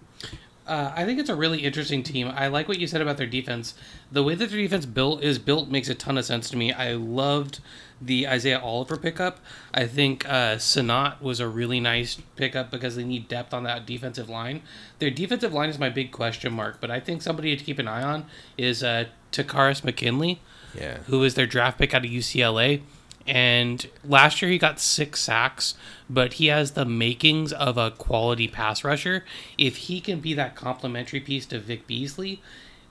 Uh, 0.68 0.92
I 0.96 1.06
think 1.06 1.18
it's 1.20 1.30
a 1.30 1.36
really 1.36 1.60
interesting 1.60 2.04
team. 2.04 2.32
I 2.36 2.48
like 2.48 2.68
what 2.68 2.78
you 2.80 2.88
said 2.88 3.02
about 3.02 3.16
their 3.18 3.26
defense. 3.28 3.74
The 4.12 4.22
way 4.22 4.36
that 4.36 4.50
their 4.50 4.60
defense 4.60 4.86
built 4.86 5.24
is 5.24 5.40
built 5.40 5.70
makes 5.70 5.88
a 5.88 5.96
ton 5.96 6.18
of 6.18 6.26
sense 6.26 6.50
to 6.50 6.58
me. 6.58 6.74
I 6.74 6.92
loved 6.94 7.60
the 8.02 8.28
Isaiah 8.28 8.60
Oliver 8.60 8.98
pickup. 8.98 9.40
I 9.74 9.88
think 9.88 10.28
uh, 10.28 10.58
Senat 10.58 11.22
was 11.22 11.40
a 11.40 11.48
really 11.48 11.80
nice 11.80 12.18
pickup 12.36 12.70
because 12.70 12.96
they 12.96 13.04
need 13.06 13.28
depth 13.28 13.54
on 13.54 13.64
that 13.64 13.86
defensive 13.86 14.30
line. 14.30 14.62
Their 15.00 15.10
defensive 15.10 15.54
line 15.54 15.70
is 15.70 15.80
my 15.80 15.90
big 15.90 16.12
question 16.12 16.54
mark, 16.54 16.80
but 16.82 16.92
I 16.92 17.00
think 17.00 17.22
somebody 17.22 17.56
to 17.56 17.64
keep 17.64 17.80
an 17.80 17.88
eye 17.88 18.04
on 18.04 18.26
is 18.58 18.84
uh, 18.84 19.06
Takkarist 19.32 19.84
McKinley, 19.84 20.42
Yeah. 20.78 20.98
who 21.08 21.24
is 21.24 21.36
their 21.36 21.48
draft 21.48 21.78
pick 21.80 21.94
out 21.94 22.04
of 22.06 22.12
UCLA. 22.12 22.82
And 23.28 23.90
last 24.06 24.42
year 24.42 24.50
he 24.50 24.58
got 24.58 24.80
six 24.80 25.20
sacks, 25.22 25.76
but 26.10 26.34
he 26.34 26.48
has 26.48 26.72
the 26.72 26.86
makings 26.86 27.52
of 27.52 27.78
a 27.78 27.92
quality 27.92 28.48
pass 28.48 28.84
rusher. 28.84 29.26
If 29.58 29.78
he 29.78 30.00
can 30.00 30.20
be 30.22 30.34
that 30.36 30.56
complementary 30.56 31.20
piece 31.20 31.46
to 31.48 31.60
Vic 31.60 31.88
Beasley, 31.88 32.42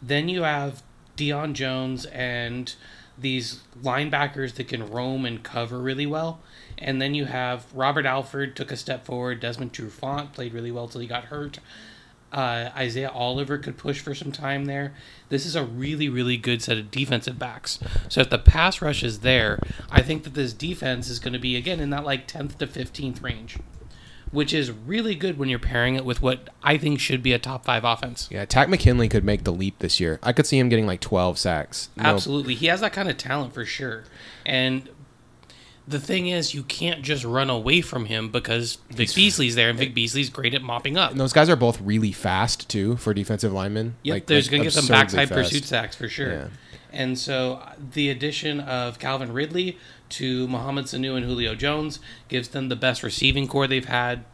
then 0.03 0.29
you 0.29 0.43
have 0.43 0.83
Deion 1.17 1.55
Jones 1.55 2.05
and 2.07 2.75
these 3.19 3.63
linebackers 3.83 4.55
that 4.55 4.69
can 4.69 4.91
roam 4.91 5.25
and 5.25 5.43
cover 5.43 5.79
really 5.79 6.07
well. 6.07 6.41
And 6.77 7.01
then 7.01 7.15
you 7.15 7.25
have 7.25 7.67
Robert 7.75 8.05
Alford 8.05 8.55
took 8.55 8.71
a 8.71 8.77
step 8.77 9.07
forward. 9.07 9.41
Desmond 9.41 9.73
Trufant 9.73 10.35
played 10.35 10.53
really 10.53 10.71
well 10.71 10.89
till 10.89 11.01
he 11.01 11.07
got 11.07 11.25
hurt. 11.25 11.59
Uh, 12.33 12.71
Isaiah 12.77 13.11
Oliver 13.11 13.57
could 13.57 13.77
push 13.79 14.01
for 14.01 14.15
some 14.15 14.33
time 14.33 14.65
there. 14.67 14.95
This 15.29 15.47
is 15.47 15.57
a 15.57 15.65
really, 15.65 16.09
really 16.09 16.37
good 16.37 16.61
set 16.61 16.77
of 16.77 16.91
defensive 16.91 17.39
backs. 17.39 17.79
So 18.09 18.21
if 18.21 18.31
the 18.31 18.39
pass 18.39 18.83
rush 18.83 19.03
is 19.03 19.21
there, 19.21 19.59
I 19.91 20.03
think 20.03 20.25
that 20.25 20.35
this 20.35 20.53
defense 20.53 21.09
is 21.09 21.19
going 21.19 21.33
to 21.33 21.39
be 21.39 21.57
again 21.57 21.81
in 21.81 21.91
that 21.91 22.05
like 22.05 22.27
10th 22.29 22.59
to 22.59 22.67
15th 22.67 23.23
range, 23.23 23.59
which 24.33 24.53
is 24.53 24.71
really 24.71 25.15
good 25.15 25.39
when 25.39 25.49
you're 25.49 25.59
pairing 25.59 25.95
it 25.95 26.05
with 26.05 26.21
what 26.21 26.49
I 26.63 26.77
think 26.77 27.01
should 27.01 27.23
be 27.23 27.33
a 27.33 27.39
top 27.39 27.65
five 27.65 27.85
offense. 27.85 28.29
Yeah, 28.31 28.45
Tak 28.45 28.69
McKinley 28.69 29.09
could 29.09 29.25
make 29.25 29.45
the 29.45 29.53
leap 29.53 29.79
this 29.79 30.01
year. 30.01 30.19
I 30.23 30.33
could 30.33 30.47
see 30.47 30.59
him 30.59 30.69
getting 30.69 30.87
like 30.87 31.01
12 31.01 31.39
sacks. 31.39 31.91
No- 31.97 32.05
Absolutely. 32.05 32.55
He 32.57 32.67
has 32.67 32.81
that 32.81 32.93
kind 32.93 33.09
of 33.09 33.17
talent 33.17 33.55
for 33.55 33.65
sure. 33.65 34.05
And 34.45 34.89
the 35.89 36.01
thing 36.01 36.27
is, 36.27 36.53
you 36.55 36.63
can't 36.65 37.03
just 37.03 37.25
run 37.25 37.49
away 37.51 37.81
from 37.81 38.07
him 38.07 38.31
because 38.31 38.79
Vic 38.91 39.15
Beasley's 39.15 39.55
there, 39.55 39.71
and 39.71 39.79
Vic 39.79 39.95
Beasley's 39.95 40.31
great 40.31 40.55
at 40.55 40.63
mopping 40.63 40.97
up. 40.97 41.13
And 41.13 41.21
those 41.21 41.33
guys 41.33 41.49
are 41.49 41.57
both 41.57 41.81
really 41.81 42.13
fast 42.13 42.69
too 42.69 42.97
for 42.97 43.15
defensive 43.15 43.53
linemen. 43.53 43.95
Yep, 44.03 44.13
Like, 44.15 44.27
there's 44.27 44.47
like 44.47 44.51
going 44.51 44.63
to 44.63 44.67
get 44.67 44.73
some 44.73 44.85
absurdly 44.85 44.99
backside 45.19 45.29
fast. 45.29 45.51
pursuit 45.51 45.65
sacks 45.65 45.97
for 45.97 46.09
sure. 46.09 46.33
Yeah. 46.33 46.49
And 46.93 47.19
so 47.19 47.61
uh, 47.63 47.73
the 47.93 48.09
addition 48.11 48.61
of 48.61 48.99
Calvin 48.99 49.33
Ridley 49.33 49.79
to 50.11 50.49
Mohamed 50.49 50.87
Sanu 50.87 51.17
and 51.17 51.25
Julio 51.27 51.55
Jones 51.55 52.01
gives 52.29 52.49
them 52.49 52.69
the 52.69 52.77
best 52.77 53.03
receiving 53.03 53.47
corps 53.47 53.67
they've 53.67 53.85
had 53.85 54.25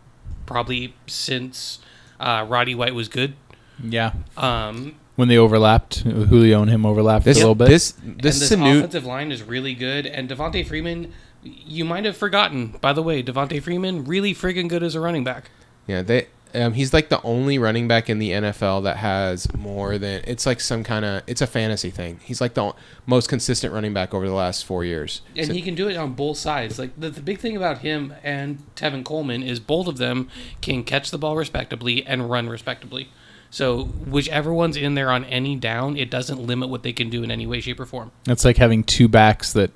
probably 0.47 0.95
since 1.07 1.81
uh, 2.21 2.47
Roddy 2.49 2.75
White 2.75 2.95
was 2.95 3.09
good. 3.09 3.35
Yeah. 3.83 4.13
Um, 4.37 4.95
When 5.17 5.29
they 5.29 5.39
overlapped, 5.39 6.01
Julio 6.01 6.63
and 6.63 6.71
him 6.71 6.87
overlapped 6.87 7.25
This 7.25 7.39
a 7.39 7.41
little 7.41 7.55
bit. 7.55 7.69
this 7.69 7.95
and 7.99 8.21
this 8.21 8.39
this 8.39 8.51
Sanu, 8.53 8.79
offensive 8.79 9.05
line 9.05 9.33
is 9.33 9.43
really 9.43 9.75
good. 9.75 10.07
And 10.07 10.29
Devonta 10.29 10.65
Freeman, 10.67 11.13
you 11.43 11.85
might 11.85 12.05
have 12.05 12.17
forgotten, 12.17 12.69
by 12.81 12.93
the 12.93 13.03
way, 13.03 13.23
Devonta 13.23 13.61
Freeman 13.63 14.05
really 14.05 14.35
friggin' 14.35 14.69
good 14.69 14.83
as 14.83 14.95
a 14.95 15.01
running 15.01 15.25
back. 15.25 15.51
yeah, 15.87 16.03
they 16.03 16.27
um, 16.55 16.75
he's 16.75 16.93
like 16.93 17.09
the 17.09 17.21
only 17.23 17.59
running 17.59 17.89
back 17.89 18.11
in 18.11 18.19
the 18.19 18.31
NFL 18.33 18.83
that 18.85 18.99
has 18.99 19.51
more 19.55 19.97
than 19.97 20.23
it's 20.27 20.45
like 20.45 20.61
some 20.61 20.85
kind 20.85 21.03
of 21.05 21.23
it's 21.27 21.41
a 21.41 21.47
fantasy 21.47 21.89
thing. 21.91 22.21
He's 22.23 22.43
like 22.43 22.53
the 22.55 22.75
most 23.07 23.29
consistent 23.31 23.73
running 23.73 23.95
back 23.95 24.13
over 24.13 24.27
the 24.29 24.35
last 24.35 24.67
four 24.67 24.85
years. 24.85 25.23
And 25.35 25.47
So- 25.47 25.53
he 25.55 25.63
can 25.63 25.75
do 25.75 25.89
it 25.89 25.97
on 25.97 26.13
both 26.13 26.37
sides. 26.37 26.79
Like 26.79 26.91
the, 27.01 27.09
the 27.09 27.23
big 27.23 27.39
thing 27.39 27.57
about 27.57 27.79
him 27.79 28.13
and 28.23 28.59
Tevin 28.77 29.03
Coleman 29.03 29.43
is 29.43 29.61
both 29.61 29.87
of 29.87 29.97
them 29.97 30.29
can 30.61 30.85
catch 30.85 31.11
the 31.11 31.17
ball 31.17 31.37
respectably 31.37 32.05
and 32.05 32.29
run 32.29 32.51
respectably. 32.51 33.09
So 33.49 33.85
whichever 33.85 34.53
one's 34.53 34.77
in 34.77 34.95
there 34.95 35.11
on 35.11 35.25
any 35.25 35.57
down, 35.57 35.97
it 35.97 36.11
doesn't 36.11 36.39
limit 36.39 36.69
what 36.69 36.83
they 36.83 36.93
can 36.93 37.09
do 37.09 37.23
in 37.23 37.31
any 37.31 37.47
way, 37.47 37.61
shape, 37.61 37.81
or 37.81 37.87
form. 37.87 38.11
It's 38.27 38.45
like 38.45 38.57
having 38.59 38.83
two 38.85 39.09
backs 39.09 39.53
that 39.55 39.71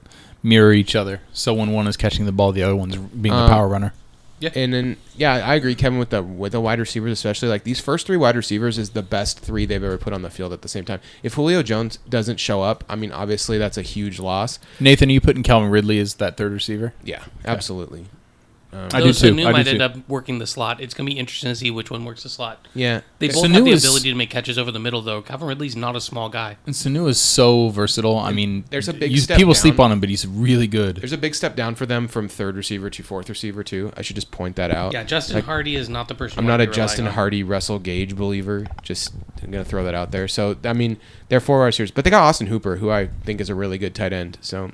mirror 0.47 0.73
each 0.73 0.95
other. 0.95 1.21
So 1.33 1.53
when 1.53 1.73
one 1.73 1.87
is 1.87 1.97
catching 1.97 2.25
the 2.25 2.33
ball, 2.33 2.53
the 2.53 2.63
other 2.63 2.77
one's 2.77 2.97
being 2.97 3.35
the 3.35 3.43
Um, 3.43 3.51
power 3.51 3.69
runner. 3.69 3.93
Yeah. 4.39 4.51
And 4.55 4.73
then 4.73 4.97
yeah, 5.17 5.33
I 5.35 5.55
agree, 5.55 5.75
Kevin, 5.75 5.99
with 5.99 6.11
the 6.11 6.23
with 6.23 6.53
the 6.53 6.61
wide 6.61 6.79
receivers, 6.79 7.11
especially 7.13 7.49
like 7.49 7.65
these 7.65 7.81
first 7.81 8.07
three 8.07 8.19
wide 8.19 8.37
receivers 8.37 8.77
is 8.77 8.91
the 8.91 9.03
best 9.03 9.41
three 9.41 9.65
they've 9.65 9.83
ever 9.83 9.97
put 9.97 10.13
on 10.13 10.21
the 10.21 10.29
field 10.31 10.53
at 10.53 10.61
the 10.61 10.69
same 10.69 10.85
time. 10.85 11.01
If 11.23 11.35
Julio 11.35 11.63
Jones 11.63 11.99
doesn't 12.09 12.39
show 12.39 12.61
up, 12.63 12.85
I 12.89 12.97
mean, 12.97 13.13
obviously 13.13 13.57
that's 13.57 13.79
a 13.79 13.83
huge 13.83 14.19
loss. 14.21 14.59
Nathan, 14.79 15.09
are 15.09 15.13
you 15.13 15.23
putting 15.23 15.43
Calvin 15.43 15.71
Ridley 15.71 15.99
as 15.99 16.15
that 16.17 16.37
third 16.37 16.53
receiver? 16.53 16.93
Yeah, 17.03 17.25
absolutely. 17.47 18.07
Um, 18.77 18.89
I 18.93 19.01
Though 19.01 19.07
do 19.07 19.13
too. 19.13 19.33
Sanu 19.33 19.43
I 19.43 19.47
do 19.47 19.53
might 19.53 19.63
too. 19.65 19.71
end 19.71 19.83
up 19.83 19.97
working 20.09 20.39
the 20.39 20.47
slot. 20.47 20.81
It's 20.81 20.93
going 20.93 21.09
to 21.09 21.15
be 21.15 21.19
interesting 21.19 21.51
to 21.51 21.57
see 21.57 21.71
which 21.71 21.91
one 21.91 22.05
works 22.05 22.23
the 22.25 22.29
slot. 22.29 22.67
yeah, 22.75 23.01
They 23.19 23.29
both 23.29 23.45
Sanu 23.45 23.55
have 23.55 23.65
the 23.65 23.71
is- 23.71 23.85
ability 23.85 24.11
to 24.11 24.15
make 24.17 24.29
catches 24.31 24.59
over 24.59 24.71
the 24.71 24.79
middle, 24.79 25.01
though. 25.03 25.23
Calvin 25.23 25.49
Ridley's 25.49 25.75
not 25.77 25.97
a 25.97 26.01
small 26.01 26.29
guy. 26.29 26.57
And 26.67 26.75
Sanu 26.75 27.09
is 27.09 27.19
so 27.19 27.71
versatile. 27.71 28.19
I 28.19 28.33
mean, 28.33 28.65
there's 28.71 28.89
a 28.89 28.93
big 28.93 29.11
you- 29.13 29.19
step 29.19 29.39
people 29.39 29.55
down. 29.55 29.61
sleep 29.63 29.81
on 29.81 29.91
him, 29.93 30.01
but 30.01 30.09
he's 30.09 30.27
really 30.27 30.67
good. 30.67 30.97
There's 30.97 31.13
a 31.13 31.19
big 31.19 31.35
step 31.35 31.57
down 31.57 31.75
for 31.75 31.87
them 31.87 32.07
from 32.09 32.29
third 32.29 32.57
receiver 32.57 32.91
to 32.91 33.03
fourth 33.03 33.29
receiver 33.29 33.65
too. 33.65 33.93
I 33.97 34.03
should 34.03 34.17
just 34.17 34.31
point 34.31 34.57
that 34.57 34.71
out. 34.71 34.93
Yeah, 34.93 35.05
Justin 35.05 35.37
Like, 35.37 35.45
Hardy 35.45 35.77
is 35.77 35.89
not 35.89 36.09
the 36.09 36.15
person. 36.15 36.39
I'm 36.39 36.45
you 36.45 36.49
not 36.49 36.55
wanna 36.55 36.65
a 36.65 36.67
be 36.67 36.71
relying 36.73 36.89
Justin 36.89 37.07
on. 37.07 37.13
Hardy, 37.15 37.43
Russell 37.43 37.79
Gage 37.79 38.15
believer. 38.17 38.67
Just 38.83 39.15
I'm 39.43 39.51
gonna 39.51 39.65
throw 39.65 39.85
that 39.85 39.95
out 39.95 40.11
there. 40.11 40.29
So 40.29 40.57
I 40.65 40.73
mean, 40.73 40.99
they're 41.29 41.41
four 41.41 41.63
receivers, 41.65 41.91
but 41.91 42.05
they 42.05 42.11
got 42.11 42.23
Austin 42.23 42.49
Hooper, 42.49 42.77
who 42.77 42.91
I 42.91 43.09
think 43.25 43.41
is 43.41 43.49
a 43.49 43.55
really 43.55 43.79
good 43.79 43.95
tight 43.95 44.13
end. 44.13 44.39
So 44.41 44.71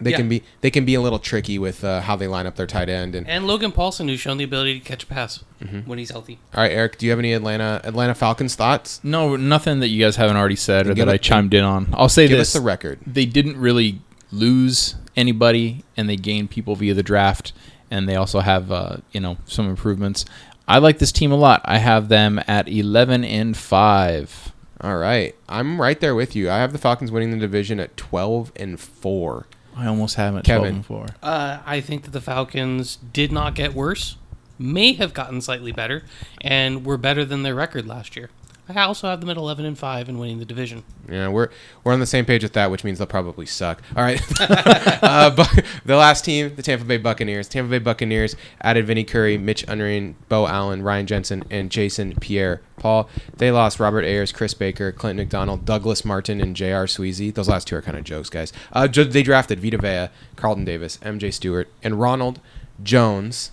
they 0.00 0.10
Yeah. 0.12 0.16
can 0.18 0.28
be 0.28 0.42
they 0.60 0.70
can 0.70 0.84
be 0.84 0.94
a 0.94 1.00
little 1.00 1.18
tricky 1.18 1.58
with 1.58 1.82
uh, 1.84 2.00
how 2.02 2.16
they 2.16 2.26
line 2.26 2.46
up 2.46 2.56
their 2.56 2.66
tight 2.66 2.88
end. 2.88 3.14
And 3.14 3.28
And 3.28 3.46
Logan 3.46 3.72
Paulson, 3.72 4.08
who's 4.08 4.20
shown 4.20 4.36
the 4.38 4.44
ability 4.44 4.78
to 4.78 4.84
catch 4.84 5.02
a 5.04 5.06
pass 5.06 5.44
Mm-hmm. 5.62 5.88
when 5.90 5.98
he's 5.98 6.10
healthy. 6.10 6.38
all 6.54 6.62
right, 6.62 6.70
Eric, 6.70 6.98
do 6.98 7.06
you 7.06 7.10
have 7.10 7.18
any 7.18 7.32
Atlanta 7.32 7.80
Atlanta 7.84 8.14
Falcons 8.14 8.54
thoughts? 8.54 9.00
No, 9.02 9.34
nothing 9.36 9.80
that 9.80 9.88
you 9.88 10.04
guys 10.04 10.14
haven't 10.16 10.36
already 10.36 10.54
said 10.56 10.86
or 10.86 10.94
Give 10.94 11.06
that 11.06 11.12
it- 11.12 11.14
I 11.14 11.16
chimed 11.18 11.52
in 11.54 11.64
on. 11.64 11.88
I'll 11.94 12.08
say 12.08 12.28
Give 12.28 12.38
this: 12.38 12.54
us 12.54 12.60
the 12.60 12.64
record. 12.64 13.00
they 13.06 13.26
didn't 13.26 13.56
really 13.58 14.00
lose 14.30 14.94
anybody, 15.16 15.82
and 15.96 16.08
they 16.08 16.16
gained 16.16 16.50
people 16.50 16.76
via 16.76 16.94
the 16.94 17.02
draft, 17.02 17.52
and 17.90 18.08
they 18.08 18.14
also 18.14 18.40
have 18.40 18.70
uh, 18.70 18.98
you 19.12 19.20
know 19.20 19.36
some 19.46 19.68
improvements. 19.68 20.24
I 20.68 20.78
like 20.78 20.98
this 20.98 21.10
team 21.12 21.32
a 21.32 21.36
lot. 21.36 21.62
I 21.64 21.78
have 21.78 22.08
them 22.08 22.40
at 22.46 22.68
eleven 22.68 23.24
and 23.24 23.56
five. 23.56 24.52
All 24.80 24.96
right, 24.96 25.34
I'm 25.48 25.80
right 25.80 25.98
there 25.98 26.14
with 26.14 26.36
you. 26.36 26.50
I 26.50 26.58
have 26.58 26.70
the 26.72 26.78
Falcons 26.78 27.10
winning 27.10 27.32
the 27.32 27.36
division 27.36 27.80
at 27.80 27.96
12 27.96 28.52
and 28.54 28.78
four. 28.78 29.48
I 29.78 29.86
almost 29.86 30.16
have 30.16 30.32
them 30.32 30.38
at 30.40 30.44
Kevin. 30.44 30.60
twelve 30.62 30.74
and 30.74 30.84
four. 30.86 31.06
Uh, 31.22 31.58
I 31.64 31.80
think 31.80 32.02
that 32.02 32.10
the 32.10 32.20
Falcons 32.20 32.96
did 33.12 33.30
not 33.32 33.54
get 33.54 33.74
worse, 33.74 34.16
may 34.58 34.92
have 34.94 35.14
gotten 35.14 35.40
slightly 35.40 35.70
better, 35.72 36.02
and 36.40 36.84
were 36.84 36.96
better 36.98 37.24
than 37.24 37.44
their 37.44 37.54
record 37.54 37.86
last 37.86 38.16
year. 38.16 38.28
I 38.68 38.82
also 38.82 39.08
have 39.08 39.20
them 39.20 39.30
at 39.30 39.36
11 39.36 39.64
and 39.64 39.78
5 39.78 40.08
and 40.08 40.20
winning 40.20 40.38
the 40.38 40.44
division. 40.44 40.84
Yeah, 41.08 41.28
we're 41.28 41.48
we're 41.84 41.92
on 41.92 42.00
the 42.00 42.06
same 42.06 42.24
page 42.24 42.42
with 42.42 42.52
that, 42.52 42.70
which 42.70 42.84
means 42.84 42.98
they'll 42.98 43.06
probably 43.06 43.46
suck. 43.46 43.82
All 43.96 44.02
right, 44.02 44.20
uh, 44.40 45.30
but 45.30 45.64
the 45.84 45.96
last 45.96 46.24
team, 46.24 46.54
the 46.54 46.62
Tampa 46.62 46.84
Bay 46.84 46.98
Buccaneers. 46.98 47.48
Tampa 47.48 47.70
Bay 47.70 47.78
Buccaneers 47.78 48.36
added 48.60 48.86
Vinny 48.86 49.04
Curry, 49.04 49.38
Mitch 49.38 49.64
Unrein, 49.66 50.16
Beau 50.28 50.46
Allen, 50.46 50.82
Ryan 50.82 51.06
Jensen, 51.06 51.44
and 51.50 51.70
Jason 51.70 52.14
Pierre 52.20 52.60
Paul. 52.76 53.08
They 53.36 53.50
lost 53.50 53.80
Robert 53.80 54.04
Ayers, 54.04 54.32
Chris 54.32 54.54
Baker, 54.54 54.92
Clint 54.92 55.16
McDonald, 55.18 55.64
Douglas 55.64 56.04
Martin, 56.04 56.40
and 56.40 56.54
J.R. 56.54 56.84
Sweezy. 56.84 57.32
Those 57.32 57.48
last 57.48 57.68
two 57.68 57.76
are 57.76 57.82
kind 57.82 57.96
of 57.96 58.04
jokes, 58.04 58.28
guys. 58.28 58.52
Uh, 58.72 58.86
they 58.86 59.22
drafted 59.22 59.60
Vita 59.60 59.78
Vea, 59.78 60.12
Carlton 60.36 60.64
Davis, 60.64 60.98
M.J. 61.02 61.30
Stewart, 61.30 61.68
and 61.82 62.00
Ronald 62.00 62.40
Jones. 62.82 63.52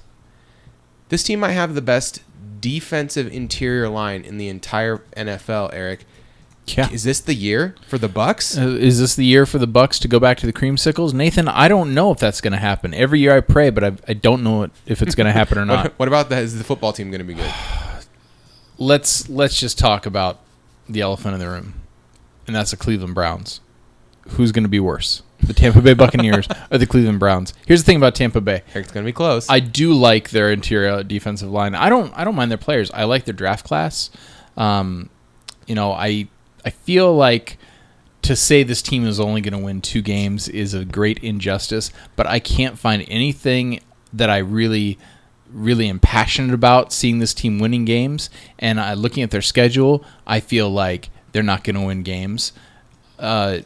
This 1.09 1.23
team 1.23 1.39
might 1.39 1.51
have 1.51 1.75
the 1.75 1.81
best 1.81 2.21
defensive 2.65 3.31
interior 3.31 3.87
line 3.87 4.23
in 4.25 4.39
the 4.39 4.47
entire 4.47 4.97
NFL, 5.15 5.69
Eric. 5.71 6.03
Yeah. 6.65 6.89
Is 6.89 7.03
this 7.03 7.19
the 7.19 7.35
year 7.35 7.75
for 7.87 7.99
the 7.99 8.07
Bucks? 8.07 8.57
Uh, 8.57 8.69
is 8.69 8.99
this 8.99 9.15
the 9.15 9.23
year 9.23 9.45
for 9.45 9.59
the 9.59 9.67
Bucks 9.67 9.99
to 9.99 10.07
go 10.07 10.19
back 10.19 10.37
to 10.39 10.47
the 10.47 10.51
creamsicles, 10.51 11.13
Nathan? 11.13 11.47
I 11.47 11.67
don't 11.67 11.93
know 11.93 12.11
if 12.11 12.17
that's 12.17 12.41
going 12.41 12.53
to 12.53 12.57
happen. 12.57 12.91
Every 12.95 13.19
year 13.19 13.37
I 13.37 13.41
pray, 13.41 13.69
but 13.69 13.83
I, 13.83 13.91
I 14.07 14.13
don't 14.13 14.41
know 14.41 14.67
if 14.87 15.03
it's 15.03 15.13
going 15.13 15.27
to 15.27 15.31
happen 15.31 15.59
or 15.59 15.65
not. 15.65 15.83
What, 15.83 15.99
what 15.99 16.07
about 16.07 16.29
that? 16.29 16.41
Is 16.41 16.57
the 16.57 16.63
football 16.63 16.91
team 16.91 17.11
going 17.11 17.19
to 17.19 17.23
be 17.23 17.35
good? 17.35 17.53
let's 18.79 19.29
let's 19.29 19.59
just 19.59 19.77
talk 19.77 20.07
about 20.07 20.39
the 20.89 21.01
elephant 21.01 21.35
in 21.35 21.39
the 21.39 21.47
room, 21.49 21.75
and 22.47 22.55
that's 22.55 22.71
the 22.71 22.77
Cleveland 22.77 23.13
Browns. 23.13 23.61
Who's 24.29 24.51
going 24.51 24.63
to 24.63 24.69
be 24.69 24.79
worse, 24.79 25.21
the 25.47 25.53
Tampa 25.53 25.81
Bay 25.81 25.93
Buccaneers 25.93 26.47
or 26.71 26.77
the 26.77 26.85
Cleveland 26.85 27.19
Browns? 27.19 27.53
Here's 27.65 27.81
the 27.81 27.85
thing 27.85 27.97
about 27.97 28.15
Tampa 28.15 28.41
Bay. 28.41 28.63
It's 28.73 28.91
going 28.91 29.05
to 29.05 29.09
be 29.09 29.13
close. 29.13 29.49
I 29.49 29.59
do 29.59 29.93
like 29.93 30.29
their 30.29 30.51
interior 30.51 31.03
defensive 31.03 31.49
line. 31.49 31.75
I 31.75 31.89
don't 31.89 32.13
I 32.15 32.23
don't 32.23 32.35
mind 32.35 32.51
their 32.51 32.57
players. 32.57 32.91
I 32.91 33.05
like 33.05 33.25
their 33.25 33.33
draft 33.33 33.65
class. 33.65 34.09
Um, 34.57 35.09
you 35.67 35.75
know, 35.75 35.91
I 35.91 36.27
I 36.63 36.69
feel 36.69 37.13
like 37.15 37.57
to 38.23 38.35
say 38.35 38.63
this 38.63 38.81
team 38.81 39.05
is 39.05 39.19
only 39.19 39.39
going 39.41 39.53
to 39.53 39.63
win 39.63 39.81
two 39.81 40.01
games 40.01 40.47
is 40.49 40.73
a 40.73 40.83
great 40.83 41.19
injustice, 41.19 41.91
but 42.15 42.25
I 42.25 42.39
can't 42.39 42.77
find 42.77 43.05
anything 43.07 43.81
that 44.13 44.29
I 44.29 44.37
really 44.37 44.97
really 45.51 45.87
am 45.87 45.99
passionate 45.99 46.53
about 46.53 46.91
seeing 46.91 47.19
this 47.19 47.33
team 47.33 47.59
winning 47.59 47.85
games 47.85 48.29
and 48.59 48.79
I 48.79 48.93
looking 48.93 49.23
at 49.23 49.31
their 49.31 49.41
schedule, 49.41 50.03
I 50.25 50.39
feel 50.39 50.69
like 50.69 51.09
they're 51.31 51.43
not 51.43 51.63
going 51.63 51.75
to 51.75 51.81
win 51.81 52.03
games. 52.03 52.51
Uh, 53.19 53.59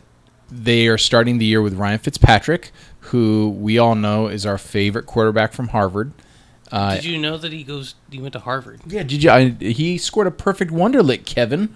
they 0.52 0.88
are 0.88 0.98
starting 0.98 1.38
the 1.38 1.46
year 1.46 1.62
with 1.62 1.74
Ryan 1.76 2.00
Fitzpatrick, 2.00 2.72
who 3.02 3.50
we 3.50 3.78
all 3.78 3.96
know 3.96 4.28
is 4.28 4.46
our 4.46 4.58
favorite 4.58 5.06
quarterback 5.06 5.54
from 5.54 5.70
Harvard. 5.70 6.12
Uh, 6.72 6.96
Did 6.96 7.06
you 7.06 7.18
know 7.18 7.38
that 7.38 7.52
he 7.52 7.64
goes? 7.64 7.96
He 8.12 8.20
went 8.20 8.34
to 8.34 8.40
Harvard. 8.40 8.82
yeah, 8.86 9.02
did 9.04 9.24
you? 9.24 9.30
I, 9.32 9.50
he 9.50 9.98
scored 9.98 10.28
a 10.28 10.32
perfect 10.32 10.72
Wonderlic, 10.72 11.26
Kevin. 11.26 11.74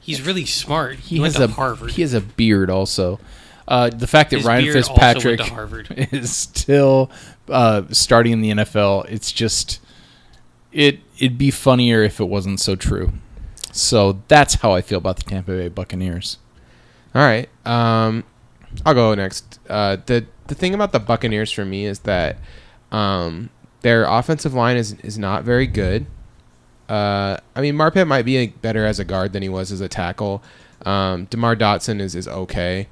He's 0.00 0.22
really 0.22 0.44
smart. 0.44 0.96
He, 0.96 1.16
He 1.16 1.20
went 1.20 1.34
has 1.34 1.44
to 1.46 1.52
a 1.52 1.54
Harvard. 1.56 1.92
He 1.92 2.02
has 2.02 2.14
a 2.14 2.20
beard 2.20 2.70
also. 2.70 3.18
Uh, 3.66 3.90
the 3.90 4.06
fact 4.06 4.30
that 4.30 4.36
His 4.38 4.46
Ryan 4.46 4.72
Fitzpatrick 4.72 5.40
is 6.12 6.34
still 6.34 7.10
uh, 7.48 7.82
starting 7.90 8.32
in 8.34 8.40
the 8.40 8.50
NFL, 8.50 9.10
it's 9.10 9.32
just 9.32 9.80
it. 10.72 11.00
It'd 11.18 11.36
be 11.38 11.50
funnier 11.50 12.02
if 12.04 12.20
it 12.20 12.26
wasn't 12.26 12.60
so 12.60 12.76
true. 12.76 13.12
So 13.72 14.20
that's 14.28 14.54
how 14.54 14.72
I 14.72 14.80
feel 14.82 14.98
about 14.98 15.16
the 15.16 15.24
Tampa 15.24 15.50
Bay 15.50 15.68
Buccaneers. 15.68 16.38
All 17.14 17.22
right. 17.22 17.48
Um, 17.64 18.24
I'll 18.84 18.94
go 18.94 19.14
next. 19.14 19.58
Uh, 19.68 19.96
the 20.06 20.26
the 20.46 20.54
thing 20.54 20.74
about 20.74 20.92
the 20.92 21.00
Buccaneers 21.00 21.50
for 21.50 21.64
me 21.64 21.86
is 21.86 22.00
that 22.00 22.38
um, 22.92 23.50
their 23.82 24.04
offensive 24.04 24.54
line 24.54 24.76
is 24.76 24.94
is 25.00 25.18
not 25.18 25.44
very 25.44 25.66
good. 25.66 26.06
Uh, 26.88 27.36
I 27.54 27.60
mean, 27.60 27.74
Marpet 27.74 28.06
might 28.06 28.24
be 28.24 28.46
better 28.46 28.86
as 28.86 28.98
a 28.98 29.04
guard 29.04 29.32
than 29.32 29.42
he 29.42 29.48
was 29.48 29.70
as 29.70 29.80
a 29.80 29.88
tackle. 29.88 30.42
Um, 30.86 31.26
Demar 31.26 31.56
Dotson 31.56 32.00
is 32.00 32.14
is 32.14 32.28
okay. 32.28 32.88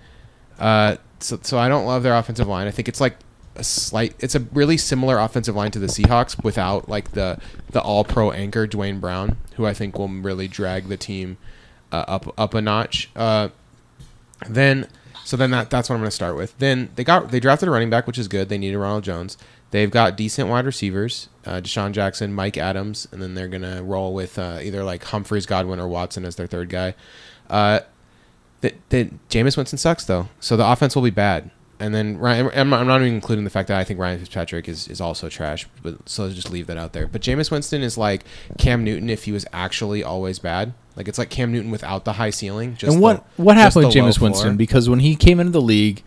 Uh, 0.59 0.97
so 1.21 1.39
so 1.43 1.59
I 1.59 1.69
don't 1.69 1.87
love 1.87 2.03
their 2.03 2.14
offensive 2.14 2.49
line. 2.49 2.67
I 2.67 2.71
think 2.71 2.89
it's 2.89 3.01
like 3.01 3.17
a 3.55 3.64
slight. 3.64 4.14
It's 4.19 4.35
a 4.35 4.41
really 4.41 4.77
similar 4.77 5.19
offensive 5.19 5.55
line 5.57 5.71
to 5.73 5.79
the 5.79 5.87
Seahawks 5.87 6.43
without 6.43 6.89
like 6.89 7.12
the 7.12 7.39
the 7.71 7.81
All 7.81 8.05
Pro 8.05 8.33
anchor 8.33 8.67
Duane 8.67 9.01
Brown, 9.01 9.37
who 9.55 9.67
I 9.67 9.75
think 9.75 9.99
will 9.99 10.09
really 10.09 10.49
drag 10.49 10.89
the 10.89 10.97
team 10.97 11.39
uh, 11.93 12.05
up 12.09 12.35
up 12.39 12.55
a 12.55 12.61
notch. 12.61 13.11
Then 14.49 14.89
so 15.24 15.37
then 15.37 15.51
that 15.51 15.70
that's 15.70 15.89
what 15.89 15.97
I'm 15.97 16.01
going 16.03 16.09
to 16.09 16.14
start 16.14 16.37
with. 16.37 16.57
Then 16.59 16.91
they 16.95 17.03
got 17.03 17.30
they 17.30 17.41
drafted 17.41 17.68
a 17.68 17.72
running 17.72 17.91
back, 17.91 18.07
which 18.07 18.18
is 18.18 18.28
good. 18.28 18.49
They 18.49 18.59
needed 18.59 18.78
Ronald 18.78 19.05
Jones. 19.05 19.37
They've 19.72 19.91
got 19.91 20.16
decent 20.16 20.49
wide 20.49 20.64
receivers, 20.64 21.28
uh, 21.45 21.61
DeSean 21.61 21.91
Jackson, 21.91 22.32
Mike 22.32 22.57
Adams, 22.57 23.09
and 23.11 23.20
then 23.20 23.34
they're 23.34 23.49
going 23.49 23.62
to 23.62 23.82
roll 23.82 24.14
with 24.14 24.39
uh, 24.39 24.61
either 24.62 24.84
like 24.84 25.03
Humphries, 25.03 25.45
Godwin, 25.45 25.80
or 25.80 25.89
Watson 25.89 26.24
as 26.24 26.37
their 26.37 26.47
third 26.47 26.68
guy. 26.68 26.95
Uh, 27.51 27.80
that 28.61 28.89
Jameis 29.28 29.57
Winston 29.57 29.78
sucks 29.78 30.05
though, 30.05 30.28
so 30.41 30.57
the 30.57 30.66
offense 30.66 30.95
will 30.95 31.03
be 31.03 31.11
bad. 31.11 31.51
And 31.79 31.95
then 31.95 32.16
Ryan, 32.18 32.51
I'm 32.55 32.70
not, 32.70 32.81
I'm 32.81 32.87
not 32.87 33.01
even 33.03 33.14
including 33.14 33.45
the 33.45 33.51
fact 33.51 33.68
that 33.68 33.79
I 33.79 33.85
think 33.85 34.01
Ryan 34.01 34.18
Fitzpatrick 34.18 34.66
is, 34.68 34.89
is 34.89 35.01
also 35.01 35.29
trash. 35.29 35.66
But 35.83 36.09
so 36.09 36.31
just 36.31 36.51
leave 36.51 36.66
that 36.68 36.77
out 36.79 36.93
there. 36.95 37.07
But 37.07 37.20
Jameis 37.20 37.51
Winston 37.51 37.83
is 37.83 37.99
like 37.99 38.24
Cam 38.59 38.83
Newton 38.83 39.11
if 39.11 39.24
he 39.24 39.33
was 39.33 39.45
actually 39.53 40.03
always 40.03 40.39
bad. 40.39 40.72
Like 40.97 41.07
it's 41.09 41.18
like 41.18 41.29
Cam 41.29 41.53
Newton 41.53 41.70
without 41.70 42.05
the 42.07 42.14
high 42.14 42.31
ceiling. 42.31 42.77
Just 42.77 42.95
and 42.95 43.03
what 43.03 43.27
the- 43.37 43.43
what 43.43 43.57
happened 43.57 43.87
with 43.87 43.95
Jameis 43.95 44.20
Winston? 44.22 44.57
Because 44.57 44.89
when 44.89 45.01
he 45.01 45.16
came 45.16 45.39
into 45.39 45.53
the 45.53 45.61
league, 45.61 46.03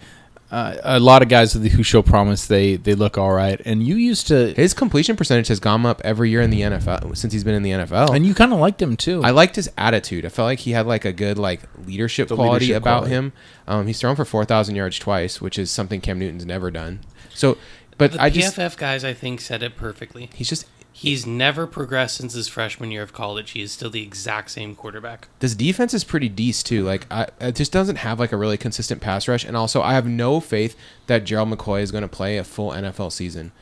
uh, 0.52 0.76
a 0.84 1.00
lot 1.00 1.22
of 1.22 1.30
guys 1.30 1.54
who 1.54 1.84
show 1.84 2.02
promise 2.02 2.48
they 2.48 2.76
they 2.76 2.96
look 2.96 3.18
all 3.18 3.32
right, 3.32 3.62
and 3.66 3.86
you 3.86 3.96
used 3.96 4.28
to 4.28 4.54
His 4.54 4.74
completion 4.74 5.16
percentage 5.16 5.48
has 5.50 5.60
gone 5.60 5.86
up 5.86 6.02
every 6.04 6.30
year 6.32 6.42
in 6.42 6.50
the 6.50 6.62
NFL 6.62 7.16
since 7.18 7.34
he's 7.34 7.44
been 7.44 7.54
in 7.54 7.62
the 7.64 7.72
NFL. 7.72 8.16
and 8.16 8.26
you 8.26 8.34
kind 8.34 8.52
of 8.52 8.60
liked 8.60 8.82
him 8.82 8.98
too. 8.98 9.22
I 9.24 9.30
liked 9.30 9.56
his 9.56 9.70
attitude. 9.78 10.26
I 10.26 10.30
felt 10.30 10.48
like 10.48 10.60
he 10.60 10.72
had 10.72 10.88
like 10.88 11.06
a 11.06 11.14
good 11.14 11.38
like 11.38 11.62
leadership 11.86 12.28
The 12.30 12.36
quality 12.36 12.66
leadership 12.68 12.82
about 12.84 12.98
quality. 13.02 13.14
him. 13.16 13.34
Um, 13.68 13.88
he's 13.88 14.00
thrown 14.00 14.16
for 14.16 14.26
four 14.26 14.44
thousand 14.46 14.76
yards 14.76 14.98
twice, 14.98 15.40
which 15.40 15.60
is 15.60 15.70
something 15.70 16.02
Cam 16.02 16.18
Newton's 16.18 16.46
never 16.46 16.72
done. 16.72 17.02
So, 17.34 17.58
but 17.98 18.14
the 18.14 18.22
I 18.22 18.30
just 18.32 18.56
PFF 18.58 18.76
guys, 18.78 19.04
I 19.04 19.14
think, 19.14 19.42
said 19.42 19.62
it 19.62 19.76
perfectly. 19.78 20.30
he's 20.34 20.50
just 20.50 20.66
He's 21.00 21.26
never 21.26 21.66
progressed 21.66 22.18
since 22.18 22.34
his 22.34 22.50
freshman 22.50 22.92
year 22.92 23.04
of 23.04 23.14
college. 23.14 23.52
He 23.52 23.62
is 23.62 23.72
still 23.72 23.90
the 23.90 24.04
exact 24.04 24.52
same 24.52 24.76
quarterback. 24.76 25.30
this 25.40 25.56
defense 25.56 25.94
is 25.94 26.04
pretty 26.04 26.28
decent 26.28 26.68
too. 26.68 26.84
Like 26.84 27.08
I, 27.10 27.28
it 27.40 27.56
just 27.56 27.72
doesn't 27.72 28.00
have 28.00 28.20
like 28.20 28.34
a 28.34 28.38
really 28.38 28.58
consistent 28.58 29.00
pass 29.00 29.26
rush, 29.26 29.46
and 29.46 29.56
also 29.56 29.82
I 29.82 29.94
have 29.94 30.06
no 30.06 30.42
faith 30.42 30.76
that 31.08 31.24
Gerald 31.24 31.52
McCoy 31.52 31.84
is 31.84 31.94
going 31.94 32.02
to 32.02 32.10
play 32.10 32.38
a 32.38 32.44
full 32.44 32.72
NFL 32.72 33.14
season. 33.14 33.54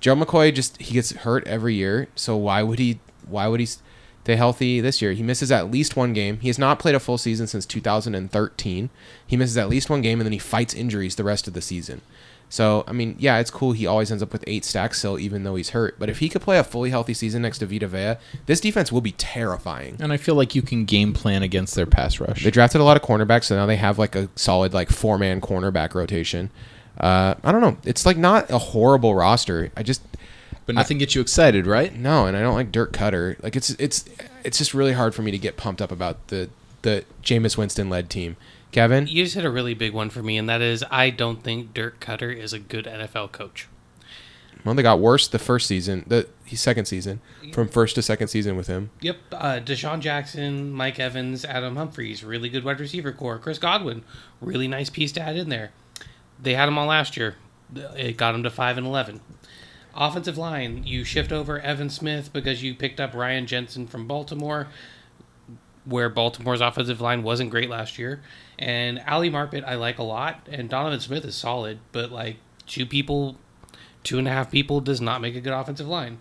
Gerald 0.00 0.26
McCoy 0.26 0.52
just 0.52 0.82
he 0.82 0.94
gets 0.94 1.12
hurt 1.12 1.46
every 1.46 1.74
year, 1.74 2.08
so 2.16 2.36
why 2.36 2.64
would 2.64 2.80
he? 2.80 2.98
Why 3.28 3.46
would 3.46 3.60
he 3.60 3.66
stay 3.66 4.34
healthy 4.34 4.80
this 4.80 5.00
year? 5.00 5.12
He 5.12 5.22
misses 5.22 5.52
at 5.52 5.70
least 5.70 5.94
one 5.94 6.12
game. 6.12 6.40
He 6.40 6.48
has 6.48 6.58
not 6.58 6.80
played 6.80 6.96
a 6.96 7.00
full 7.00 7.16
season 7.16 7.46
since 7.46 7.64
2013. 7.64 8.90
He 9.24 9.36
misses 9.36 9.56
at 9.56 9.68
least 9.68 9.88
one 9.88 10.02
game, 10.02 10.18
and 10.18 10.26
then 10.26 10.32
he 10.32 10.40
fights 10.40 10.74
injuries 10.74 11.14
the 11.14 11.22
rest 11.22 11.46
of 11.46 11.54
the 11.54 11.62
season. 11.62 12.00
So 12.52 12.84
I 12.86 12.92
mean, 12.92 13.16
yeah, 13.18 13.38
it's 13.38 13.50
cool. 13.50 13.72
He 13.72 13.86
always 13.86 14.10
ends 14.10 14.22
up 14.22 14.30
with 14.30 14.44
eight 14.46 14.66
stacks 14.66 14.98
still, 14.98 15.18
even 15.18 15.42
though 15.42 15.54
he's 15.54 15.70
hurt. 15.70 15.98
But 15.98 16.10
if 16.10 16.18
he 16.18 16.28
could 16.28 16.42
play 16.42 16.58
a 16.58 16.62
fully 16.62 16.90
healthy 16.90 17.14
season 17.14 17.40
next 17.40 17.60
to 17.60 17.66
Vita 17.66 17.88
Vea, 17.88 18.16
this 18.44 18.60
defense 18.60 18.92
will 18.92 19.00
be 19.00 19.12
terrifying. 19.12 19.96
and 19.98 20.12
I 20.12 20.18
feel 20.18 20.34
like 20.34 20.54
you 20.54 20.60
can 20.60 20.84
game 20.84 21.14
plan 21.14 21.42
against 21.42 21.74
their 21.74 21.86
pass 21.86 22.20
rush. 22.20 22.44
They 22.44 22.50
drafted 22.50 22.82
a 22.82 22.84
lot 22.84 22.98
of 22.98 23.02
cornerbacks, 23.02 23.44
so 23.44 23.56
now 23.56 23.64
they 23.64 23.76
have 23.76 23.98
like 23.98 24.14
a 24.14 24.28
solid 24.36 24.74
like 24.74 24.90
four 24.90 25.16
man 25.16 25.40
cornerback 25.40 25.94
rotation. 25.94 26.50
Uh, 27.00 27.36
I 27.42 27.52
don't 27.52 27.62
know. 27.62 27.78
It's 27.84 28.04
like 28.04 28.18
not 28.18 28.50
a 28.50 28.58
horrible 28.58 29.14
roster. 29.14 29.72
I 29.74 29.82
just 29.82 30.02
But 30.66 30.74
nothing 30.74 30.98
gets 30.98 31.14
you 31.14 31.22
excited, 31.22 31.66
right? 31.66 31.96
no, 31.98 32.26
and 32.26 32.36
I 32.36 32.42
don't 32.42 32.54
like 32.54 32.70
Dirk 32.70 32.92
Koetter. 32.92 33.42
Like 33.42 33.56
it's 33.56 33.70
it's 33.70 34.04
it's 34.44 34.58
just 34.58 34.74
really 34.74 34.92
hard 34.92 35.14
for 35.14 35.22
me 35.22 35.30
to 35.30 35.38
get 35.38 35.56
pumped 35.56 35.80
up 35.80 35.90
about 35.90 36.28
the 36.28 36.50
the 36.82 37.06
Jameis 37.22 37.56
Winston 37.56 37.88
led 37.88 38.10
team. 38.10 38.36
Kevin, 38.72 39.06
You 39.06 39.22
just 39.24 39.34
hit 39.36 39.44
a 39.44 39.50
really 39.50 39.74
big 39.74 39.92
one 39.92 40.10
for 40.10 40.22
me, 40.22 40.36
and 40.38 40.48
that 40.48 40.60
is 40.62 40.84
I 40.90 41.10
don't 41.10 41.42
think 41.42 41.74
Dirk 41.74 42.00
Koetter 42.00 42.34
is 42.34 42.52
a 42.52 42.58
good 42.58 42.86
NFL 42.86 43.30
coach. 43.32 43.68
well, 44.64 44.74
they 44.74 44.82
got 44.82 44.98
worse 44.98 45.28
the 45.28 45.38
first 45.38 45.66
season, 45.66 46.04
the 46.06 46.26
second 46.54 46.86
season, 46.86 47.20
from 47.52 47.68
first 47.68 47.94
to 47.96 48.02
second 48.02 48.28
season 48.28 48.56
with 48.56 48.66
him. 48.68 48.90
Yep, 49.00 49.16
uh, 49.32 49.60
DeSean 49.64 50.00
Jackson, 50.00 50.72
Mike 50.72 50.98
Evans, 50.98 51.44
Adam 51.44 51.76
Humphries, 51.76 52.24
really 52.24 52.48
good 52.48 52.64
wide 52.64 52.80
receiver 52.80 53.12
corps. 53.12 53.38
Chris 53.38 53.58
Godwin, 53.58 54.04
really 54.40 54.68
nice 54.68 54.88
piece 54.90 55.12
to 55.12 55.20
add 55.20 55.36
in 55.36 55.48
there. 55.50 55.70
They 56.40 56.54
had 56.54 56.68
him 56.68 56.78
all 56.78 56.86
last 56.86 57.16
year. 57.16 57.36
It 57.96 58.16
got 58.16 58.34
him 58.34 58.42
to 58.42 58.50
five 58.50 58.76
and 58.78 58.86
eleven. 58.86 59.20
Offensive 59.94 60.38
line, 60.38 60.84
you 60.86 61.04
shift 61.04 61.32
over 61.32 61.60
Evan 61.60 61.90
Smith 61.90 62.32
because 62.32 62.62
you 62.62 62.74
picked 62.74 62.98
up 63.00 63.14
Ryan 63.14 63.46
Jensen 63.46 63.86
from 63.86 64.06
Baltimore, 64.06 64.68
where 65.84 66.08
Baltimore's 66.08 66.60
offensive 66.60 67.00
line 67.00 67.22
wasn't 67.22 67.50
great 67.50 67.68
last 67.68 67.98
year. 67.98 68.22
And 68.58 69.02
Ali 69.08 69.30
Marpet, 69.30 69.64
I 69.66 69.74
like 69.74 69.98
a 69.98 70.02
lot, 70.04 70.46
and 70.50 70.68
Donovan 70.68 71.00
Smith 71.00 71.24
is 71.24 71.34
solid, 71.34 71.78
but 71.90 72.12
like 72.12 72.36
two 72.66 72.86
people, 72.86 73.36
two 74.04 74.18
and 74.18 74.28
a 74.28 74.30
half 74.30 74.50
people 74.50 74.80
does 74.80 75.00
not 75.00 75.20
make 75.20 75.34
a 75.34 75.40
good 75.40 75.52
offensive 75.52 75.88
line. 75.88 76.18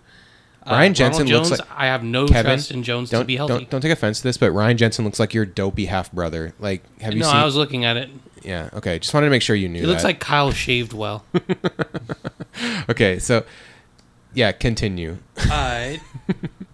Uh, 0.66 0.72
Ryan 0.72 0.94
Jensen 0.94 1.24
Ronald 1.26 1.36
looks 1.38 1.50
Jones, 1.50 1.60
like- 1.60 1.80
I 1.80 1.86
have 1.88 2.04
no 2.04 2.28
Kevin, 2.28 2.52
trust 2.52 2.72
in 2.72 2.84
Jones 2.84 3.10
don't 3.10 3.22
to 3.22 3.26
be 3.26 3.36
healthy. 3.36 3.54
don't 3.54 3.70
don't 3.70 3.82
take 3.82 3.92
offense 3.92 4.18
to 4.20 4.24
this, 4.24 4.38
but 4.38 4.52
Ryan 4.52 4.78
Jensen 4.78 5.06
looks 5.06 5.20
like 5.20 5.34
your 5.34 5.46
dopey 5.46 5.86
half 5.86 6.12
brother. 6.12 6.54
Like, 6.60 6.84
have 7.02 7.14
you 7.14 7.20
no, 7.22 7.28
seen? 7.28 7.36
I 7.36 7.46
was 7.46 7.56
looking 7.56 7.84
at 7.84 7.98
it. 7.98 8.10
yeah, 8.44 8.70
okay. 8.74 9.00
Just 9.00 9.14
wanted 9.14 9.26
to 9.28 9.32
make 9.32 9.42
sure 9.42 9.56
you 9.56 9.68
knew. 9.70 9.82
He 9.82 9.88
looks 9.88 10.04
that. 10.04 10.10
like 10.10 10.20
Kyle 10.20 10.52
shaved 10.52 10.94
well. 10.94 11.26
okay. 12.90 13.18
So, 13.20 13.44
yeah, 14.34 14.52
continue. 14.52 15.18
uh, 15.50 15.94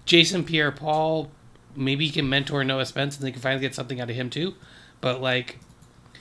Jason 0.06 0.44
Pierre-Paul, 0.44 1.32
maybe 1.78 2.06
he 2.06 2.12
can 2.12 2.28
mentor 2.28 2.64
Noah 2.64 2.86
Spence, 2.86 3.18
and 3.18 3.26
they 3.26 3.32
can 3.32 3.42
finally 3.42 3.62
get 3.62 3.76
something 3.76 4.02
out 4.02 4.10
of 4.10 4.16
him 4.16 4.30
too. 4.30 4.56
But 5.02 5.22
like, 5.22 5.60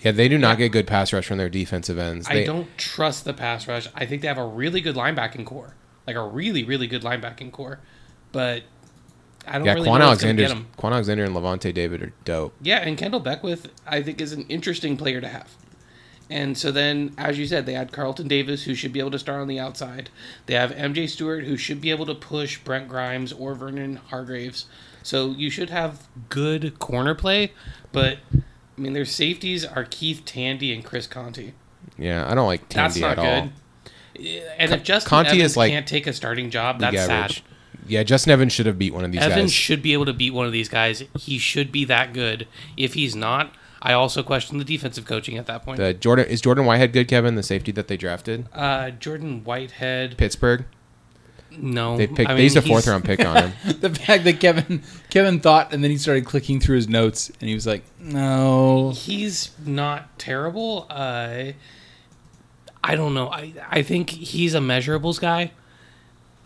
Yeah, 0.03 0.13
they 0.13 0.29
do 0.29 0.39
not 0.39 0.59
get 0.59 0.71
good 0.73 0.87
pass 0.87 1.13
rush 1.13 1.27
from 1.27 1.39
their 1.39 1.49
defensive 1.49 1.99
ends. 1.99 2.29
I 2.29 2.35
They, 2.35 2.45
don't 2.45 2.77
trust 2.79 3.25
the 3.25 3.35
pass 3.35 3.67
rush. 3.67 3.89
I 3.95 4.07
think 4.07 4.23
they 4.23 4.29
have 4.29 4.39
a 4.39 4.47
really 4.47 4.81
good 4.81 4.95
linebacking 4.97 5.47
corps, 5.47 5.75
like 6.07 6.17
a 6.17 6.27
really, 6.27 6.63
really 6.65 6.87
good 6.87 7.03
linebacking 7.03 7.53
corps. 7.53 7.81
But 8.33 8.65
I 9.47 9.59
don't 9.59 9.65
Yeah, 9.67 9.75
really 9.75 9.89
Kwon 9.89 9.99
know 10.01 10.09
what's 10.09 10.23
going 10.23 10.37
to 10.37 10.45
Alexander. 10.45 10.69
Kwon 10.79 10.93
Alexander 10.93 11.25
and 11.25 11.35
Lavonte 11.35 11.73
David 11.73 12.03
are 12.03 12.13
dope. 12.25 12.55
Yeah, 12.61 12.79
and 12.79 12.99
Kendell 12.99 13.23
Beckwith, 13.23 13.71
I 13.87 14.03
think, 14.03 14.21
is 14.21 14.33
an 14.33 14.47
interesting 14.49 14.97
player 14.97 15.21
to 15.21 15.29
have. 15.29 15.57
And 16.29 16.59
so 16.59 16.73
then, 16.73 17.15
as 17.17 17.39
you 17.39 17.47
said, 17.47 17.67
they 17.67 17.75
had 17.75 17.93
Carlton 17.93 18.27
Davis, 18.27 18.65
who 18.65 18.75
should 18.75 18.93
be 18.93 18.99
able 18.99 19.13
to 19.13 19.19
start 19.19 19.41
on 19.41 19.47
the 19.47 19.61
outside. 19.61 20.11
They 20.47 20.55
have 20.55 20.73
MJ 20.73 21.09
Stewart, 21.09 21.45
who 21.45 21.57
should 21.57 21.81
be 21.81 21.91
able 21.91 22.07
to 22.07 22.15
push 22.17 22.59
Brent 22.59 22.89
Grimes 22.89 23.33
or 23.33 23.55
Vernon 23.55 23.97
Hargreaves. 24.09 24.67
So 25.07 25.31
you 25.31 25.51
should 25.51 25.71
have 25.71 26.09
good 26.31 26.81
corner 26.81 27.15
play. 27.15 27.53
But, 27.93 28.19
I 28.35 28.41
mean, 28.81 28.93
their 28.93 29.05
safeties 29.05 29.65
are 29.65 29.85
Keith 29.85 30.23
Tandy 30.25 30.75
and 30.75 30.85
Chris 30.85 31.07
Conte. 31.07 31.53
Yeah, 31.97 32.29
I 32.29 32.35
don't 32.35 32.49
like 32.49 32.69
That's 32.69 32.95
Tandy 32.95 33.01
not 33.01 33.19
at 33.19 33.43
all. 33.43 33.51
And 34.59 34.73
if 34.73 34.83
Justin 34.83 35.09
Conte 35.09 35.29
Evans 35.29 35.43
is 35.43 35.57
like 35.57 35.71
can't 35.71 35.87
take 35.87 36.09
a 36.09 36.13
starting 36.13 36.51
job, 36.51 36.81
that's 36.81 36.97
sad. 36.97 37.39
Yeah, 37.87 38.03
Justin 38.03 38.33
Evans 38.33 38.53
should 38.53 38.67
have 38.67 38.79
beat 38.81 38.93
one 38.93 39.05
of 39.05 39.13
these 39.13 39.21
Evans 39.21 39.53
guys. 39.53 39.53
should 39.53 39.81
be 39.81 39.93
able 39.93 40.07
to 40.07 40.13
beat 40.13 40.33
one 40.33 40.45
of 40.47 40.53
these 40.53 40.69
guys. 40.69 41.05
He 41.17 41.39
should 41.39 41.71
be 41.71 41.85
that 41.85 42.13
good. 42.13 42.49
If 42.77 42.95
he's 42.95 43.15
not, 43.15 43.55
I 43.81 43.93
also 43.93 44.25
question 44.25 44.59
the 44.59 44.65
defensive 44.65 45.05
coaching 45.05 45.39
at 45.39 45.47
that 45.47 45.63
point. 45.65 45.79
The 45.79 45.95
Jordan 45.95 46.27
is 46.27 46.41
Jordan 46.41 46.65
Whitehead 46.67 46.93
good, 46.93 47.07
Kevin? 47.07 47.37
The 47.37 47.45
safety 47.45 47.71
that 47.73 47.87
they 47.87 47.97
drafted, 47.97 48.49
Uh, 48.53 48.91
Jordan 48.91 49.45
Whitehead. 49.45 50.17
Pittsburgh. 50.19 50.65
No, 51.59 51.97
They 51.97 52.07
picked. 52.07 52.29
I 52.31 52.35
they 52.35 52.43
used 52.45 52.57
a 52.57 52.63
fourth 52.63 52.87
round 52.87 53.05
pick 53.05 53.25
on 53.25 53.51
him. 53.51 53.53
the 53.81 53.91
fact 53.91 54.25
that 54.25 54.41
Kevin 54.41 54.83
Kevin 55.11 55.41
thought, 55.41 55.73
and 55.73 55.83
then 55.83 55.91
he 55.91 55.99
started 55.99 56.25
clicking 56.25 56.61
through 56.61 56.77
his 56.77 56.89
notes, 56.89 57.31
and 57.41 57.49
he 57.49 57.55
was 57.55 57.67
like, 57.67 57.83
"No." 57.99 58.93
He's 58.95 59.51
not 59.65 60.19
terrible. 60.19 60.87
Uh, 60.91 61.53
I 62.83 62.95
don't 62.95 63.15
know. 63.15 63.29
I 63.29 63.53
I 63.71 63.83
think 63.83 64.11
he's 64.11 64.55
a 64.55 64.61
measurables 64.61 65.21
guy. 65.21 65.53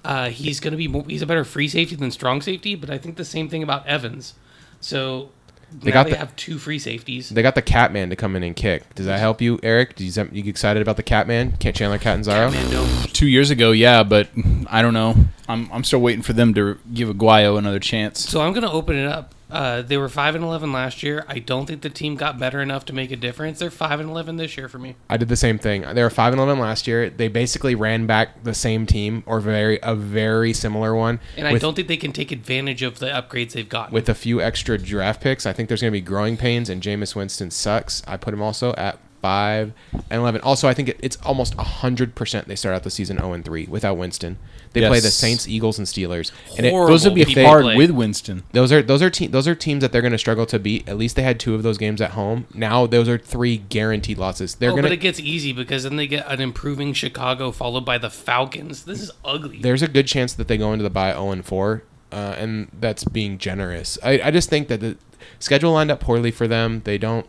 Uh, 0.05 0.31
he's 0.31 0.61
gonna 0.61 0.77
be 0.77 0.89
more, 0.89 1.05
he's 1.07 1.23
a 1.23 1.27
better 1.27 1.45
free 1.45 1.69
safety 1.69 1.95
than 1.97 2.11
strong 2.11 2.41
safety, 2.41 2.75
but 2.75 2.89
I 2.89 2.97
think 2.99 3.17
the 3.17 3.25
same 3.25 3.49
thing 3.49 3.63
about 3.63 3.87
Evans. 3.87 4.35
So 4.81 5.31
They 5.73 5.91
now 5.91 5.95
got 5.95 6.05
they 6.05 6.11
the- 6.12 6.18
have 6.18 6.35
two 6.37 6.59
free 6.59 6.79
safeties. 6.79 7.29
They 7.31 7.43
got 7.43 7.55
the 7.55 7.62
Catman 7.62 8.11
to 8.11 8.16
come 8.16 8.37
in 8.37 8.43
and 8.43 8.55
kick. 8.55 8.95
Does 8.95 9.07
that 9.07 9.18
help 9.18 9.41
you, 9.41 9.59
Eric? 9.62 9.97
Do 9.97 10.05
you, 10.05 10.29
you 10.33 10.45
excited 10.51 10.83
about 10.83 10.97
the 10.97 11.03
Catman? 11.03 11.57
Can't 11.59 11.75
Chandler 11.75 11.99
Catanzaro? 11.99 12.51
Man, 12.51 12.71
no. 12.71 12.87
Two 13.12 13.29
years 13.29 13.51
ago, 13.51 13.73
yeah, 13.73 14.03
but 14.03 14.29
I 14.66 14.83
don't 14.83 14.95
know. 14.95 15.14
I'm 15.49 15.71
I'm 15.73 15.85
still 15.85 16.01
waiting 16.01 16.23
for 16.23 16.33
them 16.33 16.55
to 16.55 16.79
give 16.93 17.09
Aguayo 17.09 17.59
another 17.59 17.81
chance. 17.81 18.21
So 18.21 18.41
I'm 18.41 18.53
going 18.53 18.62
to 18.62 18.71
open 18.71 18.97
it 18.97 19.07
up. 19.07 19.35
Uh, 19.51 19.82
they 19.82 19.96
were 19.96 20.09
five 20.09 20.34
and 20.34 20.44
eleven 20.44 20.72
last 20.72 21.03
year. 21.03 21.24
I 21.28 21.38
don't 21.38 21.66
think 21.66 21.82
the 21.82 21.90
team 21.90 22.16
got 22.16 22.38
better 22.38 22.61
enough 22.61 22.84
to 22.86 22.92
make 22.92 23.11
a 23.11 23.16
difference. 23.16 23.59
They're 23.59 23.70
five 23.70 24.01
and 24.01 24.09
eleven 24.09 24.36
this 24.36 24.57
year 24.57 24.68
for 24.68 24.78
me. 24.78 24.96
I 25.09 25.16
did 25.16 25.28
the 25.28 25.36
same 25.36 25.59
thing. 25.59 25.82
They 25.94 26.03
were 26.03 26.11
five 26.11 26.32
and 26.32 26.40
eleven 26.40 26.59
last 26.61 26.86
year. 26.86 27.11
They 27.11 27.28
basically 27.28 27.74
ran 27.74 28.07
back 28.07 28.44
the 28.44 28.55
same 28.55 28.86
team 28.86 29.22
or 29.26 29.40
very 29.40 29.78
a 29.82 29.94
very 29.94 30.53
similar 30.53 30.94
one. 30.94 31.20
And 31.36 31.46
I 31.46 31.59
don't 31.59 31.74
think 31.74 31.88
they 31.88 31.96
can 31.96 32.12
take 32.12 32.32
advantage 32.32 32.82
of 32.82 32.98
the 32.98 33.07
upgrades 33.07 33.53
they've 33.53 33.68
gotten. 33.68 33.92
with 33.94 34.09
a 34.09 34.14
few 34.14 34.40
extra 34.40 34.78
draft 34.78 35.20
picks. 35.20 35.46
I 35.46 35.53
think 35.53 35.68
there's 35.68 35.80
going 35.80 35.92
to 35.92 35.96
be 35.96 36.01
growing 36.01 36.36
pains, 36.36 36.68
and 36.70 36.82
Jameis 36.82 37.14
Winston 37.14 37.51
sucks. 37.51 38.03
I 38.07 38.16
put 38.16 38.32
him 38.34 38.42
also 38.42 38.74
at 38.74 38.98
five 39.21 39.73
and 39.93 40.21
eleven. 40.21 40.41
Also, 40.43 40.68
I 40.68 40.75
think 40.75 40.89
it, 40.89 41.01
it's 41.03 41.16
almost 41.23 41.55
hundred 41.55 42.14
percent 42.14 42.49
they 42.49 42.57
start 42.57 42.75
out 42.75 42.83
the 42.83 42.91
season 42.91 43.18
zero 43.18 43.33
and 43.33 43.45
three 43.45 43.66
without 43.66 43.97
Winston. 43.97 44.39
They 44.73 44.87
play 44.87 45.01
the 45.01 45.11
Saints, 45.11 45.49
Eagles, 45.49 45.79
and 45.79 45.87
Steelers, 45.87 46.31
and 46.57 46.64
it, 46.64 46.71
Horrible 46.71 46.93
Those 46.93 47.05
would 47.05 47.14
be 47.16 47.25
people 47.25 47.45
hard 47.45 47.64
play. 47.64 47.77
with 47.77 47.91
Winston. 47.91 48.45
those 48.53 48.71
are 48.71 48.83
those 48.83 49.03
are 49.03 49.11
te- 49.11 49.27
those 49.27 49.49
are 49.49 49.55
teams 49.55 49.81
that 49.81 49.91
they're 49.91 50.03
going 50.03 50.12
to 50.12 50.18
struggle 50.18 50.47
to 50.47 50.59
beat. 50.59 50.89
At 50.89 50.97
least 50.97 51.16
they 51.16 51.23
had 51.23 51.41
two 51.41 51.55
of 51.55 51.62
those 51.62 51.77
games 51.77 52.01
at 52.01 52.12
home. 52.12 52.47
Now 52.55 52.87
those 52.87 53.09
are 53.09 53.18
three 53.18 53.57
guaranteed 53.57 54.18
losses. 54.18 54.55
They're 54.55 54.71
oh, 54.71 54.75
going 54.75 54.83
but 54.83 54.89
to 54.91 54.95
it 54.95 55.01
gets 55.01 55.18
easy 55.18 55.53
because 55.53 55.83
then 55.83 55.97
they 55.97 56.07
get 56.07 56.25
an 56.31 56.41
improving 56.41 56.93
Chicago 56.93 57.51
followed 57.51 57.85
by 57.85 57.99
the 57.99 58.11
Falcons. 58.11 58.85
This 58.85 59.01
is 59.01 59.11
ugly. 59.25 59.59
there's 59.59 59.83
a 59.83 59.89
good 59.89 60.07
chance 60.07 60.35
that 60.35 60.47
they 60.47 60.57
go 60.57 60.73
into 60.73 60.85
the 60.85 60.91
bye 60.91 61.12
0 61.12 61.31
and 61.33 61.45
4, 61.45 61.83
uh, 62.12 62.35
and 62.39 62.68
that's 62.79 63.05
being 63.05 63.39
generous. 63.39 63.99
I, 64.05 64.21
I 64.23 64.31
just 64.31 64.49
think 64.49 64.68
that 64.68 64.81
the 64.81 64.97
schedule 65.41 65.73
lined 65.73 65.91
up 65.91 66.01
poorly 66.01 66.31
for 66.31 66.47
them. 66.47 66.83
They 66.85 66.99
don't. 66.99 67.27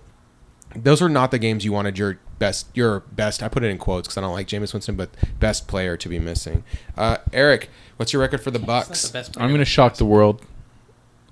Those 0.75 1.01
are 1.01 1.09
not 1.09 1.31
the 1.31 1.39
games 1.39 1.65
you 1.65 1.71
wanted 1.71 1.97
your 1.97 2.19
best, 2.39 2.67
your 2.73 3.01
best. 3.01 3.43
I 3.43 3.47
put 3.49 3.63
it 3.63 3.67
in 3.67 3.77
quotes 3.77 4.07
because 4.07 4.17
I 4.17 4.21
don't 4.21 4.33
like 4.33 4.47
Jameis 4.47 4.73
Winston, 4.73 4.95
but 4.95 5.09
best 5.39 5.67
player 5.67 5.97
to 5.97 6.09
be 6.09 6.19
missing. 6.19 6.63
Uh, 6.97 7.17
Eric, 7.33 7.69
what's 7.97 8.13
your 8.13 8.21
record 8.21 8.41
for 8.41 8.51
the 8.51 8.59
It's 8.59 8.65
Bucks? 8.65 9.09
the 9.09 9.31
I'm 9.37 9.49
going 9.49 9.59
to 9.59 9.65
shock 9.65 9.95
the 9.97 10.05
world. 10.05 10.41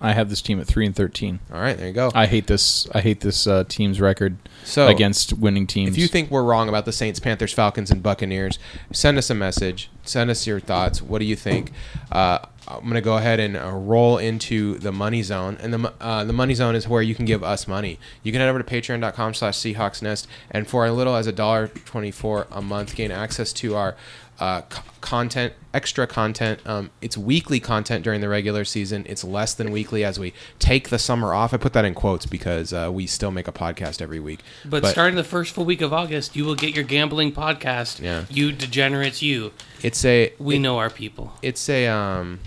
I 0.02 0.14
have 0.14 0.30
this 0.30 0.42
team 0.42 0.62
at 0.62 0.68
three 0.68 0.86
and 0.86 0.96
thirteen. 0.96 1.40
All 1.52 1.60
right, 1.60 1.76
there 1.78 1.88
you 1.88 1.94
go. 1.94 2.10
I 2.16 2.26
hate 2.26 2.48
this. 2.48 2.88
I 2.94 3.02
hate 3.02 3.20
this 3.20 3.46
uh, 3.46 3.66
team's 3.68 4.00
record 4.00 4.38
So 4.64 4.88
against 4.88 5.34
winning 5.34 5.68
teams. 5.68 5.90
If 5.90 5.98
you 5.98 6.08
think 6.08 6.32
we're 6.32 6.44
wrong 6.44 6.70
about 6.70 6.86
the 6.86 6.94
Saints, 6.94 7.20
Panthers, 7.20 7.52
Falcons, 7.52 7.92
and 7.92 8.02
Buccaneers, 8.02 8.60
send 8.94 9.18
us 9.18 9.30
a 9.30 9.36
message. 9.36 9.90
Send 10.04 10.30
us 10.30 10.48
your 10.48 10.62
thoughts. 10.62 11.02
What 11.02 11.20
do 11.20 11.26
you 11.26 11.36
think? 11.36 11.72
Uh, 12.14 12.40
I'm 12.70 12.88
gonna 12.88 13.02
go 13.02 13.18
ahead 13.18 13.40
and 13.40 13.58
uh, 13.58 13.72
roll 13.72 14.18
into 14.18 14.78
the 14.80 14.92
money 14.92 15.22
zone, 15.24 15.58
and 15.62 15.74
the 15.74 15.94
uh, 16.00 16.24
the 16.24 16.34
money 16.34 16.54
zone 16.54 16.76
is 16.76 16.88
where 16.88 17.02
you 17.02 17.16
can 17.16 17.26
give 17.26 17.44
us 17.44 17.68
money. 17.68 18.00
You 18.24 18.32
can 18.32 18.42
head 18.42 18.50
over 18.50 18.62
to 18.62 18.64
Patreon.com/slash 18.64 19.58
Seahawks 19.58 20.02
Nest, 20.02 20.28
and 20.52 20.68
for 20.68 20.86
a 20.86 20.92
little 20.92 21.16
as 21.16 21.28
a 21.28 21.32
dollar 21.32 21.68
twenty-four 21.68 22.48
a 22.52 22.62
month, 22.62 22.96
gain 22.96 23.12
access 23.12 23.52
to 23.54 23.76
our 23.76 23.96
uh, 24.40 24.62
c- 24.72 24.82
content, 25.02 25.54
extra 25.74 26.08
content. 26.08 26.62
Um, 26.66 26.92
it's 27.02 27.18
weekly 27.18 27.60
content 27.60 28.06
during 28.06 28.22
the 28.22 28.30
regular 28.30 28.64
season. 28.64 29.06
It's 29.10 29.24
less 29.26 29.54
than 29.54 29.72
weekly 29.72 30.06
as 30.06 30.18
we 30.18 30.34
take 30.60 30.88
the 30.90 31.00
summer 31.00 31.34
off. 31.34 31.54
I 31.54 31.58
put 31.58 31.74
that 31.74 31.84
in 31.84 31.94
quotes 31.94 32.26
because 32.26 32.72
uh, 32.72 32.90
we 32.94 33.06
still 33.06 33.32
make 33.32 33.50
a 33.50 33.52
podcast 33.52 34.02
every 34.02 34.20
week. 34.22 34.40
But, 34.64 34.86
starting 34.86 35.18
the 35.18 35.26
first 35.26 35.54
full 35.54 35.66
week 35.66 35.82
of 35.82 35.92
August, 35.92 36.38
you 36.38 36.46
will 36.46 36.56
get 36.56 36.74
your 36.74 36.86
gambling 36.86 37.34
podcast. 37.34 38.00
Yeah. 38.02 38.26
You 38.30 38.54
degenerates, 38.54 39.22
you. 39.22 39.52
it's 39.84 40.06
a 40.06 40.32
We 40.40 40.56
it- 40.56 40.60
know 40.60 40.78
our 40.78 40.90
people. 40.90 41.34
it's 41.42 41.68
a 41.68 41.88
um 41.88 42.40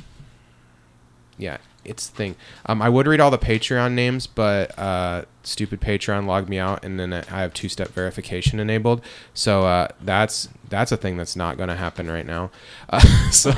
yeah 1.42 1.58
it's 1.84 2.06
the 2.08 2.16
thing 2.16 2.36
um 2.66 2.80
i 2.80 2.88
would 2.88 3.06
read 3.08 3.18
all 3.18 3.30
the 3.30 3.38
patreon 3.38 3.92
names 3.92 4.26
but 4.28 4.76
uh 4.78 5.24
stupid 5.42 5.80
patreon 5.80 6.26
logged 6.26 6.48
me 6.48 6.56
out 6.56 6.84
and 6.84 7.00
then 7.00 7.12
i 7.12 7.40
have 7.40 7.52
two-step 7.52 7.88
verification 7.88 8.60
enabled 8.60 9.02
so 9.34 9.64
uh 9.64 9.88
that's 10.00 10.48
that's 10.68 10.92
a 10.92 10.96
thing 10.96 11.16
that's 11.16 11.34
not 11.34 11.56
going 11.56 11.68
to 11.68 11.74
happen 11.74 12.08
right 12.08 12.24
now 12.26 12.50
uh, 12.90 13.00
so 13.30 13.50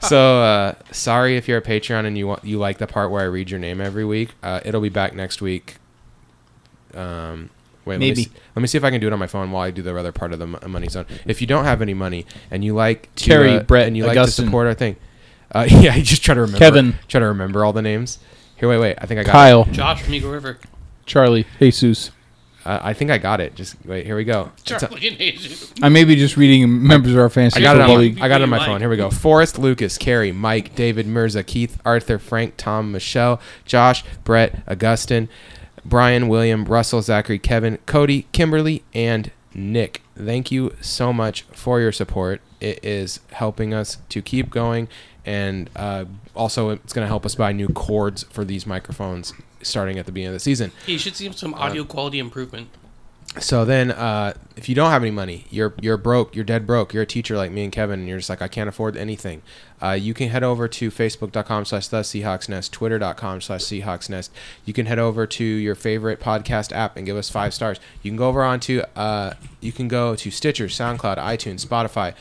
so 0.00 0.40
uh 0.40 0.74
sorry 0.92 1.36
if 1.36 1.48
you're 1.48 1.58
a 1.58 1.62
patreon 1.62 2.06
and 2.06 2.16
you 2.16 2.28
want 2.28 2.44
you 2.44 2.58
like 2.58 2.78
the 2.78 2.86
part 2.86 3.10
where 3.10 3.22
i 3.22 3.26
read 3.26 3.50
your 3.50 3.58
name 3.58 3.80
every 3.80 4.04
week 4.04 4.30
uh 4.44 4.60
it'll 4.64 4.80
be 4.80 4.88
back 4.88 5.12
next 5.14 5.42
week 5.42 5.76
um 6.94 7.50
Wait, 7.84 7.96
Let 7.96 8.00
me, 8.00 8.08
Maybe. 8.10 8.22
see, 8.24 8.30
let 8.56 8.62
me 8.62 8.66
see 8.66 8.78
if 8.78 8.84
I 8.84 8.90
can 8.90 8.98
do 8.98 9.08
it 9.08 9.12
on 9.12 9.18
my 9.18 9.26
phone 9.26 9.50
while 9.50 9.62
I 9.62 9.70
do 9.70 9.82
the 9.82 9.94
other 9.94 10.10
part 10.10 10.32
of 10.32 10.38
the 10.38 10.46
money 10.46 10.88
zone. 10.88 11.04
If 11.26 11.42
you 11.42 11.46
don't 11.46 11.64
have 11.64 11.82
any 11.82 11.92
money 11.92 12.24
and 12.50 12.64
you 12.64 12.74
like 12.74 13.14
to, 13.16 13.24
Kerry, 13.24 13.56
uh, 13.56 13.62
Brett, 13.62 13.86
and 13.86 13.94
you 13.94 14.06
like 14.06 14.16
Augustine. 14.16 14.44
to 14.44 14.48
support 14.48 14.66
our 14.66 14.72
thing, 14.72 14.96
uh, 15.54 15.66
yeah, 15.68 15.94
you 15.94 16.02
just 16.02 16.24
try 16.24 16.34
to 16.34 16.40
remember. 16.40 16.58
Kevin. 16.58 16.98
try 17.08 17.20
to 17.20 17.26
remember 17.26 17.64
all 17.64 17.72
the 17.72 17.82
names. 17.82 18.18
Here, 18.56 18.68
wait, 18.68 18.78
wait. 18.78 18.96
I 19.00 19.06
think 19.06 19.20
I 19.20 19.24
got. 19.24 19.30
It. 19.30 19.32
Kyle, 19.32 19.64
Josh 19.64 20.02
from 20.02 20.14
Eagle 20.14 20.30
River. 20.30 20.58
Charlie, 21.06 21.46
Jesus. 21.58 22.10
Uh, 22.64 22.80
I 22.82 22.94
think 22.94 23.10
I 23.10 23.18
got 23.18 23.40
it. 23.40 23.54
Just 23.54 23.76
wait. 23.84 24.06
Here 24.06 24.16
we 24.16 24.24
go. 24.24 24.50
Charlie 24.64 25.08
and 25.08 25.18
Jesus. 25.18 25.72
I 25.82 25.90
may 25.90 26.04
be 26.04 26.16
just 26.16 26.36
reading 26.36 26.86
members 26.86 27.12
of 27.12 27.18
our 27.18 27.28
fantasy 27.28 27.60
I 27.60 27.62
got 27.62 27.76
it 27.76 27.80
on 27.80 27.88
football 27.88 27.96
my, 27.96 28.00
league. 28.00 28.20
I 28.22 28.28
got 28.28 28.40
it 28.40 28.44
on 28.44 28.50
my 28.50 28.58
Mike. 28.58 28.66
phone. 28.66 28.80
Here 28.80 28.88
we 28.88 28.96
go. 28.96 29.10
Forrest, 29.10 29.58
Lucas, 29.58 29.98
Carrie, 29.98 30.32
Mike, 30.32 30.74
David, 30.74 31.06
Mirza, 31.06 31.42
Keith, 31.42 31.78
Arthur, 31.84 32.18
Frank, 32.18 32.54
Tom, 32.56 32.90
Michelle, 32.90 33.38
Josh, 33.66 34.02
Brett, 34.24 34.62
Augustine, 34.66 35.28
Brian, 35.84 36.28
William, 36.28 36.64
Russell, 36.64 37.02
Zachary, 37.02 37.38
Kevin, 37.38 37.78
Cody, 37.84 38.26
Kimberly, 38.32 38.82
and 38.94 39.30
Nick. 39.52 40.00
Thank 40.16 40.50
you 40.50 40.74
so 40.80 41.12
much 41.12 41.42
for 41.52 41.80
your 41.80 41.92
support. 41.92 42.40
It 42.60 42.82
is 42.82 43.20
helping 43.32 43.74
us 43.74 43.98
to 44.08 44.22
keep 44.22 44.48
going, 44.48 44.88
and 45.24 45.70
uh, 45.76 46.04
also 46.34 46.70
it's 46.70 46.92
going 46.92 47.04
to 47.04 47.08
help 47.08 47.24
us 47.24 47.34
buy 47.34 47.52
new 47.52 47.68
cords 47.68 48.24
for 48.24 48.44
these 48.44 48.66
microphones 48.66 49.32
starting 49.62 49.98
at 49.98 50.06
the 50.06 50.12
beginning 50.12 50.28
of 50.28 50.34
the 50.34 50.40
season. 50.40 50.72
You 50.86 50.98
should 50.98 51.16
see 51.16 51.30
some 51.32 51.54
audio 51.54 51.84
quality 51.84 52.18
improvement. 52.18 52.68
So 53.40 53.64
then, 53.64 53.90
uh, 53.90 54.34
if 54.54 54.68
you 54.68 54.76
don't 54.76 54.90
have 54.90 55.02
any 55.02 55.10
money, 55.10 55.46
you're 55.50 55.74
you're 55.80 55.96
broke, 55.96 56.36
you're 56.36 56.44
dead 56.44 56.68
broke, 56.68 56.94
you're 56.94 57.02
a 57.02 57.06
teacher 57.06 57.36
like 57.36 57.50
me 57.50 57.64
and 57.64 57.72
Kevin, 57.72 57.98
and 57.98 58.08
you're 58.08 58.18
just 58.18 58.30
like, 58.30 58.40
I 58.40 58.46
can't 58.46 58.68
afford 58.68 58.96
anything. 58.96 59.42
Uh, 59.82 59.90
you 59.90 60.14
can 60.14 60.28
head 60.28 60.44
over 60.44 60.68
to 60.68 60.90
facebook.com 60.90 61.64
slash 61.64 61.88
the 61.88 62.00
Seahawks 62.00 62.48
Nest, 62.48 62.72
twitter.com 62.72 63.40
slash 63.40 63.62
Seahawks 63.62 64.08
Nest. 64.08 64.30
You 64.64 64.72
can 64.72 64.86
head 64.86 65.00
over 65.00 65.26
to 65.26 65.44
your 65.44 65.74
favorite 65.74 66.20
podcast 66.20 66.72
app 66.72 66.96
and 66.96 67.04
give 67.04 67.16
us 67.16 67.28
five 67.28 67.52
stars. 67.52 67.80
You 68.02 68.10
can 68.12 68.16
go 68.16 68.28
over 68.28 68.44
onto, 68.44 68.82
uh, 68.94 69.34
you 69.60 69.72
can 69.72 69.88
go 69.88 70.14
to 70.14 70.30
Stitcher, 70.30 70.66
SoundCloud, 70.66 71.18
iTunes, 71.18 71.66
Spotify, 71.66 72.14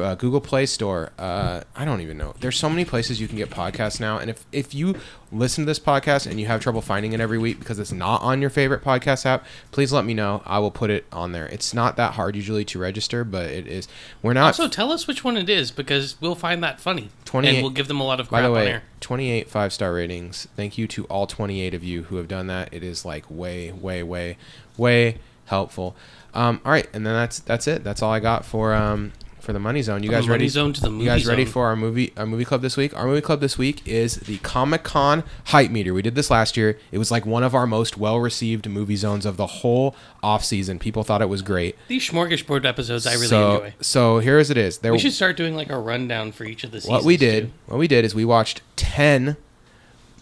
uh, 0.00 0.14
Google 0.14 0.40
Play 0.40 0.66
Store. 0.66 1.12
Uh, 1.18 1.62
I 1.76 1.84
don't 1.84 2.00
even 2.00 2.16
know. 2.18 2.34
There's 2.40 2.56
so 2.56 2.68
many 2.68 2.84
places 2.84 3.20
you 3.20 3.28
can 3.28 3.36
get 3.36 3.50
podcasts 3.50 4.00
now. 4.00 4.18
And 4.18 4.30
if, 4.30 4.44
if 4.52 4.74
you 4.74 4.96
listen 5.30 5.64
to 5.64 5.66
this 5.66 5.78
podcast 5.78 6.26
and 6.26 6.40
you 6.40 6.46
have 6.46 6.60
trouble 6.60 6.80
finding 6.80 7.12
it 7.12 7.20
every 7.20 7.38
week 7.38 7.58
because 7.58 7.78
it's 7.78 7.92
not 7.92 8.22
on 8.22 8.40
your 8.40 8.50
favorite 8.50 8.82
podcast 8.82 9.26
app, 9.26 9.44
please 9.72 9.92
let 9.92 10.04
me 10.04 10.14
know. 10.14 10.42
I 10.46 10.58
will 10.58 10.70
put 10.70 10.90
it 10.90 11.04
on 11.12 11.32
there. 11.32 11.46
It's 11.46 11.74
not 11.74 11.96
that 11.96 12.14
hard 12.14 12.36
usually 12.36 12.64
to 12.66 12.78
register, 12.78 13.24
but 13.24 13.46
it 13.46 13.66
is. 13.66 13.88
We're 14.22 14.32
not. 14.34 14.46
Also, 14.46 14.68
tell 14.68 14.92
us 14.92 15.06
which 15.06 15.24
one 15.24 15.36
it 15.36 15.48
is 15.48 15.70
because 15.70 16.20
we'll 16.20 16.34
find 16.34 16.62
that 16.62 16.80
funny. 16.80 17.10
28 17.24 17.54
and 17.54 17.62
we'll 17.62 17.70
give 17.70 17.88
them 17.88 18.00
a 18.00 18.04
lot 18.04 18.20
of 18.20 18.30
by 18.30 18.40
crap 18.40 18.42
the 18.44 18.48
on 18.48 18.54
way, 18.54 18.70
air. 18.72 18.82
28 19.00 19.48
five 19.50 19.72
star 19.72 19.92
ratings. 19.92 20.48
Thank 20.56 20.78
you 20.78 20.86
to 20.88 21.04
all 21.04 21.26
28 21.26 21.74
of 21.74 21.84
you 21.84 22.04
who 22.04 22.16
have 22.16 22.28
done 22.28 22.46
that. 22.46 22.72
It 22.72 22.82
is 22.82 23.04
like 23.04 23.24
way, 23.28 23.70
way, 23.72 24.02
way, 24.02 24.38
way 24.76 25.18
helpful. 25.46 25.96
Um, 26.34 26.60
all 26.64 26.72
right, 26.72 26.86
and 26.92 27.06
then 27.06 27.14
that's 27.14 27.40
that's 27.40 27.66
it. 27.66 27.82
That's 27.84 28.02
all 28.02 28.12
I 28.12 28.20
got 28.20 28.44
for 28.44 28.74
um 28.74 29.12
for 29.48 29.54
the 29.54 29.58
money 29.58 29.80
zone. 29.80 30.02
You 30.02 30.10
guys 30.10 30.28
ready? 30.28 30.46
zone 30.46 30.74
to 30.74 30.80
the 30.82 30.90
movie 30.90 31.04
you 31.04 31.10
guys 31.10 31.26
ready 31.26 31.46
zone. 31.46 31.52
for 31.54 31.66
our 31.68 31.74
movie 31.74 32.12
our 32.18 32.26
movie 32.26 32.44
club 32.44 32.60
this 32.60 32.76
week? 32.76 32.94
Our 32.94 33.06
movie 33.06 33.22
club 33.22 33.40
this 33.40 33.56
week 33.56 33.80
is 33.88 34.16
the 34.16 34.36
Comic 34.38 34.82
Con 34.82 35.24
hype 35.44 35.70
meter. 35.70 35.94
We 35.94 36.02
did 36.02 36.16
this 36.16 36.30
last 36.30 36.58
year. 36.58 36.78
It 36.92 36.98
was 36.98 37.10
like 37.10 37.24
one 37.24 37.42
of 37.42 37.54
our 37.54 37.66
most 37.66 37.96
well 37.96 38.20
received 38.20 38.68
movie 38.68 38.96
zones 38.96 39.24
of 39.24 39.38
the 39.38 39.46
whole 39.46 39.96
off 40.22 40.44
season. 40.44 40.78
People 40.78 41.02
thought 41.02 41.22
it 41.22 41.30
was 41.30 41.40
great. 41.40 41.76
These 41.88 42.10
smorgasbord 42.10 42.66
episodes 42.66 43.06
I 43.06 43.14
really 43.14 43.28
so, 43.28 43.54
enjoy. 43.54 43.74
So 43.80 44.18
here 44.18 44.36
as 44.36 44.50
it 44.50 44.58
is. 44.58 44.80
There 44.80 44.92
We 44.92 44.98
should 44.98 45.14
start 45.14 45.38
doing 45.38 45.56
like 45.56 45.70
a 45.70 45.78
rundown 45.78 46.30
for 46.32 46.44
each 46.44 46.62
of 46.62 46.70
the 46.70 46.82
seasons. 46.82 46.92
what 46.92 47.04
we 47.04 47.16
did 47.16 47.44
too. 47.44 47.52
what 47.68 47.78
we 47.78 47.88
did 47.88 48.04
is 48.04 48.14
we 48.14 48.26
watched 48.26 48.60
10 48.76 49.38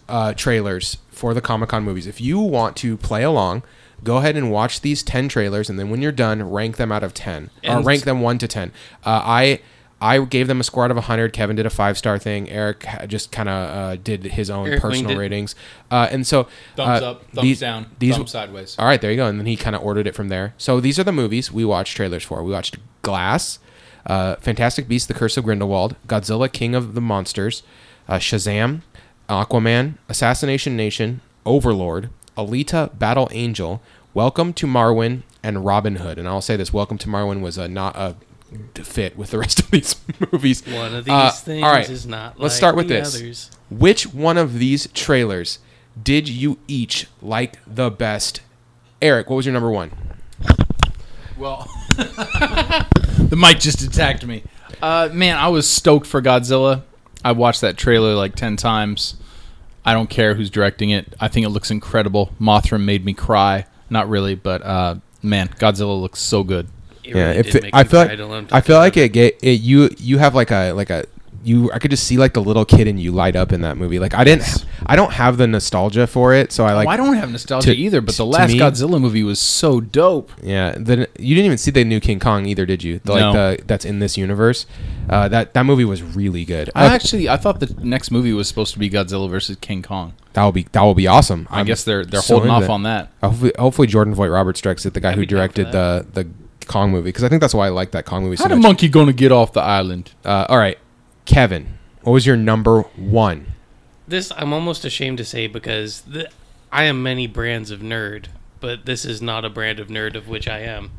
uh, 0.07 0.35
trailers 0.35 0.99
for 1.11 1.33
the 1.33 1.41
comic-con 1.41 1.83
movies 1.83 2.07
if 2.07 2.21
you 2.21 2.39
want 2.39 2.77
to 2.77 2.95
play 2.95 3.23
along 3.23 3.61
go 4.03 4.17
ahead 4.17 4.35
and 4.37 4.51
watch 4.51 4.81
these 4.81 5.03
10 5.03 5.27
trailers 5.27 5.69
and 5.69 5.79
then 5.79 5.89
when 5.89 6.01
you're 6.01 6.11
done 6.11 6.49
rank 6.49 6.77
them 6.77 6.91
out 6.91 7.03
of 7.03 7.13
10 7.13 7.49
or 7.67 7.81
rank 7.81 8.03
them 8.03 8.21
1 8.21 8.37
to 8.37 8.47
10 8.47 8.71
uh, 9.05 9.21
i 9.25 9.59
I 9.99 10.23
gave 10.25 10.47
them 10.47 10.59
a 10.59 10.63
score 10.63 10.85
out 10.85 10.91
of 10.91 10.97
100. 10.97 11.33
Kevin 11.33 11.55
did 11.55 11.65
a 11.65 11.71
five 11.71 11.97
star 11.97 12.19
thing. 12.19 12.49
Eric 12.49 12.85
just 13.07 13.31
kind 13.31 13.49
of 13.49 13.75
uh, 13.75 13.95
did 13.95 14.25
his 14.25 14.49
own 14.49 14.67
Eric 14.67 14.81
personal 14.81 15.17
ratings. 15.17 15.55
Uh, 15.89 16.07
and 16.11 16.27
so 16.27 16.47
Thumbs 16.75 17.01
uh, 17.01 17.11
up, 17.11 17.23
thumbs 17.31 17.41
these- 17.41 17.59
down, 17.59 17.87
These, 17.97 18.15
thumbs 18.15 18.31
sideways. 18.31 18.75
all 18.77 18.85
right, 18.85 19.01
there 19.01 19.09
you 19.09 19.17
go. 19.17 19.25
And 19.25 19.39
then 19.39 19.47
he 19.47 19.55
kind 19.55 19.75
of 19.75 19.81
ordered 19.81 20.05
it 20.05 20.13
from 20.13 20.27
there. 20.27 20.53
So 20.57 20.79
these 20.79 20.99
are 20.99 21.03
the 21.03 21.11
movies 21.11 21.51
we 21.51 21.65
watched 21.65 21.95
trailers 21.95 22.23
for. 22.23 22.43
We 22.43 22.51
watched 22.51 22.77
Glass, 23.01 23.57
uh, 24.05 24.35
Fantastic 24.35 24.87
Beasts: 24.87 25.07
The 25.07 25.15
Curse 25.15 25.35
of 25.37 25.45
Grindelwald, 25.45 25.95
Godzilla: 26.07 26.51
King 26.51 26.75
of 26.75 26.93
the 26.93 27.01
Monsters, 27.01 27.63
uh, 28.07 28.17
Shazam, 28.17 28.81
Aquaman, 29.27 29.97
Assassination 30.09 30.77
Nation, 30.77 31.21
Overlord, 31.43 32.11
Alita: 32.37 32.97
Battle 32.97 33.27
Angel, 33.31 33.81
Welcome 34.13 34.53
to 34.53 34.67
Marwen, 34.67 35.23
and 35.43 35.65
Robin 35.65 35.97
Hood. 35.97 36.17
And 36.19 36.27
I'll 36.27 36.41
say 36.41 36.55
this: 36.55 36.71
Welcome 36.71 36.97
to 36.99 37.07
Marwen 37.09 37.41
was 37.41 37.57
a 37.57 37.67
not 37.67 37.95
a 37.95 38.15
fit 38.81 39.17
with 39.17 39.31
the 39.31 39.39
rest 39.39 39.59
of 39.59 39.71
these 39.71 39.95
movies. 40.31 40.65
One 40.65 40.93
of 40.95 41.05
these 41.05 41.13
Uh, 41.13 41.31
things 41.31 41.63
all 41.63 41.71
right, 41.71 41.89
is 41.89 42.05
not. 42.05 42.39
let's 42.39 42.53
like 42.53 42.57
start 42.57 42.75
with 42.75 42.87
the 42.87 42.95
this. 42.95 43.15
Others. 43.15 43.51
Which 43.69 44.13
one 44.13 44.37
of 44.37 44.59
these 44.59 44.87
trailers 44.93 45.59
did 46.01 46.29
you 46.29 46.57
each 46.67 47.07
like 47.21 47.57
the 47.67 47.89
best? 47.91 48.41
Eric, 49.01 49.29
what 49.29 49.35
was 49.35 49.45
your 49.45 49.53
number 49.53 49.69
one? 49.69 49.91
Well, 51.37 51.69
the 51.97 53.35
mic 53.37 53.59
just 53.59 53.81
attacked 53.81 54.25
me. 54.25 54.43
Uh, 54.81 55.09
man, 55.11 55.37
I 55.37 55.49
was 55.49 55.69
stoked 55.69 56.07
for 56.07 56.21
Godzilla. 56.21 56.83
I 57.23 57.31
watched 57.33 57.61
that 57.61 57.77
trailer 57.77 58.13
like 58.15 58.35
ten 58.35 58.55
times. 58.57 59.15
I 59.87 59.93
don't 59.93 60.09
care 60.09 60.33
who's 60.33 60.49
directing 60.49 60.89
it. 60.89 61.13
I 61.17 61.29
think 61.29 61.45
it 61.45 61.49
looks 61.49 61.71
incredible. 61.71 62.31
Mothra 62.41 62.77
made 62.79 63.05
me 63.05 63.13
cry. 63.13 63.65
Not 63.89 64.09
really, 64.09 64.35
but 64.35 64.61
uh, 64.61 64.95
man, 65.23 65.47
Godzilla 65.47 65.99
looks 65.99 66.19
so 66.19 66.43
good. 66.43 66.67
It 67.05 67.15
yeah, 67.15 67.27
really 67.27 67.37
if 67.37 67.55
it, 67.55 67.69
I 67.71 67.85
feel 67.85 68.05
cry 68.05 68.15
like 68.15 68.47
to 68.49 68.55
I 68.55 68.59
feel 68.59 68.77
like 68.79 68.97
it, 68.97 69.15
it. 69.15 69.61
You 69.61 69.89
you 69.97 70.17
have 70.17 70.35
like 70.35 70.51
a 70.51 70.73
like 70.73 70.89
a 70.89 71.05
you. 71.47 71.71
I 71.71 71.79
could 71.79 71.91
just 71.91 72.03
see 72.05 72.17
like 72.17 72.33
the 72.33 72.41
little 72.41 72.65
kid 72.65 72.87
in 72.87 72.97
you 72.97 73.11
light 73.11 73.35
up 73.35 73.51
in 73.51 73.61
that 73.61 73.77
movie. 73.77 73.99
Like 73.99 74.13
I 74.13 74.23
didn't. 74.23 74.65
I 74.85 74.95
don't 74.95 75.13
have 75.13 75.37
the 75.37 75.47
nostalgia 75.47 76.05
for 76.07 76.33
it, 76.33 76.51
so 76.51 76.65
I 76.65 76.73
like. 76.73 76.87
oh, 76.87 76.91
I 76.91 76.97
don't 76.97 77.15
have 77.15 77.31
nostalgia 77.31 77.71
to- 77.73 77.77
either, 77.77 78.01
but 78.01 78.15
the 78.15 78.25
last 78.25 78.51
me- 78.53 78.59
Godzilla 78.59 78.99
movie 79.01 79.23
was 79.23 79.39
so 79.39 79.79
dope. 79.81 80.31
Yeah, 80.43 80.75
then 80.77 81.07
you 81.17 81.35
didn't 81.35 81.45
even 81.45 81.57
see 81.57 81.71
the 81.71 81.83
new 81.83 81.99
King 81.99 82.19
Kong 82.19 82.45
either, 82.45 82.65
did 82.65 82.83
you? 82.83 82.99
The, 83.03 83.11
like 83.13 83.21
No. 83.21 83.33
the 83.33 83.63
that's 83.65 83.85
in 83.85 83.99
this 83.99 84.17
universe. 84.17 84.65
Uh, 85.09 85.27
that 85.29 85.53
that 85.53 85.65
movie 85.65 85.85
was 85.85 86.03
really 86.03 86.43
good. 86.45 86.69
I 86.75 86.85
Uh, 86.85 86.89
actually 86.89 87.29
I 87.29 87.37
thought 87.37 87.59
the 87.59 87.73
next 87.81 88.11
movie 88.11 88.33
was 88.33 88.47
supposed 88.47 88.73
to 88.73 88.79
be 88.79 88.89
Godzilla 88.89 89.29
versus 89.29 89.57
King 89.61 89.81
Kong. 89.81 90.13
that 90.33 90.43
will 90.43 90.51
be 90.51 90.67
that 90.73 90.81
will 90.81 90.93
be 90.95 91.07
awesome. 91.07 91.47
I 91.49 91.61
I'm 91.61 91.65
guess 91.65 91.83
they're 91.83 92.03
they're 92.05 92.21
so 92.21 92.35
holding 92.35 92.51
off 92.51 92.63
that. 92.63 92.69
on 92.71 92.83
that. 92.83 93.09
Hopefully, 93.23 93.51
hopefully 93.57 93.87
Jordan 93.87 94.13
Vogt-Roberts 94.13 94.61
directs 94.61 94.85
it, 94.85 94.93
the 94.93 94.99
guy 94.99 95.09
I'd 95.11 95.15
who 95.15 95.21
be 95.21 95.25
down 95.27 95.47
for 95.49 95.53
directed 95.53 95.71
the 95.71 96.05
the 96.13 96.27
Kong 96.67 96.91
movie, 96.91 97.05
because 97.09 97.23
I 97.23 97.29
think 97.29 97.39
that's 97.39 97.53
why 97.53 97.67
I 97.67 97.69
like 97.69 97.91
that 97.91 98.05
Kong 98.05 98.23
movie 98.23 98.35
so 98.35 98.43
How 98.43 98.49
the 98.49 98.57
much. 98.57 98.63
monkey 98.63 98.89
gonna 98.89 99.13
get 99.13 99.31
off 99.31 99.53
the 99.53 99.61
island? 99.61 100.11
Uh, 100.25 100.45
all 100.49 100.57
right, 100.57 100.77
Kevin, 101.27 101.77
what 102.01 102.13
was 102.13 102.25
your 102.25 102.37
number 102.37 102.81
one? 102.95 103.47
This 104.07 104.31
I'm 104.37 104.53
almost 104.53 104.85
ashamed 104.85 105.17
to 105.19 105.25
say 105.25 105.45
because 105.45 106.01
th- 106.01 106.27
I 106.71 106.85
am 106.85 107.03
many 107.03 107.27
brands 107.27 107.69
of 107.69 107.81
nerd, 107.81 108.27
but 108.61 108.85
this 108.85 109.03
is 109.03 109.21
not 109.21 109.43
a 109.43 109.49
brand 109.49 109.79
of 109.79 109.89
nerd 109.89 110.15
of 110.15 110.29
which 110.29 110.47
I 110.47 110.59
am. 110.59 110.91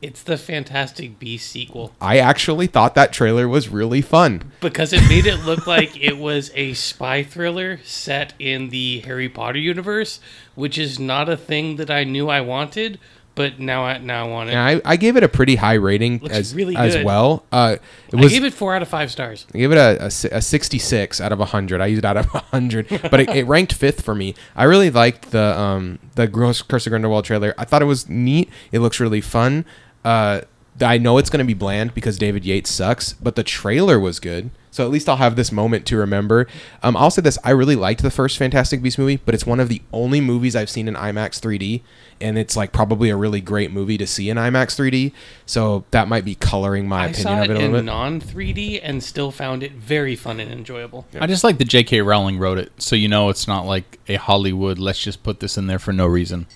It's 0.00 0.22
the 0.22 0.36
Fantastic 0.36 1.18
Beasts 1.18 1.50
sequel 1.50 1.92
I 2.00 2.18
actually 2.18 2.68
thought 2.68 2.94
that 2.94 3.12
trailer 3.12 3.48
was 3.48 3.68
really 3.68 4.00
fun. 4.00 4.52
because 4.60 4.92
it 4.92 5.08
made 5.08 5.26
it 5.26 5.44
look 5.44 5.66
like 5.66 6.00
it 6.00 6.16
was 6.18 6.52
a 6.54 6.74
spy 6.74 7.24
thriller 7.24 7.80
set 7.82 8.32
in 8.38 8.68
the 8.68 9.00
Harry 9.00 9.28
Potter 9.28 9.58
universe, 9.58 10.20
which 10.54 10.78
is 10.78 11.00
not 11.00 11.28
a 11.28 11.36
thing 11.36 11.74
that 11.76 11.90
I 11.90 12.04
knew 12.04 12.28
I 12.28 12.40
wanted, 12.40 13.00
but 13.38 13.58
now 13.58 13.84
I 13.84 13.98
now 13.98 14.26
I 14.26 14.28
want 14.28 14.50
it. 14.50 14.54
And 14.54 14.82
I, 14.84 14.92
I 14.92 14.96
gave 14.96 15.16
it 15.16 15.22
a 15.22 15.28
pretty 15.28 15.54
high 15.56 15.74
rating 15.74 16.18
Looks 16.18 16.34
as 16.34 16.54
really 16.54 16.76
as 16.76 16.96
good. 16.96 17.06
well. 17.06 17.46
Uh, 17.50 17.76
it 18.12 18.16
I 18.16 18.28
gave 18.28 18.44
it 18.44 18.52
four 18.52 18.74
out 18.74 18.82
of 18.82 18.88
five 18.88 19.10
stars. 19.10 19.46
I 19.54 19.58
gave 19.58 19.72
it 19.72 19.78
a, 19.78 20.02
a, 20.02 20.36
a 20.36 20.42
66 20.42 21.20
out 21.20 21.32
of 21.32 21.38
100. 21.38 21.80
I 21.80 21.86
used 21.86 22.00
it 22.00 22.04
out 22.04 22.16
of 22.16 22.26
100, 22.26 22.88
but 23.10 23.20
it, 23.20 23.30
it 23.30 23.46
ranked 23.46 23.72
fifth 23.72 24.02
for 24.02 24.14
me. 24.14 24.34
I 24.54 24.64
really 24.64 24.90
liked 24.90 25.30
the 25.30 25.58
um 25.58 25.98
the 26.16 26.28
Curse 26.28 26.86
of 26.86 26.90
Grindelwald 26.90 27.24
trailer. 27.24 27.54
I 27.56 27.64
thought 27.64 27.80
it 27.80 27.86
was 27.86 28.08
neat. 28.08 28.50
It 28.72 28.80
looks 28.80 29.00
really 29.00 29.20
fun. 29.20 29.64
Uh, 30.04 30.42
I 30.80 30.98
know 30.98 31.18
it's 31.18 31.30
going 31.30 31.38
to 31.38 31.44
be 31.44 31.54
bland 31.54 31.94
because 31.94 32.18
David 32.18 32.44
Yates 32.44 32.70
sucks, 32.70 33.12
but 33.14 33.36
the 33.36 33.42
trailer 33.42 33.98
was 33.98 34.20
good. 34.20 34.50
So 34.70 34.84
at 34.84 34.90
least 34.90 35.08
I'll 35.08 35.16
have 35.16 35.34
this 35.34 35.50
moment 35.50 35.86
to 35.86 35.96
remember. 35.96 36.46
Um, 36.82 36.96
I'll 36.96 37.10
say 37.10 37.22
this: 37.22 37.38
I 37.42 37.50
really 37.50 37.74
liked 37.74 38.02
the 38.02 38.10
first 38.10 38.38
Fantastic 38.38 38.80
Beast 38.80 38.98
movie, 38.98 39.16
but 39.24 39.34
it's 39.34 39.46
one 39.46 39.58
of 39.60 39.68
the 39.68 39.82
only 39.92 40.20
movies 40.20 40.54
I've 40.54 40.70
seen 40.70 40.86
in 40.86 40.94
IMAX 40.94 41.40
3D, 41.40 41.82
and 42.20 42.38
it's 42.38 42.54
like 42.54 42.70
probably 42.70 43.10
a 43.10 43.16
really 43.16 43.40
great 43.40 43.72
movie 43.72 43.98
to 43.98 44.06
see 44.06 44.30
in 44.30 44.36
IMAX 44.36 44.76
3D. 44.78 45.12
So 45.46 45.84
that 45.90 46.06
might 46.06 46.24
be 46.24 46.36
coloring 46.36 46.86
my 46.86 47.04
I 47.04 47.06
opinion 47.06 47.22
saw 47.22 47.42
of 47.42 47.44
it 47.44 47.50
it 47.50 47.56
a 47.56 47.60
little 47.60 47.66
in 47.66 47.72
bit. 47.72 47.84
non 47.86 48.20
3D 48.20 48.80
and 48.82 49.02
still 49.02 49.32
found 49.32 49.62
it 49.64 49.72
very 49.72 50.14
fun 50.14 50.38
and 50.38 50.52
enjoyable. 50.52 51.06
I 51.18 51.26
just 51.26 51.42
like 51.42 51.58
that 51.58 51.68
J.K. 51.68 52.02
Rowling 52.02 52.38
wrote 52.38 52.58
it, 52.58 52.70
so 52.80 52.94
you 52.94 53.08
know 53.08 53.30
it's 53.30 53.48
not 53.48 53.66
like 53.66 53.98
a 54.06 54.14
Hollywood. 54.14 54.78
Let's 54.78 55.02
just 55.02 55.24
put 55.24 55.40
this 55.40 55.58
in 55.58 55.66
there 55.66 55.80
for 55.80 55.92
no 55.92 56.06
reason. 56.06 56.46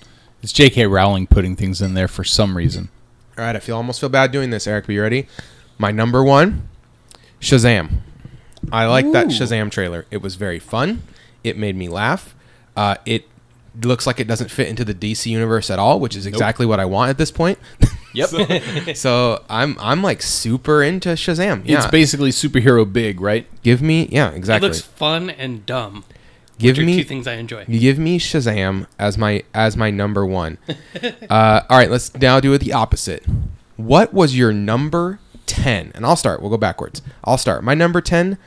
It's 0.41 0.53
J.K. 0.53 0.87
Rowling 0.87 1.27
putting 1.27 1.55
things 1.57 1.81
in 1.81 1.93
there 1.93 2.07
for 2.07 2.23
some 2.23 2.55
reason. 2.55 2.89
All 3.37 3.43
right, 3.43 3.55
I 3.55 3.59
feel 3.59 3.75
almost 3.77 3.99
feel 3.99 4.09
bad 4.09 4.31
doing 4.31 4.49
this, 4.51 4.67
Eric. 4.67 4.85
But 4.85 4.93
you 4.93 5.01
ready? 5.01 5.27
My 5.77 5.91
number 5.91 6.23
one, 6.23 6.67
Shazam. 7.41 7.99
I 8.71 8.85
like 8.85 9.11
that 9.11 9.27
Shazam 9.27 9.71
trailer. 9.71 10.05
It 10.11 10.21
was 10.21 10.35
very 10.35 10.59
fun. 10.59 11.03
It 11.43 11.57
made 11.57 11.75
me 11.75 11.89
laugh. 11.89 12.35
Uh, 12.75 12.95
it 13.05 13.25
looks 13.81 14.05
like 14.05 14.19
it 14.19 14.27
doesn't 14.27 14.51
fit 14.51 14.67
into 14.67 14.85
the 14.85 14.93
DC 14.93 15.25
universe 15.25 15.69
at 15.69 15.79
all, 15.79 15.99
which 15.99 16.15
is 16.15 16.25
exactly 16.25 16.65
what 16.65 16.79
I 16.79 16.85
want 16.85 17.09
at 17.09 17.17
this 17.17 17.31
point. 17.31 17.59
Yep, 18.15 18.29
so 18.95 19.43
I'm 19.49 19.75
I'm 19.79 20.03
like 20.03 20.21
super 20.21 20.83
into 20.83 21.09
Shazam. 21.09 21.63
Yeah, 21.65 21.77
it's 21.77 21.87
basically 21.87 22.29
superhero 22.29 22.85
big, 22.93 23.19
right? 23.19 23.47
give 23.63 23.81
me 23.81 24.07
yeah 24.11 24.29
exactly. 24.29 24.67
It 24.67 24.69
looks 24.69 24.81
fun 24.81 25.31
and 25.31 25.65
dumb. 25.65 26.05
Give 26.57 26.77
me 26.77 26.97
two 26.97 27.03
things 27.03 27.27
I 27.27 27.33
enjoy. 27.33 27.65
You 27.67 27.79
give 27.79 27.99
me 27.99 28.19
Shazam 28.19 28.87
as 28.99 29.17
my 29.17 29.43
as 29.53 29.77
my 29.77 29.91
number 29.91 30.25
one. 30.25 30.57
uh, 31.29 31.61
all 31.69 31.77
right, 31.77 31.89
let's 31.89 32.13
now 32.15 32.39
do 32.39 32.53
it 32.53 32.59
the 32.59 32.73
opposite. 32.73 33.25
What 33.77 34.13
was 34.13 34.37
your 34.37 34.53
number 34.53 35.19
ten? 35.45 35.91
And 35.95 36.05
I'll 36.05 36.15
start. 36.15 36.41
We'll 36.41 36.51
go 36.51 36.57
backwards. 36.57 37.01
I'll 37.23 37.37
start. 37.37 37.63
My 37.63 37.73
number 37.73 38.01
ten, 38.01 38.37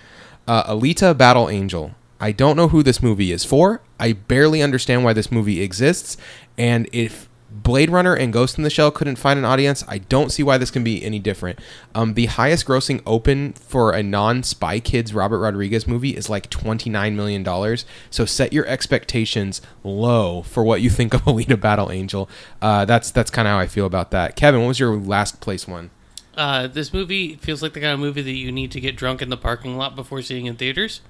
uh, 0.47 0.73
Alita: 0.73 1.17
Battle 1.17 1.49
Angel. 1.49 1.93
I 2.19 2.33
don't 2.33 2.57
know 2.57 2.69
who 2.69 2.83
this 2.83 3.03
movie 3.03 3.31
is 3.31 3.45
for. 3.45 3.83
I 4.01 4.13
barely 4.15 4.63
understand 4.63 5.05
why 5.05 5.13
this 5.13 5.31
movie 5.31 5.61
exists. 5.61 6.17
And 6.57 6.89
if 6.93 7.26
Blade 7.63 7.91
Runner 7.91 8.15
and 8.15 8.33
Ghost 8.33 8.59
in 8.59 8.65
the 8.65 8.71
Shell 8.71 8.91
couldn't 8.91 9.17
find 9.17 9.39
an 9.39 9.45
audience, 9.45 9.83
I 9.89 9.99
don't 9.99 10.31
see 10.31 10.43
why 10.43 10.59
this 10.59 10.71
can 10.71 10.85
be 10.85 11.03
any 11.03 11.19
different. 11.19 11.59
Um, 11.95 12.15
the 12.15 12.27
highest 12.27 12.67
grossing 12.67 13.01
open 13.07 13.55
for 13.55 13.93
a 13.93 14.03
non 14.03 14.43
Spy 14.43 14.79
Kids 14.79 15.15
Robert 15.15 15.39
Rodriguez 15.39 15.87
movie 15.87 16.17
is 16.17 16.29
like 16.29 16.51
$29 16.51 17.15
million. 17.15 17.79
So 18.11 18.25
set 18.25 18.53
your 18.53 18.67
expectations 18.67 19.63
low 19.83 20.43
for 20.43 20.63
what 20.65 20.83
you 20.83 20.91
think 20.91 21.15
of 21.15 21.23
Alita 21.25 21.59
Battle 21.59 21.91
Angel. 21.91 22.29
Uh, 22.61 22.85
that's 22.85 23.11
that's 23.11 23.31
kind 23.31 23.49
of 23.49 23.53
how 23.53 23.59
I 23.59 23.67
feel 23.67 23.87
about 23.87 24.11
that. 24.11 24.37
Kevin, 24.37 24.61
what 24.61 24.69
was 24.69 24.81
your 24.81 24.95
last 24.97 25.41
place 25.41 25.67
one? 25.67 25.91
Uh, 26.37 26.67
this 26.67 26.93
movie 26.93 27.37
feels 27.37 27.63
like 27.63 27.73
the 27.73 27.81
kind 27.81 27.95
of 27.95 28.01
movie 28.01 28.21
that 28.21 28.33
you 28.33 28.53
need 28.53 28.71
to 28.73 28.81
get 28.81 28.97
drunk 28.97 29.23
in 29.23 29.31
the 29.31 29.37
parking 29.39 29.79
lot 29.79 29.97
before 29.97 30.21
seeing 30.21 30.45
in 30.45 30.57
theaters, 30.57 31.01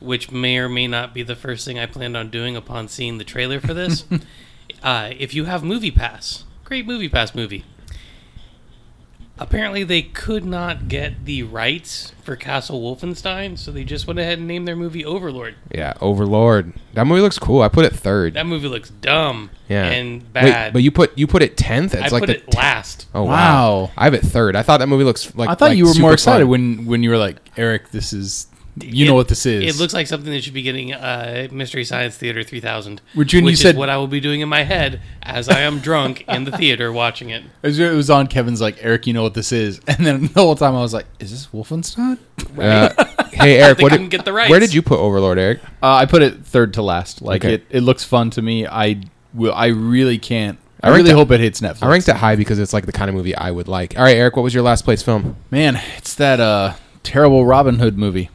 which 0.00 0.30
may 0.30 0.56
or 0.56 0.70
may 0.70 0.86
not 0.86 1.12
be 1.12 1.22
the 1.22 1.36
first 1.36 1.66
thing 1.66 1.78
I 1.78 1.84
planned 1.84 2.16
on 2.16 2.30
doing 2.30 2.56
upon 2.56 2.88
seeing 2.88 3.18
the 3.18 3.24
trailer 3.24 3.60
for 3.60 3.74
this. 3.74 4.04
uh, 4.82 5.12
if 5.18 5.34
you 5.34 5.44
have 5.44 5.62
Movie 5.62 5.90
Pass, 5.90 6.44
great 6.64 6.86
Movie 6.86 7.08
Pass 7.08 7.34
movie. 7.34 7.64
Apparently, 9.40 9.84
they 9.84 10.02
could 10.02 10.44
not 10.44 10.88
get 10.88 11.24
the 11.24 11.44
rights 11.44 12.12
for 12.24 12.34
Castle 12.34 12.80
Wolfenstein, 12.80 13.56
so 13.56 13.70
they 13.70 13.84
just 13.84 14.04
went 14.04 14.18
ahead 14.18 14.38
and 14.38 14.48
named 14.48 14.66
their 14.66 14.74
movie 14.74 15.04
Overlord. 15.04 15.54
Yeah, 15.72 15.92
Overlord. 16.00 16.72
That 16.94 17.06
movie 17.06 17.20
looks 17.20 17.38
cool. 17.38 17.62
I 17.62 17.68
put 17.68 17.84
it 17.84 17.94
third. 17.94 18.34
That 18.34 18.46
movie 18.46 18.66
looks 18.66 18.90
dumb 18.90 19.50
yeah, 19.68 19.84
and 19.84 20.22
Wait, 20.22 20.32
bad. 20.32 20.72
but 20.72 20.82
you 20.82 20.90
put 20.90 21.16
you 21.16 21.28
put 21.28 21.42
it 21.42 21.56
tenth. 21.56 21.94
It's 21.94 22.12
I 22.12 22.16
like 22.16 22.22
put 22.22 22.26
the 22.26 22.36
it 22.38 22.54
last. 22.54 23.06
Oh 23.14 23.22
wow. 23.22 23.30
Wow. 23.30 23.90
I 23.96 24.04
have 24.04 24.14
it 24.14 24.22
third. 24.22 24.56
I 24.56 24.62
thought 24.62 24.78
that 24.78 24.88
movie 24.88 25.04
looks 25.04 25.32
like. 25.36 25.48
I 25.48 25.54
thought 25.54 25.68
like 25.68 25.78
you 25.78 25.86
were 25.86 25.94
more 26.00 26.14
excited 26.14 26.44
fun. 26.44 26.50
when 26.50 26.86
when 26.86 27.02
you 27.04 27.10
were 27.10 27.18
like, 27.18 27.36
Eric, 27.56 27.90
this 27.90 28.12
is 28.12 28.47
you 28.84 29.06
know 29.06 29.14
what 29.14 29.28
this 29.28 29.46
is. 29.46 29.74
It 29.76 29.80
looks 29.80 29.92
like 29.94 30.06
something 30.06 30.30
that 30.32 30.42
should 30.42 30.54
be 30.54 30.62
getting 30.62 30.92
uh, 30.92 31.48
Mystery 31.50 31.84
Science 31.84 32.16
Theater 32.16 32.42
3000. 32.42 33.00
Which 33.14 33.34
when 33.34 33.44
you 33.44 33.50
is 33.50 33.60
said- 33.60 33.76
what 33.76 33.88
I 33.88 33.96
will 33.96 34.06
be 34.06 34.20
doing 34.20 34.40
in 34.40 34.48
my 34.48 34.62
head 34.64 35.00
as 35.22 35.48
I 35.48 35.60
am 35.60 35.78
drunk 35.80 36.24
in 36.28 36.44
the 36.44 36.52
theater 36.56 36.92
watching 36.92 37.30
it. 37.30 37.42
It 37.62 37.94
was, 37.94 38.10
on 38.10 38.26
Kevin's 38.26 38.60
like, 38.60 38.78
Eric, 38.82 39.06
you 39.06 39.12
know 39.12 39.22
what 39.22 39.34
this 39.34 39.52
is, 39.52 39.80
and 39.86 40.04
then 40.06 40.26
the 40.28 40.40
whole 40.40 40.54
time 40.56 40.74
I 40.74 40.80
was 40.80 40.92
like, 40.94 41.06
is 41.20 41.30
this 41.30 41.46
Wolfenstein? 41.48 42.18
Uh, 42.58 43.04
hey 43.32 43.58
Eric, 43.62 43.78
what 43.80 43.90
couldn't 43.92 44.08
did, 44.08 44.16
get 44.18 44.24
the 44.24 44.32
rights. 44.32 44.50
where 44.50 44.60
did 44.60 44.72
you 44.72 44.82
put 44.82 44.98
Overlord, 44.98 45.38
Eric? 45.38 45.60
Uh, 45.82 45.94
I 45.94 46.06
put 46.06 46.22
it 46.22 46.44
third 46.44 46.74
to 46.74 46.82
last. 46.82 47.20
Like 47.22 47.44
Okay. 47.44 47.54
it, 47.54 47.66
it 47.70 47.80
looks 47.80 48.04
fun 48.04 48.30
to 48.30 48.42
me. 48.42 48.66
I 48.66 49.00
will. 49.34 49.52
I 49.52 49.66
really 49.66 50.18
can't. 50.18 50.58
I, 50.82 50.88
I 50.90 50.96
really 50.96 51.10
it- 51.10 51.14
hope 51.14 51.30
it 51.32 51.40
hits 51.40 51.60
Netflix. 51.60 51.82
I 51.82 51.88
ranked 51.88 52.08
it 52.08 52.16
high 52.16 52.36
because 52.36 52.58
it's 52.58 52.72
like 52.72 52.86
the 52.86 52.92
kind 52.92 53.08
of 53.08 53.14
movie 53.16 53.34
I 53.34 53.50
would 53.50 53.66
like. 53.68 53.98
All 53.98 54.04
right, 54.04 54.16
Eric, 54.16 54.36
what 54.36 54.42
was 54.42 54.54
your 54.54 54.62
last 54.62 54.84
place 54.84 55.02
film? 55.02 55.36
Man, 55.50 55.80
it's 55.96 56.14
that 56.14 56.38
uh 56.40 56.74
terrible 57.02 57.44
Robin 57.44 57.78
Hood 57.80 57.98
movie. 57.98 58.30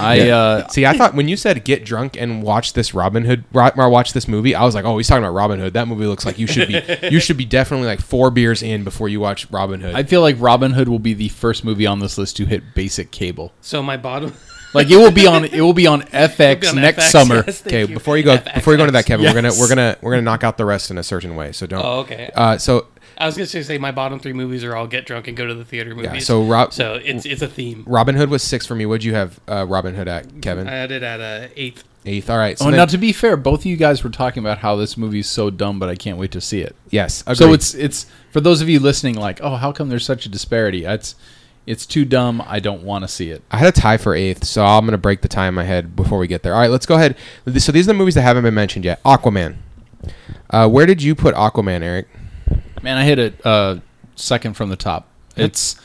I 0.00 0.28
uh 0.30 0.68
See, 0.68 0.84
I 0.86 0.96
thought 0.96 1.14
when 1.14 1.28
you 1.28 1.36
said 1.36 1.64
get 1.64 1.84
drunk 1.84 2.16
and 2.16 2.42
watch 2.42 2.72
this 2.72 2.94
Robin 2.94 3.24
Hood, 3.24 3.44
ro- 3.52 3.70
or 3.76 3.88
watch 3.88 4.12
this 4.12 4.28
movie, 4.28 4.54
I 4.54 4.64
was 4.64 4.74
like, 4.74 4.84
oh, 4.84 4.96
he's 4.98 5.08
talking 5.08 5.24
about 5.24 5.34
Robin 5.34 5.58
Hood. 5.60 5.72
That 5.74 5.88
movie 5.88 6.06
looks 6.06 6.26
like 6.26 6.38
you 6.38 6.46
should 6.46 6.68
be, 6.68 6.82
you 7.10 7.20
should 7.20 7.36
be 7.36 7.44
definitely 7.44 7.86
like 7.86 8.00
four 8.00 8.30
beers 8.30 8.62
in 8.62 8.84
before 8.84 9.08
you 9.08 9.20
watch 9.20 9.50
Robin 9.50 9.80
Hood. 9.80 9.94
I 9.94 10.02
feel 10.02 10.20
like 10.20 10.36
Robin 10.38 10.72
Hood 10.72 10.88
will 10.88 10.98
be 10.98 11.14
the 11.14 11.28
first 11.28 11.64
movie 11.64 11.86
on 11.86 12.00
this 12.00 12.18
list 12.18 12.36
to 12.38 12.46
hit 12.46 12.74
basic 12.74 13.10
cable. 13.10 13.52
So 13.60 13.82
my 13.82 13.96
bottom. 13.96 14.34
Like 14.74 14.90
it 14.90 14.98
will 14.98 15.10
be 15.10 15.26
on 15.26 15.46
it 15.46 15.62
will 15.62 15.72
be 15.72 15.86
on 15.86 16.02
FX 16.12 16.60
Be 16.60 16.66
on 16.68 16.76
next 16.76 17.04
FX, 17.04 17.10
summer. 17.10 17.42
yes, 17.46 17.66
okay, 17.66 17.86
you. 17.86 17.94
before 17.94 18.18
you 18.18 18.22
go, 18.22 18.36
before 18.36 18.74
you 18.74 18.76
go 18.76 18.82
into 18.82 18.92
that, 18.92 19.06
Kevin, 19.06 19.24
we're 19.24 19.32
gonna 19.32 19.50
we're 19.58 19.66
gonna 19.66 19.96
we're 20.02 20.10
gonna 20.12 20.20
knock 20.20 20.44
out 20.44 20.58
the 20.58 20.66
rest 20.66 20.90
in 20.90 20.98
a 20.98 21.02
certain 21.02 21.36
way. 21.36 21.52
So 21.52 21.66
don't. 21.66 21.82
Oh, 21.82 22.00
okay. 22.00 22.30
Uh, 22.34 22.58
so 22.58 22.86
I 23.18 23.26
was 23.26 23.36
gonna 23.36 23.46
say 23.46 23.78
my 23.78 23.90
bottom 23.90 24.18
three 24.20 24.32
movies 24.32 24.62
are 24.64 24.76
all 24.76 24.86
get 24.86 25.04
drunk 25.06 25.26
and 25.28 25.36
go 25.36 25.46
to 25.46 25.54
the 25.54 25.64
theater 25.64 25.94
movies. 25.94 26.10
yeah, 26.12 26.18
so 26.20 26.42
Rob, 26.44 26.72
so 26.72 26.94
it's 26.94 27.26
it's 27.26 27.42
a 27.42 27.48
theme. 27.48 27.84
Robin 27.86 28.14
Hood 28.14 28.30
was 28.30 28.42
six 28.42 28.64
for 28.66 28.74
me. 28.74 28.86
What'd 28.86 29.04
you 29.04 29.14
have 29.14 29.40
uh, 29.48 29.66
Robin 29.68 29.94
Hood 29.94 30.08
at, 30.08 30.40
Kevin? 30.40 30.68
I 30.68 30.72
had 30.72 30.90
it 30.92 31.02
at 31.02 31.20
a 31.20 31.50
eighth. 31.56 31.84
Eighth. 32.06 32.30
All 32.30 32.38
right. 32.38 32.56
So 32.56 32.66
oh, 32.66 32.70
then- 32.70 32.78
now 32.78 32.84
to 32.86 32.96
be 32.96 33.12
fair, 33.12 33.36
both 33.36 33.60
of 33.60 33.66
you 33.66 33.76
guys 33.76 34.04
were 34.04 34.10
talking 34.10 34.42
about 34.42 34.58
how 34.58 34.76
this 34.76 34.96
movie 34.96 35.18
is 35.18 35.28
so 35.28 35.50
dumb, 35.50 35.78
but 35.78 35.88
I 35.88 35.96
can't 35.96 36.16
wait 36.16 36.30
to 36.32 36.40
see 36.40 36.60
it. 36.60 36.76
yes. 36.90 37.24
So 37.34 37.52
it's 37.52 37.74
it's 37.74 38.06
for 38.30 38.40
those 38.40 38.60
of 38.62 38.68
you 38.68 38.78
listening, 38.78 39.16
like, 39.16 39.40
oh, 39.42 39.56
how 39.56 39.72
come 39.72 39.88
there's 39.88 40.06
such 40.06 40.24
a 40.24 40.28
disparity? 40.28 40.84
It's 40.84 41.16
It's 41.66 41.84
too 41.84 42.04
dumb. 42.04 42.42
I 42.46 42.60
don't 42.60 42.82
want 42.82 43.02
to 43.02 43.08
see 43.08 43.30
it. 43.30 43.42
I 43.50 43.58
had 43.58 43.68
a 43.68 43.80
tie 43.80 43.96
for 43.98 44.14
eighth, 44.14 44.44
so 44.44 44.64
I'm 44.64 44.84
gonna 44.86 44.96
break 44.96 45.22
the 45.22 45.28
tie 45.28 45.48
in 45.48 45.54
my 45.54 45.64
head 45.64 45.96
before 45.96 46.18
we 46.18 46.28
get 46.28 46.44
there. 46.44 46.54
All 46.54 46.60
right, 46.60 46.70
let's 46.70 46.86
go 46.86 46.94
ahead. 46.94 47.16
So 47.58 47.72
these 47.72 47.86
are 47.86 47.92
the 47.92 47.94
movies 47.94 48.14
that 48.14 48.22
haven't 48.22 48.44
been 48.44 48.54
mentioned 48.54 48.84
yet. 48.84 49.02
Aquaman. 49.02 49.56
Uh, 50.50 50.68
where 50.68 50.86
did 50.86 51.02
you 51.02 51.14
put 51.14 51.34
Aquaman, 51.34 51.82
Eric? 51.82 52.08
Man, 52.82 52.96
I 52.96 53.04
hit 53.04 53.18
it 53.18 53.46
uh, 53.46 53.78
second 54.16 54.54
from 54.54 54.70
the 54.70 54.76
top. 54.76 55.08
It's 55.36 55.80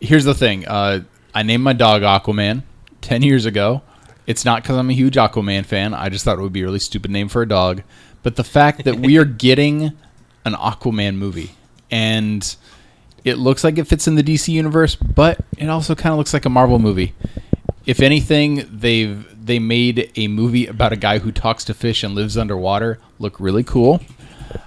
here's 0.00 0.24
the 0.24 0.34
thing. 0.34 0.66
Uh, 0.66 1.02
I 1.34 1.42
named 1.42 1.62
my 1.62 1.72
dog 1.72 2.02
Aquaman 2.02 2.62
ten 3.00 3.22
years 3.22 3.46
ago. 3.46 3.82
It's 4.26 4.44
not 4.44 4.62
because 4.62 4.76
I'm 4.76 4.90
a 4.90 4.94
huge 4.94 5.14
Aquaman 5.16 5.64
fan. 5.66 5.94
I 5.94 6.08
just 6.08 6.24
thought 6.24 6.38
it 6.38 6.42
would 6.42 6.52
be 6.52 6.62
a 6.62 6.64
really 6.64 6.78
stupid 6.78 7.10
name 7.10 7.28
for 7.28 7.42
a 7.42 7.48
dog. 7.48 7.82
But 8.22 8.36
the 8.36 8.44
fact 8.44 8.84
that 8.84 8.96
we 8.96 9.18
are 9.18 9.24
getting 9.46 9.92
an 10.44 10.54
Aquaman 10.54 11.16
movie 11.16 11.52
and 11.90 12.56
it 13.24 13.34
looks 13.34 13.62
like 13.62 13.78
it 13.78 13.84
fits 13.84 14.08
in 14.08 14.16
the 14.16 14.22
DC 14.22 14.48
universe, 14.48 14.96
but 14.96 15.38
it 15.56 15.68
also 15.68 15.94
kind 15.94 16.12
of 16.12 16.18
looks 16.18 16.32
like 16.32 16.44
a 16.44 16.50
Marvel 16.50 16.78
movie. 16.78 17.14
If 17.86 18.00
anything, 18.00 18.66
they've 18.70 19.28
they 19.44 19.58
made 19.58 20.12
a 20.16 20.28
movie 20.28 20.66
about 20.66 20.92
a 20.92 20.96
guy 20.96 21.18
who 21.18 21.32
talks 21.32 21.64
to 21.64 21.74
fish 21.74 22.04
and 22.04 22.14
lives 22.14 22.36
underwater 22.36 22.98
look 23.18 23.38
really 23.40 23.64
cool. 23.64 24.00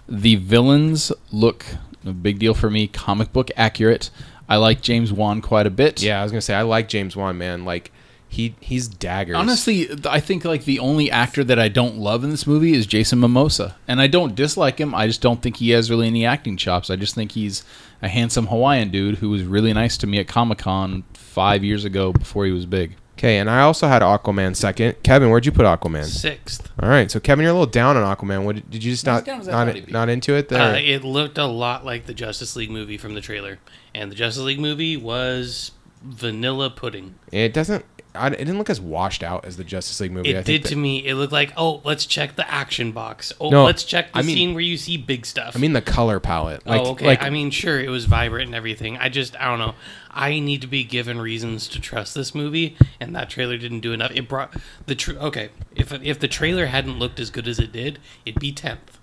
The 0.08 0.36
villains 0.36 1.12
look 1.32 1.66
a 2.06 2.14
big 2.14 2.40
deal 2.40 2.54
for 2.54 2.70
me, 2.70 2.88
comic 2.88 3.34
book 3.34 3.50
accurate. 3.56 4.10
I 4.48 4.58
like 4.58 4.82
James 4.82 5.12
Wan 5.12 5.42
quite 5.42 5.66
a 5.66 5.72
bit. 5.72 6.02
Yeah, 6.02 6.20
I 6.20 6.24
was 6.24 6.32
gonna 6.32 6.42
say 6.42 6.54
I 6.54 6.62
like 6.62 6.88
James 6.88 7.16
Wan, 7.16 7.38
man. 7.38 7.66
Like 7.66 7.92
he 8.28 8.56
he's 8.60 8.88
daggers. 8.88 9.36
Honestly, 9.36 9.88
I 10.06 10.20
think 10.20 10.46
like 10.46 10.66
the 10.66 10.80
only 10.80 11.10
actor 11.10 11.44
that 11.44 11.58
I 11.58 11.68
don't 11.70 11.98
love 11.98 12.24
in 12.24 12.30
this 12.30 12.46
movie 12.46 12.74
is 12.74 12.86
Jason 12.86 13.20
Momoa, 13.20 13.74
and 13.88 14.00
I 14.00 14.08
don't 14.08 14.36
dislike 14.36 14.80
him. 14.80 14.94
I 14.94 15.08
just 15.08 15.22
don't 15.22 15.42
think 15.42 15.58
he 15.58 15.72
has 15.72 15.90
really 15.90 16.08
any 16.08 16.26
acting 16.26 16.58
chops. 16.58 16.90
I 16.90 16.96
just 16.96 17.16
think 17.16 17.32
he's 17.32 17.64
a 18.02 18.08
handsome 18.08 18.48
Hawaiian 18.48 18.92
dude 18.92 19.18
who 19.18 19.30
was 19.30 19.44
really 19.44 19.74
nice 19.74 19.98
to 19.98 20.08
me 20.08 20.20
at 20.20 20.28
Comic 20.28 20.60
Con 20.60 21.04
five 21.14 21.64
years 21.64 21.86
ago 21.86 22.14
before 22.14 22.46
he 22.46 22.52
was 22.52 22.66
big. 22.66 22.96
Okay, 23.18 23.38
and 23.38 23.50
I 23.50 23.62
also 23.62 23.88
had 23.88 24.02
Aquaman 24.02 24.56
second. 24.58 25.02
Kevin, 25.04 25.30
where'd 25.30 25.46
you 25.46 25.52
put 25.54 25.66
Aquaman? 25.66 26.04
Sixth. 26.04 26.70
All 26.82 26.90
right, 26.90 27.10
so 27.10 27.20
Kevin, 27.22 27.44
you're 27.44 27.52
a 27.52 27.54
little 27.54 27.66
down 27.66 27.96
on 27.96 28.04
Aquaman. 28.16 28.44
What 28.44 28.70
did 28.70 28.84
you 28.84 28.92
just 28.92 29.06
Not 29.06 29.14
not 29.14 29.20
as 29.22 29.26
down 29.26 29.40
as 29.42 29.48
I 29.48 29.52
thought 29.52 29.76
he'd 29.76 29.84
not, 29.88 30.08
not 30.08 30.10
into 30.10 30.34
it? 30.36 30.50
There. 30.50 30.62
Uh, 30.62 30.76
it 30.78 31.04
looked 31.06 31.38
a 31.38 31.46
lot 31.46 31.86
like 31.86 32.06
the 32.08 32.14
Justice 32.14 32.56
League 32.58 32.70
movie 32.70 32.98
from 32.98 33.14
the 33.14 33.22
trailer, 33.22 33.60
and 33.94 34.12
the 34.12 34.16
Justice 34.16 34.44
League 34.44 34.60
movie 34.60 34.98
was 34.98 35.72
vanilla 36.02 36.70
pudding. 36.70 37.16
it 37.32 37.54
doesn't. 37.54 37.86
I, 38.16 38.28
it 38.28 38.38
didn't 38.38 38.58
look 38.58 38.70
as 38.70 38.80
washed 38.82 39.24
out 39.24 39.46
as 39.46 39.58
the 39.58 39.64
Justice 39.64 40.00
League 40.00 40.12
movie. 40.12 40.36
I 40.36 40.40
It 40.40 40.46
think 40.46 40.64
did 40.64 40.70
to 40.70 40.76
me. 40.76 41.06
It 41.06 41.16
looked 41.16 41.34
like, 41.34 41.54
oh, 41.58 41.82
let's 41.84 42.06
check 42.06 42.36
the 42.36 42.50
action 42.52 42.92
box. 42.92 43.32
Oh, 43.40 43.50
No, 43.50 43.66
let's 43.66 43.84
check 43.84 44.12
the 44.14 44.20
I 44.20 44.22
mean- 44.22 44.36
scene 44.36 44.54
where 44.54 44.62
you 44.62 44.78
see 44.78 44.98
big 44.98 45.26
stuff. 45.26 45.56
I 45.56 45.60
mean 45.60 45.74
the 45.74 45.82
color 45.82 46.20
palette. 46.20 46.62
Oh, 46.66 46.70
like, 46.70 46.82
oh, 46.82 46.92
okay. 46.92 47.06
Like, 47.06 47.22
I 47.24 47.30
mean, 47.30 47.52
sure, 47.52 47.80
it 47.80 47.90
was 47.90 48.06
vibrant 48.06 48.48
and 48.48 48.56
everything. 48.56 48.98
I 48.98 49.10
just, 49.10 49.36
I 49.40 49.46
don't 49.46 49.60
know. 49.60 49.76
I 50.12 50.40
need 50.40 50.62
to 50.62 50.68
be 50.68 50.84
given 50.86 51.20
reasons 51.20 51.68
to 51.68 51.80
trust 51.82 52.16
this 52.16 52.34
movie, 52.34 52.78
and 53.02 53.14
that 53.16 53.30
trailer 53.30 53.58
didn't 53.58 53.82
do 53.82 53.92
enough. 53.92 54.12
It 54.16 54.30
brought 54.30 54.56
the 54.86 54.96
tr- 54.96 55.18
okay. 55.18 55.50
If 55.76 55.92
if 55.92 56.20
the 56.20 56.30
trailer 56.30 56.68
hadn't 56.68 56.98
looked 57.00 57.20
as 57.20 57.30
good 57.30 57.50
as 57.50 57.60
it 57.60 57.74
did, 57.74 58.00
it'd 58.26 58.40
be 58.40 58.54
tenth. 58.54 58.95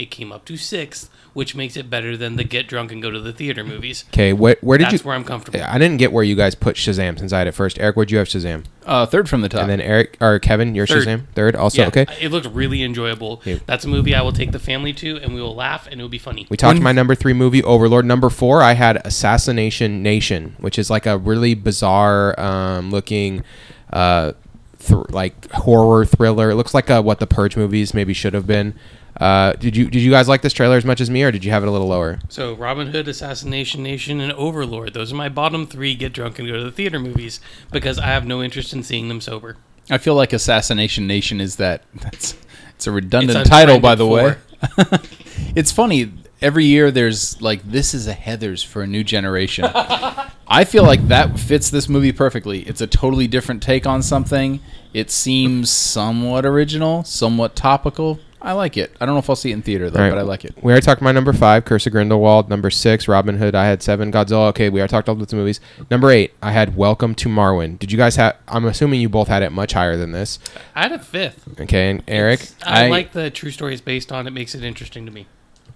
It 0.00 0.10
came 0.10 0.32
up 0.32 0.46
to 0.46 0.56
sixth, 0.56 1.10
which 1.34 1.54
makes 1.54 1.76
it 1.76 1.90
better 1.90 2.16
than 2.16 2.36
the 2.36 2.44
get 2.44 2.66
drunk 2.66 2.90
and 2.90 3.02
go 3.02 3.10
to 3.10 3.20
the 3.20 3.34
theater 3.34 3.62
movies. 3.62 4.04
okay, 4.08 4.32
where, 4.32 4.56
where 4.62 4.78
did 4.78 4.86
That's 4.86 4.92
you? 4.92 4.98
That's 4.98 5.04
where 5.04 5.14
I'm 5.14 5.24
comfortable. 5.24 5.62
I 5.62 5.76
didn't 5.76 5.98
get 5.98 6.10
where 6.10 6.24
you 6.24 6.34
guys 6.34 6.54
put 6.54 6.76
Shazam 6.76 7.18
since 7.18 7.34
I 7.34 7.38
had 7.38 7.48
it 7.48 7.52
first. 7.52 7.78
Eric, 7.78 7.96
where'd 7.96 8.10
you 8.10 8.16
have 8.16 8.26
Shazam? 8.26 8.64
Uh, 8.86 9.04
third 9.04 9.28
from 9.28 9.42
the 9.42 9.48
top. 9.50 9.60
And 9.60 9.70
then 9.70 9.80
Eric 9.82 10.16
or 10.22 10.38
Kevin, 10.38 10.74
your 10.74 10.86
Third. 10.86 11.06
Shazam 11.06 11.26
third. 11.34 11.54
Also, 11.54 11.82
yeah, 11.82 11.88
okay. 11.88 12.06
it 12.18 12.30
looked 12.30 12.46
really 12.46 12.82
enjoyable. 12.82 13.42
Yeah. 13.44 13.58
That's 13.66 13.84
a 13.84 13.88
movie 13.88 14.14
I 14.14 14.22
will 14.22 14.32
take 14.32 14.52
the 14.52 14.58
family 14.58 14.94
to, 14.94 15.18
and 15.18 15.34
we 15.34 15.42
will 15.42 15.54
laugh, 15.54 15.86
and 15.86 16.00
it 16.00 16.02
will 16.02 16.08
be 16.08 16.18
funny. 16.18 16.46
We 16.48 16.56
talked 16.56 16.80
my 16.80 16.92
number 16.92 17.14
three 17.14 17.34
movie, 17.34 17.62
Overlord. 17.62 18.06
Number 18.06 18.30
four, 18.30 18.62
I 18.62 18.72
had 18.72 19.04
Assassination 19.06 20.02
Nation, 20.02 20.56
which 20.58 20.78
is 20.78 20.88
like 20.88 21.04
a 21.04 21.18
really 21.18 21.54
bizarre 21.54 22.38
um, 22.40 22.90
looking, 22.90 23.44
uh, 23.92 24.32
th- 24.80 25.10
like 25.10 25.50
horror 25.52 26.04
thriller. 26.04 26.50
It 26.50 26.56
looks 26.56 26.74
like 26.74 26.90
uh 26.90 27.02
what 27.02 27.20
the 27.20 27.26
Purge 27.26 27.56
movies 27.56 27.92
maybe 27.94 28.14
should 28.14 28.34
have 28.34 28.46
been. 28.46 28.74
Uh, 29.16 29.52
did 29.54 29.76
you 29.76 29.90
did 29.90 30.00
you 30.00 30.10
guys 30.10 30.28
like 30.28 30.42
this 30.42 30.52
trailer 30.52 30.76
as 30.76 30.84
much 30.84 31.00
as 31.00 31.10
me, 31.10 31.22
or 31.22 31.30
did 31.30 31.44
you 31.44 31.50
have 31.50 31.62
it 31.62 31.68
a 31.68 31.70
little 31.70 31.88
lower? 31.88 32.18
So 32.28 32.54
Robin 32.54 32.88
Hood, 32.88 33.08
Assassination 33.08 33.82
Nation, 33.82 34.20
and 34.20 34.32
Overlord. 34.32 34.94
Those 34.94 35.12
are 35.12 35.16
my 35.16 35.28
bottom 35.28 35.66
three. 35.66 35.94
Get 35.94 36.12
drunk 36.12 36.38
and 36.38 36.48
go 36.48 36.54
to 36.54 36.64
the 36.64 36.72
theater 36.72 36.98
movies 36.98 37.40
because 37.70 37.98
I 37.98 38.06
have 38.06 38.26
no 38.26 38.42
interest 38.42 38.72
in 38.72 38.82
seeing 38.82 39.08
them 39.08 39.20
sober. 39.20 39.56
I 39.90 39.98
feel 39.98 40.14
like 40.14 40.32
Assassination 40.32 41.06
Nation 41.06 41.40
is 41.40 41.56
that. 41.56 41.82
That's 41.94 42.36
it's 42.76 42.86
a 42.86 42.92
redundant 42.92 43.40
It's 43.40 43.50
title, 43.50 43.80
by 43.80 43.94
the 43.94 44.06
way. 44.06 44.36
it's 45.54 45.72
funny. 45.72 46.12
Every 46.40 46.64
year, 46.64 46.90
there's 46.90 47.40
like 47.42 47.62
this 47.62 47.92
is 47.92 48.06
a 48.06 48.14
Heather's 48.14 48.62
for 48.62 48.82
a 48.82 48.86
new 48.86 49.04
generation. 49.04 49.66
I 50.50 50.64
feel 50.64 50.84
like 50.84 51.06
that 51.08 51.38
fits 51.38 51.70
this 51.70 51.88
movie 51.88 52.12
perfectly. 52.12 52.62
It's 52.62 52.80
a 52.80 52.86
totally 52.86 53.28
different 53.28 53.62
take 53.62 53.86
on 53.86 54.02
something. 54.02 54.60
It 54.94 55.10
seems 55.10 55.70
somewhat 55.70 56.46
original, 56.46 57.04
somewhat 57.04 57.54
topical. 57.54 58.18
I 58.42 58.52
like 58.52 58.76
it. 58.76 58.94
I 59.00 59.06
don't 59.06 59.14
know 59.14 59.18
if 59.18 59.28
I'll 59.28 59.36
see 59.36 59.50
it 59.50 59.54
in 59.54 59.62
theater 59.62 59.90
though, 59.90 59.98
All 60.00 60.04
right. 60.06 60.10
but 60.14 60.18
I 60.18 60.22
like 60.22 60.44
it. 60.44 60.54
We 60.62 60.72
already 60.72 60.84
talked 60.84 61.02
my 61.02 61.12
number 61.12 61.32
five, 61.32 61.64
Curse 61.64 61.86
of 61.86 61.92
Grindelwald. 61.92 62.48
Number 62.48 62.70
six, 62.70 63.06
Robin 63.06 63.36
Hood. 63.36 63.54
I 63.54 63.66
had 63.66 63.82
seven, 63.82 64.10
Godzilla. 64.10 64.48
Okay, 64.48 64.70
we 64.70 64.80
already 64.80 64.90
talked 64.90 65.08
all 65.08 65.14
the 65.14 65.36
movies. 65.36 65.60
Number 65.90 66.10
eight, 66.10 66.32
I 66.42 66.52
had 66.52 66.74
Welcome 66.76 67.14
to 67.16 67.28
Marwen. 67.28 67.78
Did 67.78 67.92
you 67.92 67.98
guys 67.98 68.16
have? 68.16 68.36
I'm 68.48 68.64
assuming 68.64 69.00
you 69.00 69.08
both 69.08 69.28
had 69.28 69.42
it 69.42 69.50
much 69.50 69.72
higher 69.74 69.96
than 69.96 70.12
this. 70.12 70.38
I 70.74 70.82
had 70.84 70.92
a 70.92 70.98
fifth. 70.98 71.60
Okay, 71.60 71.90
and 71.90 72.02
Eric. 72.08 72.46
I, 72.64 72.86
I- 72.86 72.88
like 72.88 73.12
the 73.12 73.30
true 73.30 73.50
story 73.50 73.74
is 73.74 73.80
based 73.80 74.10
on. 74.10 74.26
It 74.26 74.30
makes 74.30 74.54
it 74.54 74.64
interesting 74.64 75.04
to 75.06 75.12
me. 75.12 75.26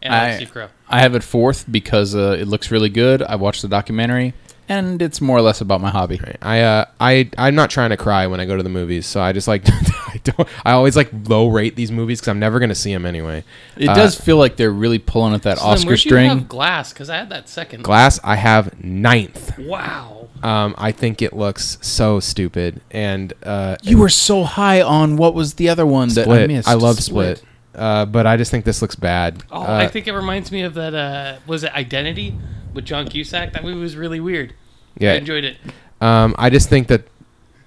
And 0.02 0.14
I, 0.14 0.26
like 0.28 0.36
Steve 0.36 0.52
Crow. 0.52 0.68
I 0.88 1.00
have 1.00 1.14
it 1.14 1.22
fourth 1.22 1.64
because 1.70 2.14
uh, 2.14 2.36
it 2.38 2.46
looks 2.46 2.70
really 2.70 2.90
good. 2.90 3.22
I 3.22 3.36
watched 3.36 3.62
the 3.62 3.68
documentary, 3.68 4.34
and 4.68 5.00
it's 5.02 5.20
more 5.20 5.36
or 5.38 5.42
less 5.42 5.60
about 5.60 5.80
my 5.80 5.90
hobby. 5.90 6.20
I 6.42 6.60
uh 6.60 6.84
I 7.00 7.30
I'm 7.38 7.54
not 7.54 7.70
trying 7.70 7.90
to 7.90 7.96
cry 7.96 8.26
when 8.26 8.40
I 8.40 8.44
go 8.46 8.56
to 8.56 8.62
the 8.62 8.68
movies, 8.68 9.06
so 9.06 9.20
I 9.20 9.32
just 9.32 9.48
like 9.48 9.62
I 9.68 10.20
don't 10.24 10.48
I 10.64 10.72
always 10.72 10.96
like 10.96 11.10
low 11.28 11.48
rate 11.48 11.76
these 11.76 11.90
movies 11.92 12.20
because 12.20 12.28
I'm 12.28 12.38
never 12.38 12.58
gonna 12.60 12.74
see 12.74 12.92
them 12.92 13.06
anyway. 13.06 13.44
It 13.76 13.88
Uh, 13.88 13.94
does 13.94 14.18
feel 14.18 14.36
like 14.36 14.56
they're 14.56 14.70
really 14.70 14.98
pulling 14.98 15.34
at 15.34 15.42
that 15.42 15.58
So 15.58 15.64
Oscar 15.66 15.88
where'd 15.88 16.04
you 16.04 16.08
string. 16.10 16.28
have 16.28 16.48
Glass? 16.48 16.92
Because 16.92 17.10
I 17.10 17.16
had 17.16 17.30
that 17.30 17.48
second. 17.48 17.82
Glass 17.84 18.18
I 18.24 18.36
have 18.36 18.82
ninth. 18.82 19.58
Wow. 19.58 20.28
Um, 20.42 20.74
I 20.76 20.92
think 20.92 21.22
it 21.22 21.32
looks 21.32 21.78
so 21.80 22.20
stupid 22.20 22.82
and 22.90 23.32
uh, 23.44 23.76
You 23.82 23.96
were 23.98 24.10
so 24.10 24.44
high 24.44 24.82
on 24.82 25.16
what 25.16 25.34
was 25.34 25.54
the 25.54 25.70
other 25.70 25.86
one 25.86 26.08
that 26.10 26.28
I 26.28 26.46
missed? 26.46 26.68
I, 26.68 26.74
love 26.74 27.00
Split, 27.00 27.42
Uh, 27.74 28.04
but 28.06 28.26
I 28.26 28.36
just 28.36 28.50
think 28.50 28.64
this 28.64 28.80
looks 28.82 28.94
bad. 28.94 29.42
Oh, 29.50 29.62
Uh, 29.62 29.66
I 29.76 29.88
think 29.88 30.06
it 30.06 30.12
reminds 30.12 30.52
me 30.52 30.62
of 30.62 30.74
that. 30.74 30.94
Uh, 30.94 31.36
was 31.46 31.64
it 31.64 31.72
Identity 31.74 32.34
with 32.72 32.84
John 32.84 33.08
Cusack? 33.08 33.52
That 33.52 33.64
movie 33.64 33.80
was 33.80 33.96
really 33.96 34.20
weird. 34.20 34.54
Yeah, 34.98 35.12
I 35.12 35.16
enjoyed 35.16 35.44
it. 35.44 35.56
Um, 36.00 36.34
I 36.38 36.50
just 36.50 36.68
think 36.68 36.86
that 36.88 37.02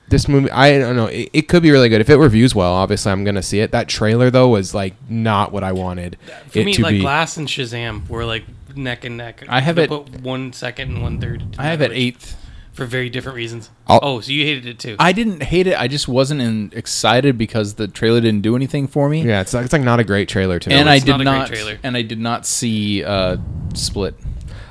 this 0.10 0.28
movie, 0.30 0.50
I 0.52 0.78
don't 0.80 0.96
know, 0.96 1.08
it, 1.08 1.30
it 1.34 1.42
could 1.50 1.62
be 1.62 1.72
really 1.72 1.90
good 1.90 2.00
if 2.00 2.10
it 2.10 2.16
reviews 2.18 2.56
well. 2.56 2.74
Obviously, 2.74 3.12
I'm 3.12 3.24
gonna 3.26 3.44
see 3.44 3.60
it. 3.60 3.72
That 3.72 3.90
trailer 3.90 4.30
though 4.30 4.48
was 4.48 4.74
like 4.74 4.94
not 5.10 5.52
what 5.52 5.64
I 5.66 5.74
wanted 5.74 6.18
For 6.50 6.60
it 6.60 6.66
me, 6.66 6.74
to 6.76 6.84
like 6.84 6.92
be. 6.94 7.00
Glass 7.02 7.36
and 7.36 7.48
Shazam 7.48 8.08
were 8.08 8.24
like 8.24 8.44
neck 8.76 9.04
and 9.04 9.18
neck. 9.18 9.44
I 9.50 9.60
have 9.60 9.76
They 9.76 9.84
it- 9.84 9.90
put 9.90 10.22
one 10.22 10.54
second 10.54 10.94
and 10.94 11.02
one 11.02 11.20
third. 11.20 11.44
I 11.58 11.64
have 11.66 11.82
it 11.82 11.92
eighth. 11.92 12.38
For 12.78 12.86
very 12.86 13.10
different 13.10 13.36
reasons. 13.36 13.70
I'll- 13.88 14.00
oh, 14.02 14.22
so 14.22 14.32
you 14.32 14.46
hated 14.46 14.66
it 14.68 14.80
too? 14.80 14.96
I 15.00 15.12
didn't 15.12 15.42
hate 15.44 15.68
it. 15.68 15.78
I 15.78 15.88
just 15.88 16.08
wasn't 16.08 16.42
in, 16.42 16.72
excited 16.74 17.38
because 17.38 17.74
the 17.74 17.88
trailer 17.88 18.22
didn't 18.22 18.42
do 18.42 18.56
anything 18.56 18.88
for 18.88 19.10
me. 19.10 19.24
yeah, 19.24 19.42
it's 19.42 19.54
like, 19.54 19.66
it's 19.66 19.74
like 19.74 19.82
not 19.82 20.00
a 20.00 20.04
great 20.04 20.30
trailer 20.30 20.60
to 20.60 20.70
me. 20.70 20.76
and 20.76 20.88
I 20.90 21.00
did 21.00 21.08
not 21.08 21.22
a 21.22 21.24
great 21.26 21.32
not. 21.40 21.48
trailer. 21.48 21.80
And 21.84 21.98
I 21.98 22.04
did 22.04 22.20
not 22.20 22.46
see 22.46 23.04
uh, 23.04 23.38
Split. 23.74 24.16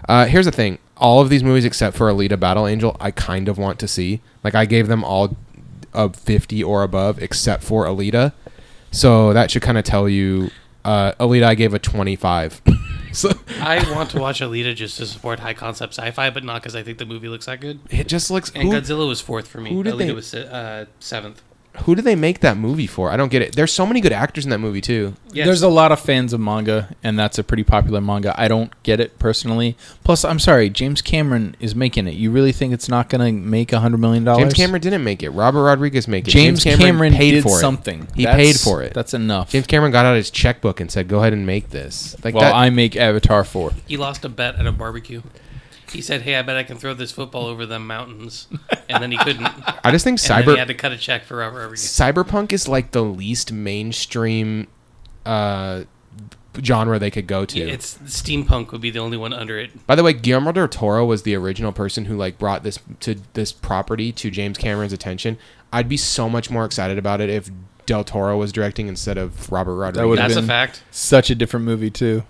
Uh, 0.08 0.24
here's 0.26 0.46
the 0.46 0.52
thing: 0.52 0.78
all 0.96 1.20
of 1.20 1.28
these 1.28 1.42
movies 1.42 1.64
except 1.64 1.96
for 1.96 2.08
Alita: 2.10 2.38
Battle 2.38 2.66
Angel, 2.66 2.96
I 3.00 3.10
kind 3.10 3.48
of 3.48 3.58
want 3.58 3.78
to 3.80 3.88
see. 3.88 4.20
Like 4.44 4.54
I 4.54 4.64
gave 4.64 4.86
them 4.86 5.02
all 5.04 5.36
a 5.92 6.12
50 6.12 6.62
or 6.62 6.82
above, 6.84 7.20
except 7.20 7.64
for 7.64 7.84
Alita. 7.86 8.32
So 8.92 9.32
that 9.32 9.50
should 9.50 9.62
kind 9.62 9.76
of 9.78 9.84
tell 9.84 10.08
you. 10.08 10.50
Uh, 10.84 11.10
Alita, 11.18 11.42
I 11.42 11.56
gave 11.56 11.74
a 11.74 11.80
25. 11.80 12.62
So 13.16 13.30
I 13.60 13.90
want 13.94 14.10
to 14.10 14.20
watch 14.20 14.40
Alita 14.40 14.74
just 14.74 14.96
to 14.98 15.06
support 15.06 15.40
high 15.40 15.54
concept 15.54 15.94
sci-fi, 15.94 16.30
but 16.30 16.44
not 16.44 16.62
because 16.62 16.76
I 16.76 16.82
think 16.82 16.98
the 16.98 17.06
movie 17.06 17.28
looks 17.28 17.46
that 17.46 17.60
good. 17.60 17.80
it 17.90 18.08
just 18.08 18.30
looks. 18.30 18.50
And 18.54 18.64
Who, 18.64 18.72
Godzilla 18.74 19.08
was 19.08 19.20
fourth 19.20 19.48
for 19.48 19.60
me. 19.60 19.70
who 19.72 19.82
did 19.82 19.94
Alita 19.94 19.98
they- 20.06 20.12
was 20.12 20.34
uh, 20.34 20.84
seventh. 21.00 21.42
Who 21.80 21.94
do 21.94 22.02
they 22.02 22.14
make 22.14 22.40
that 22.40 22.56
movie 22.56 22.86
for? 22.86 23.10
I 23.10 23.16
don't 23.16 23.30
get 23.30 23.42
it. 23.42 23.54
There's 23.56 23.72
so 23.72 23.86
many 23.86 24.00
good 24.00 24.12
actors 24.12 24.44
in 24.44 24.50
that 24.50 24.58
movie 24.58 24.80
too. 24.80 25.14
Yes. 25.32 25.46
There's 25.46 25.62
a 25.62 25.68
lot 25.68 25.92
of 25.92 26.00
fans 26.00 26.32
of 26.32 26.40
manga, 26.40 26.94
and 27.02 27.18
that's 27.18 27.38
a 27.38 27.44
pretty 27.44 27.64
popular 27.64 28.00
manga. 28.00 28.34
I 28.40 28.48
don't 28.48 28.72
get 28.82 29.00
it 29.00 29.18
personally. 29.18 29.76
Plus, 30.04 30.24
I'm 30.24 30.38
sorry, 30.38 30.70
James 30.70 31.02
Cameron 31.02 31.56
is 31.60 31.74
making 31.74 32.08
it. 32.08 32.14
You 32.14 32.30
really 32.30 32.52
think 32.52 32.72
it's 32.72 32.88
not 32.88 33.08
going 33.08 33.20
to 33.20 33.32
make 33.32 33.72
a 33.72 33.80
hundred 33.80 33.98
million 33.98 34.24
dollars? 34.24 34.42
James 34.42 34.54
Cameron 34.54 34.82
didn't 34.82 35.04
make 35.04 35.22
it. 35.22 35.30
Robert 35.30 35.62
Rodriguez 35.62 36.08
made 36.08 36.26
it. 36.26 36.30
James, 36.30 36.64
Cameron, 36.64 37.12
paid 37.12 37.32
did 37.32 37.42
for 37.42 37.56
it. 37.56 37.60
something. 37.60 38.08
He 38.14 38.24
That's- 38.24 38.40
paid 38.40 38.60
for 38.60 38.82
it. 38.82 38.94
That's 38.94 39.14
enough. 39.14 39.50
James 39.50 39.66
Cameron 39.66 39.92
got 39.92 40.06
out 40.06 40.16
his 40.16 40.30
checkbook 40.30 40.80
and 40.80 40.90
said, 40.90 41.08
"Go 41.08 41.18
ahead 41.18 41.32
and 41.32 41.46
make 41.46 41.70
this." 41.70 42.16
Like 42.24 42.34
well, 42.34 42.44
that. 42.44 42.54
I 42.54 42.70
make 42.70 42.96
Avatar 42.96 43.44
four. 43.44 43.72
He 43.86 43.96
lost 43.96 44.24
a 44.24 44.28
bet 44.28 44.56
at 44.56 44.66
a 44.66 44.72
barbecue. 44.72 45.22
He 45.96 46.02
said, 46.02 46.22
"Hey, 46.22 46.36
I 46.36 46.42
bet 46.42 46.56
I 46.56 46.62
can 46.62 46.76
throw 46.78 46.94
this 46.94 47.10
football 47.10 47.46
over 47.46 47.66
the 47.66 47.78
mountains," 47.80 48.46
and 48.88 49.02
then 49.02 49.10
he 49.10 49.18
couldn't. 49.18 49.48
I 49.84 49.90
just 49.90 50.04
think 50.04 50.20
And 50.20 50.28
then 50.28 50.42
he 50.44 50.48
cyber 50.50 50.58
had 50.58 50.68
to 50.68 50.74
cut 50.74 50.92
a 50.92 50.96
check 50.98 51.24
for 51.24 51.38
Robert 51.38 51.58
Rodriguez. 51.60 51.82
cyberpunk 51.86 52.52
is 52.52 52.68
like 52.68 52.92
the 52.92 53.02
least 53.02 53.50
mainstream 53.52 54.68
uh 55.24 55.84
genre 56.62 56.98
they 56.98 57.10
could 57.10 57.26
go 57.26 57.44
to. 57.44 57.60
It's 57.60 57.98
steampunk 58.04 58.72
would 58.72 58.80
be 58.80 58.90
the 58.90 58.98
only 59.00 59.16
one 59.16 59.32
under 59.32 59.58
it. 59.58 59.86
By 59.86 59.94
the 59.94 60.02
way, 60.02 60.12
Guillermo 60.12 60.52
del 60.52 60.68
Toro 60.68 61.04
was 61.04 61.22
the 61.22 61.34
original 61.34 61.72
person 61.72 62.06
who 62.06 62.16
like 62.16 62.38
brought 62.38 62.62
this 62.62 62.78
to 63.00 63.16
this 63.34 63.52
property 63.52 64.12
to 64.12 64.30
James 64.30 64.56
Cameron's 64.58 64.92
attention. 64.92 65.36
I'd 65.72 65.88
be 65.88 65.96
so 65.96 66.28
much 66.28 66.50
more 66.50 66.64
excited 66.64 66.96
about 66.98 67.20
it 67.20 67.28
if 67.28 67.50
Del 67.84 68.04
Toro 68.04 68.36
was 68.38 68.52
directing 68.52 68.88
instead 68.88 69.18
of 69.18 69.50
Robert 69.52 69.74
Rodriguez. 69.76 70.00
That 70.02 70.08
would've 70.08 70.22
That's 70.24 70.36
a 70.36 70.40
been- 70.40 70.48
fact. 70.48 70.82
Such 70.90 71.28
a 71.30 71.34
different 71.34 71.66
movie 71.66 71.90
too. 71.90 72.22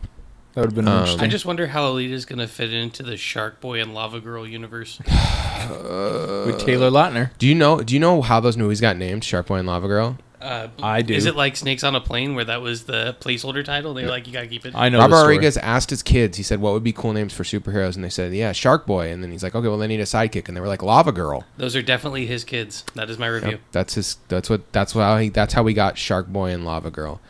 That 0.57 0.63
would 0.63 0.69
have 0.69 0.75
been 0.75 0.89
Um, 0.89 1.01
interesting. 1.01 1.21
I 1.23 1.29
just 1.29 1.45
wonder 1.45 1.67
how 1.67 1.93
Alita 1.93 2.13
is 2.13 2.25
going 2.25 2.39
to 2.39 2.49
fit 2.49 2.73
into 2.73 3.03
the 3.03 3.19
Shark 3.19 3.61
Boy 3.61 3.79
and 3.79 3.93
Lava 3.93 4.21
Girl 4.21 4.47
universe. 4.47 4.99
with 5.07 6.59
Taylor 6.65 6.91
Lautner. 6.91 7.31
do 7.37 7.47
you 7.47 7.55
know? 7.55 7.81
Do 7.83 7.93
you 7.93 8.01
know 8.01 8.23
how 8.23 8.41
those 8.41 8.57
movies 8.57 8.81
got 8.81 8.97
named? 8.97 9.23
Shark 9.23 9.49
Boy 9.49 9.57
and 9.57 9.69
Lava 9.69 9.87
Girl. 9.87 10.17
Uh, 10.41 10.69
I 10.83 11.03
do. 11.03 11.13
Is 11.13 11.27
it 11.27 11.37
like 11.37 11.57
Snakes 11.57 11.85
on 11.85 11.95
a 11.95 12.01
Plane, 12.01 12.35
where 12.35 12.45
that 12.47 12.63
was 12.63 12.85
the 12.85 13.15
placeholder 13.21 13.63
title? 13.63 13.93
They're 13.93 14.09
like, 14.09 14.27
you 14.27 14.33
gotta 14.33 14.47
keep 14.47 14.65
it. 14.65 14.75
I 14.75 14.89
know. 14.89 14.99
Robert 15.01 15.17
the. 15.17 15.21
Rodriguez 15.23 15.59
asked 15.59 15.91
his 15.91 16.03
kids. 16.03 16.39
He 16.39 16.43
said, 16.43 16.61
"What 16.63 16.73
would 16.73 16.85
be 16.85 16.93
cool 16.93 17.13
names 17.13 17.35
for 17.35 17.43
superheroes?" 17.43 17.95
And 17.95 18.03
they 18.03 18.09
said, 18.09 18.33
"Yeah, 18.33 18.53
Shark 18.53 18.87
Boy." 18.87 19.11
And 19.13 19.23
then 19.23 19.31
he's 19.31 19.43
like, 19.43 19.55
"Okay, 19.55 19.69
well, 19.69 19.77
they 19.77 19.87
need 19.87 20.01
a 20.01 20.05
sidekick." 20.05 20.49
And 20.49 20.57
they 20.57 20.61
were 20.63 20.69
like, 20.69 20.83
"Lava 20.83 21.13
Girl." 21.13 21.45
Those 21.59 21.77
are 21.77 21.83
definitely 21.83 22.25
his 22.27 22.45
kids. 22.45 22.85
That 22.95 23.11
is 23.11 23.19
my 23.19 23.27
review. 23.27 23.51
Yep, 23.53 23.61
that's 23.73 23.95
his. 23.95 24.17
That's 24.29 24.49
what. 24.49 24.73
That's 24.73 24.93
how 24.93 25.19
he. 25.19 25.29
That's 25.29 25.53
how 25.53 25.63
we 25.63 25.75
got 25.75 25.99
Shark 25.99 26.29
Boy 26.29 26.51
and 26.51 26.65
Lava 26.65 26.91
Girl. 26.91 27.21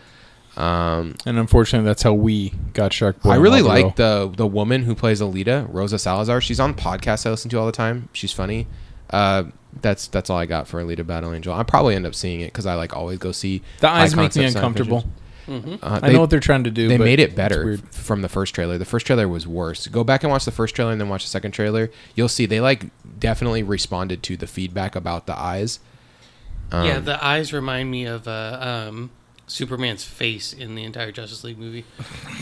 Um, 0.56 1.14
And 1.26 1.38
unfortunately, 1.38 1.86
that's 1.86 2.02
how 2.02 2.14
we 2.14 2.52
got 2.72 2.92
Shark 2.92 3.20
Boy. 3.22 3.30
I 3.30 3.36
really 3.36 3.62
Lava 3.62 3.82
like 3.86 3.96
the 3.96 4.32
the 4.34 4.46
woman 4.46 4.84
who 4.84 4.94
plays 4.94 5.20
Alita, 5.20 5.66
Rosa 5.70 5.98
Salazar. 5.98 6.40
She's 6.40 6.60
on 6.60 6.74
podcasts 6.74 7.26
I 7.26 7.30
listen 7.30 7.50
to 7.50 7.58
all 7.58 7.66
the 7.66 7.72
time. 7.72 8.08
She's 8.12 8.32
funny. 8.32 8.66
Uh, 9.10 9.44
that's 9.82 10.08
that's 10.08 10.30
all 10.30 10.38
I 10.38 10.46
got 10.46 10.66
for 10.66 10.82
Alita 10.82 11.06
Battle 11.06 11.32
Angel. 11.34 11.52
I 11.52 11.62
probably 11.62 11.94
end 11.94 12.06
up 12.06 12.14
seeing 12.14 12.40
it 12.40 12.46
because 12.46 12.66
I 12.66 12.74
like 12.74 12.96
always 12.96 13.18
go 13.18 13.32
see. 13.32 13.62
The 13.80 13.88
eyes 13.88 14.14
make 14.16 14.16
me 14.16 14.24
concept 14.24 14.34
science 14.34 14.54
uncomfortable. 14.54 15.00
fiction. 15.00 15.12
Uh, 15.48 16.00
I 16.02 16.10
know 16.10 16.20
what 16.20 16.30
they're 16.30 16.40
trying 16.40 16.64
to 16.64 16.72
do. 16.72 16.88
they 16.88 16.96
but 16.96 17.04
made 17.04 17.20
it 17.20 17.36
better 17.36 17.76
from 17.92 18.22
the 18.22 18.28
first 18.28 18.52
trailer. 18.52 18.78
The 18.78 18.84
first 18.84 19.06
trailer 19.06 19.28
was 19.28 19.46
worse. 19.46 19.86
Go 19.86 20.02
back 20.02 20.24
and 20.24 20.32
watch 20.32 20.44
the 20.44 20.50
first 20.50 20.74
trailer 20.74 20.90
and 20.90 21.00
then 21.00 21.08
watch 21.08 21.22
the 21.22 21.30
second 21.30 21.52
trailer. 21.52 21.88
You'll 22.16 22.28
see 22.28 22.46
they 22.46 22.60
like 22.60 22.86
definitely 23.20 23.62
responded 23.62 24.24
to 24.24 24.36
the 24.36 24.48
feedback 24.48 24.96
about 24.96 25.26
the 25.26 25.38
eyes. 25.38 25.78
Um, 26.72 26.84
yeah, 26.86 26.98
the 26.98 27.24
eyes 27.24 27.52
remind 27.52 27.92
me 27.92 28.06
of 28.06 28.26
uh, 28.26 28.58
um, 28.88 29.10
Superman's 29.46 30.04
face 30.04 30.52
in 30.52 30.74
the 30.74 30.84
entire 30.84 31.12
Justice 31.12 31.44
League 31.44 31.58
movie, 31.58 31.84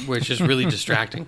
where 0.07 0.19
it's 0.19 0.27
just 0.27 0.41
really 0.41 0.65
distracting. 0.71 1.27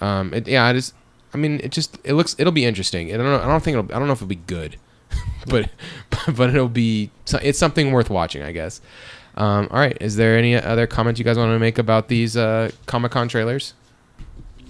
Um, 0.00 0.32
it, 0.34 0.48
yeah, 0.48 0.68
it 0.70 0.76
is. 0.76 0.94
I 1.34 1.38
mean, 1.38 1.60
it 1.62 1.72
just 1.72 1.98
it 2.04 2.14
looks 2.14 2.34
it'll 2.38 2.52
be 2.52 2.64
interesting. 2.64 3.12
I 3.12 3.16
don't 3.16 3.26
know. 3.26 3.40
I 3.40 3.46
don't 3.46 3.62
think 3.62 3.76
it'll. 3.78 3.94
I 3.94 3.98
don't 3.98 4.06
know 4.06 4.12
if 4.12 4.18
it'll 4.18 4.28
be 4.28 4.36
good, 4.36 4.76
but 5.46 5.70
but 6.36 6.50
it'll 6.50 6.68
be. 6.68 7.10
It's 7.42 7.58
something 7.58 7.92
worth 7.92 8.10
watching, 8.10 8.42
I 8.42 8.52
guess. 8.52 8.80
Um, 9.34 9.68
all 9.70 9.78
right. 9.78 9.96
Is 10.00 10.16
there 10.16 10.36
any 10.36 10.54
other 10.56 10.86
comments 10.86 11.18
you 11.18 11.24
guys 11.24 11.38
want 11.38 11.54
to 11.54 11.58
make 11.58 11.78
about 11.78 12.08
these 12.08 12.36
uh, 12.36 12.70
Comic 12.86 13.12
Con 13.12 13.28
trailers? 13.28 13.74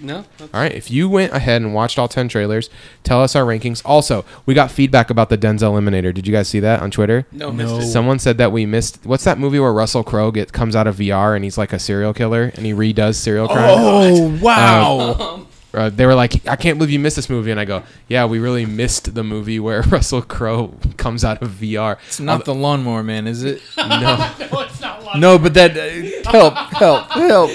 No, 0.03 0.25
All 0.41 0.49
right. 0.53 0.73
If 0.73 0.91
you 0.91 1.09
went 1.09 1.33
ahead 1.33 1.63
and 1.63 1.73
watched 1.73 1.99
all 1.99 2.09
ten 2.09 2.29
trailers, 2.29 2.69
tell 3.05 3.23
us 3.23 3.37
our 3.37 3.45
rankings. 3.45 3.81
Also, 3.85 4.25
we 4.47 4.53
got 4.55 4.71
feedback 4.71 5.11
about 5.11 5.29
the 5.29 5.39
Denzel 5.39 5.73
Eliminator. 5.81 6.13
Did 6.13 6.27
you 6.27 6.33
guys 6.33 6.49
see 6.49 6.61
that 6.61 6.81
on 6.83 6.91
Twitter? 6.91 7.27
no, 7.33 7.51
No. 7.51 7.53
missed 7.77 7.89
it. 7.89 7.93
Someone 7.93 8.19
said 8.19 8.39
that 8.39 8.53
we 8.53 8.67
missed. 8.67 8.99
What's 9.05 9.25
that 9.25 9.39
movie 9.39 9.61
where 9.61 9.73
Russell 9.73 10.03
Crowe 10.03 10.31
get 10.31 10.53
comes 10.53 10.75
out 10.75 10.87
of 10.87 10.97
VR 10.97 11.35
and 11.37 11.45
he's 11.45 11.57
like 11.57 11.73
a 11.73 11.79
serial 11.79 12.13
killer 12.13 12.51
and 12.55 12.67
he 12.67 12.73
redoes 12.73 13.15
serial 13.15 13.47
crimes? 13.49 13.73
Oh 13.79 14.39
wow! 14.43 15.47
uh, 15.75 15.89
they 15.91 16.05
were 16.07 16.15
like, 16.15 16.47
"I 16.49 16.57
can't 16.57 16.79
believe 16.79 16.91
you 16.91 16.99
missed 16.99 17.17
this 17.17 17.31
movie," 17.31 17.51
and 17.51 17.59
I 17.61 17.65
go, 17.65 17.83
"Yeah, 18.09 18.25
we 18.27 18.39
really 18.39 18.67
missed 18.67 19.15
the 19.15 19.23
movie 19.25 19.59
where 19.61 19.83
Russell 19.89 20.23
Crowe 20.23 20.75
comes 20.97 21.25
out 21.25 21.41
of 21.43 21.51
VR." 21.51 21.97
it's 22.09 22.21
not 22.21 22.45
the 22.45 22.55
lawnmower 22.55 23.03
man, 23.03 23.27
is 23.27 23.43
it? 23.45 23.63
no, 23.77 23.87
no, 23.89 24.61
it's 24.61 24.81
not. 24.81 25.03
Lawnmower. 25.05 25.21
no, 25.21 25.39
but 25.39 25.55
that 25.55 25.77
uh, 25.77 26.31
help, 26.31 26.55
help, 26.75 27.11
help. 27.11 27.51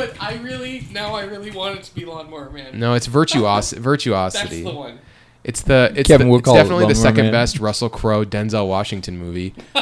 But 0.00 0.22
I 0.22 0.36
really 0.36 0.86
now 0.92 1.14
I 1.14 1.24
really 1.24 1.50
want 1.50 1.78
it 1.78 1.82
to 1.84 1.94
be 1.94 2.04
Lawnmower 2.04 2.50
Man. 2.50 2.78
no, 2.78 2.94
it's 2.94 3.06
virtuos- 3.06 3.70
That's 3.70 3.72
virtuosity. 3.72 4.62
the 4.62 4.70
one. 4.74 4.98
It's 5.44 5.62
the 5.62 5.92
it's, 5.96 6.08
Kevin, 6.08 6.26
the, 6.26 6.30
we'll 6.30 6.38
it's 6.40 6.44
call 6.46 6.54
it 6.56 6.58
definitely 6.58 6.84
the 6.86 6.94
Lawnmower 6.94 7.02
second 7.02 7.24
Man. 7.26 7.32
best 7.32 7.60
Russell 7.60 7.88
Crowe 7.90 8.24
Denzel 8.24 8.66
Washington 8.68 9.18
movie 9.18 9.54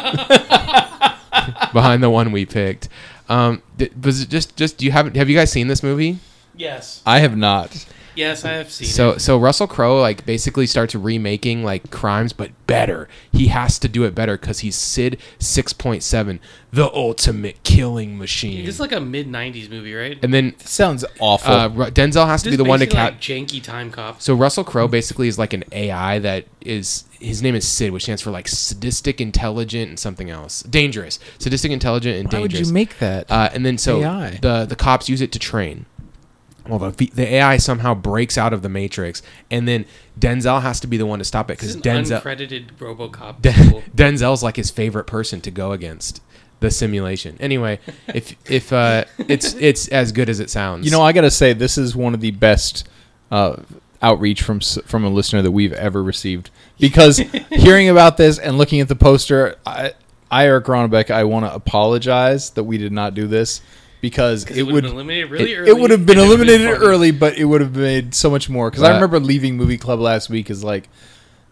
behind 1.73 2.03
the 2.03 2.11
one 2.11 2.33
we 2.33 2.45
picked. 2.47 2.89
Um, 3.29 3.63
th- 3.79 3.93
was 4.03 4.23
it 4.23 4.29
just 4.29 4.57
just 4.57 4.79
do 4.79 4.87
you 4.87 4.93
have 4.93 5.15
have 5.15 5.29
you 5.29 5.37
guys 5.37 5.53
seen 5.53 5.69
this 5.69 5.83
movie? 5.83 6.19
Yes, 6.57 7.03
I 7.07 7.21
have 7.21 7.37
not. 7.37 7.87
Yes, 8.19 8.45
I 8.45 8.53
have 8.53 8.71
seen 8.71 8.89
So 8.89 9.11
it. 9.11 9.21
so 9.21 9.39
Russell 9.39 9.67
Crowe 9.67 10.01
like 10.01 10.27
basically 10.27 10.67
starts 10.67 10.95
remaking 10.95 11.65
like 11.65 11.91
crimes 11.91 12.33
but 12.33 12.51
better. 12.67 13.09
He 13.33 13.47
has 13.49 13.79
to 13.79 13.89
do 13.89 14.05
it 14.05 14.15
better 14.15 14.37
because 14.37 14.59
he's 14.61 14.77
Sid 14.77 15.19
six 15.39 15.73
point 15.73 16.03
seven, 16.03 16.41
the 16.73 16.93
ultimate 16.93 17.63
killing 17.63 18.19
machine. 18.19 18.67
This 18.67 18.75
is 18.75 18.81
like 18.81 18.93
a 18.93 19.01
mid 19.01 19.27
'90s 19.29 19.71
movie, 19.71 19.95
right? 19.95 20.19
and 20.23 20.35
then 20.35 20.55
This 20.59 20.71
sounds 20.71 21.05
awful. 21.21 21.53
uh, 21.53 21.69
Denzel 21.91 22.27
has 22.27 22.43
to 22.43 22.51
This 22.51 22.59
be 22.59 22.63
the 22.63 22.69
one 22.69 22.81
to 22.81 22.87
basically 22.87 22.97
cap. 22.97 23.13
like 23.13 23.21
janky 23.21 23.63
time 23.63 23.91
cop. 23.91 24.21
so 24.21 24.35
Russell 24.35 24.65
Crowe 24.65 24.89
basically 24.89 25.29
is 25.29 25.39
like 25.39 25.53
an 25.53 25.65
AI 25.73 26.19
that 26.19 26.45
is 26.61 27.05
his 27.21 27.43
name 27.43 27.55
is 27.57 27.67
Sid, 27.67 27.91
which 27.93 28.05
stands 28.05 28.23
for 28.23 28.31
like 28.31 28.47
sadistic, 28.47 29.21
intelligent, 29.21 29.89
and 29.89 29.99
something 29.99 30.31
else. 30.31 30.63
Dangerous, 30.63 31.19
sadistic, 31.39 31.73
intelligent, 31.73 32.17
and 32.19 32.33
Why 32.33 32.41
would 32.41 32.51
dangerous. 32.53 32.69
you 32.69 32.75
make 32.75 32.99
that? 32.99 33.29
Uh, 33.31 33.49
and 33.53 33.65
then 33.67 33.77
so 33.79 34.03
AI. 34.03 34.39
the 34.43 34.65
the 34.67 34.77
cops 34.77 35.09
use 35.09 35.21
it 35.21 35.33
to 35.33 35.39
train. 35.39 35.87
Well, 36.69 36.79
the, 36.79 37.07
the 37.07 37.35
AI 37.35 37.57
somehow 37.57 37.95
breaks 37.95 38.37
out 38.37 38.53
of 38.53 38.63
the 38.63 38.69
matrix, 38.69 39.23
and 39.51 39.67
then 39.67 39.87
Denzel 40.21 40.61
has 40.63 40.81
to 40.81 40.87
be 40.87 40.97
the 40.97 41.07
one 41.07 41.19
to 41.19 41.25
stop 41.25 41.51
it 41.51 41.59
because 41.59 41.77
Denzel 41.77 42.21
uncredited 42.21 42.73
RoboCop. 42.79 43.41
Den- 43.41 43.83
Denzel's 43.97 44.43
like 44.43 44.57
his 44.57 44.71
favorite 44.71 45.05
person 45.05 45.41
to 45.41 45.51
go 45.51 45.73
against 45.73 46.21
the 46.61 46.71
simulation. 46.71 47.37
Anyway, 47.41 47.79
if 48.09 48.37
if 48.51 48.73
uh, 48.73 49.05
it's 49.19 49.55
it's 49.55 49.89
as 49.89 50.13
good 50.13 50.29
as 50.29 50.41
it 50.41 50.51
sounds. 50.51 50.85
You 50.85 50.93
know, 50.93 51.03
I 51.03 51.13
gotta 51.13 51.31
say, 51.31 51.53
this 51.53 51.79
is 51.79 51.97
one 51.97 52.15
of 52.15 52.21
the 52.21 52.33
best 52.33 52.87
uh, 53.31 53.57
outreach 54.03 54.43
from 54.43 54.61
from 54.61 55.05
a 55.05 55.09
listener 55.09 55.43
that 55.43 55.53
we've 55.53 55.73
ever 55.73 56.03
received. 56.03 56.51
Because 56.79 57.19
hearing 57.51 57.89
about 57.89 58.17
this 58.17 58.39
and 58.39 58.59
looking 58.59 58.81
at 58.81 58.89
the 58.89 58.97
poster, 58.97 59.57
I, 59.65 59.93
I 60.31 60.45
Eric 60.45 60.67
Ronnebeck, 60.67 61.11
I 61.11 61.25
want 61.25 61.47
to 61.47 61.55
apologize 61.55 62.51
that 62.51 62.65
we 62.65 62.79
did 62.79 62.93
not 62.93 63.15
do 63.15 63.27
this 63.27 63.63
because 64.01 64.45
'Cause 64.45 64.57
it 64.57 64.63
would 64.65 64.85
been 64.85 64.93
eliminated 64.93 65.31
really 65.31 65.53
it, 65.53 65.59
early. 65.59 65.71
it 65.71 65.79
would 65.79 65.91
have 65.91 66.07
been 66.07 66.19
and 66.19 66.27
it 66.27 66.29
would've 66.29 66.41
eliminated 66.49 66.75
funny. 66.79 66.87
early, 66.91 67.11
but 67.11 67.37
it 67.37 67.45
would 67.45 67.61
have 67.61 67.77
made 67.77 68.15
so 68.15 68.31
much 68.31 68.49
more. 68.49 68.71
Because 68.71 68.83
I 68.85 68.93
remember 68.95 69.19
leaving 69.21 69.57
movie 69.57 69.79
club 69.79 69.99
last 70.01 70.29
week 70.31 70.51
is 70.51 70.63
like, 70.65 70.89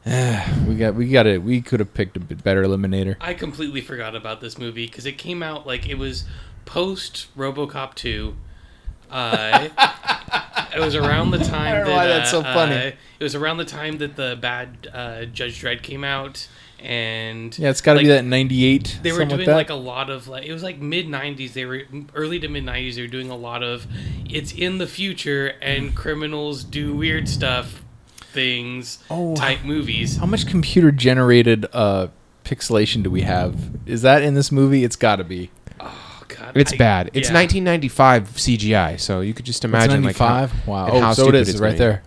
eh, 0.05 0.47
we 0.68 0.76
got 0.76 0.94
we 0.94 1.09
got 1.09 1.26
it. 1.26 1.42
We 1.42 1.61
could 1.61 1.80
have 1.80 1.92
picked 1.94 2.16
a 2.16 2.20
bit 2.20 2.42
better 2.44 2.62
eliminator. 2.62 3.16
I 3.20 3.34
completely 3.34 3.80
forgot 3.80 4.14
about 4.14 4.40
this 4.40 4.59
movie 4.59 4.86
because 4.86 5.07
it 5.07 5.18
came 5.18 5.42
out 5.42 5.66
like 5.66 5.88
it 5.88 5.99
was 5.99 6.24
post 6.64 7.28
RoboCop 7.36 7.94
2. 7.94 8.36
Uh, 9.11 9.68
it 10.74 10.80
was 10.80 10.97
around 10.97 11.30
the 11.30 11.38
time 11.38 11.74
I 11.74 11.78
don't 11.78 11.84
know 11.84 11.90
that 11.90 11.97
why 11.97 12.07
that's 12.09 12.30
so 12.30 12.40
uh, 12.40 12.53
funny. 12.55 12.74
uh, 12.76 12.90
it 13.20 13.22
was 13.24 13.34
around 13.36 13.59
the 13.59 13.64
time 13.64 13.99
that 13.99 14.16
the 14.16 14.36
bad 14.40 14.88
uh, 14.92 15.24
Judge 15.26 15.62
Dredd 15.62 15.82
came 15.82 16.03
out, 16.03 16.49
and 16.81 17.59
Yeah, 17.59 17.70
it's 17.70 17.81
got 17.81 17.95
to 17.95 18.01
be 18.01 18.07
that 18.09 18.24
'98. 18.24 19.01
They 19.03 19.12
were 19.12 19.24
doing 19.24 19.47
like, 19.47 19.49
like 19.49 19.70
a 19.70 19.74
lot 19.74 20.11
of 20.11 20.29
like 20.29 20.45
it 20.47 20.53
was 20.53 20.62
like 20.62 20.79
mid 20.79 21.07
'90s. 21.09 21.53
They 21.53 21.64
were 21.64 21.83
early 22.14 22.39
to 22.41 22.49
mid 22.49 22.64
'90s. 22.64 22.95
They 22.97 23.03
were 23.03 23.09
doing 23.09 23.31
a 23.31 23.37
lot 23.37 23.62
of 23.62 23.87
it's 24.29 24.53
in 24.53 24.79
the 24.79 24.87
future 24.87 25.55
and 25.62 25.95
criminals 25.95 26.64
do 26.64 26.95
weird 26.95 27.29
stuff, 27.29 27.83
things 28.20 28.99
Oh. 29.11 29.35
type 29.35 29.64
movies. 29.64 30.16
How 30.18 30.27
much 30.27 30.47
computer 30.47 30.91
generated 30.93 31.66
uh, 31.72 32.09
pixelation 32.45 33.03
do 33.03 33.11
we 33.11 33.22
have? 33.22 33.57
Is 33.87 34.03
that 34.03 34.22
in 34.22 34.35
this 34.35 34.53
movie? 34.53 34.85
It's 34.85 34.97
got 34.97 35.16
to 35.16 35.24
be. 35.24 35.51
Oh 35.81 36.24
god, 36.29 36.57
it's 36.57 36.72
I- 36.72 36.77
bad. 36.77 37.07
It's 37.14 37.29
yeah. 37.29 37.35
1995 37.35 38.29
CGI, 38.37 39.01
so 39.01 39.20
you 39.22 39.35
could 39.35 39.47
just 39.47 39.59
It's 39.59 39.64
imagine 39.64 40.05
like 40.05 40.16
how, 40.16 40.27
95. 40.41 40.66
wow. 40.68 40.87
and 40.87 40.97
Oh, 40.97 41.01
how 41.01 41.12
so 41.12 41.22
it 41.22 41.24
stupid 41.24 41.41
is 41.41 41.49
it's 41.49 41.61
right 41.61 41.70
made. 41.72 41.79
there. 41.79 42.03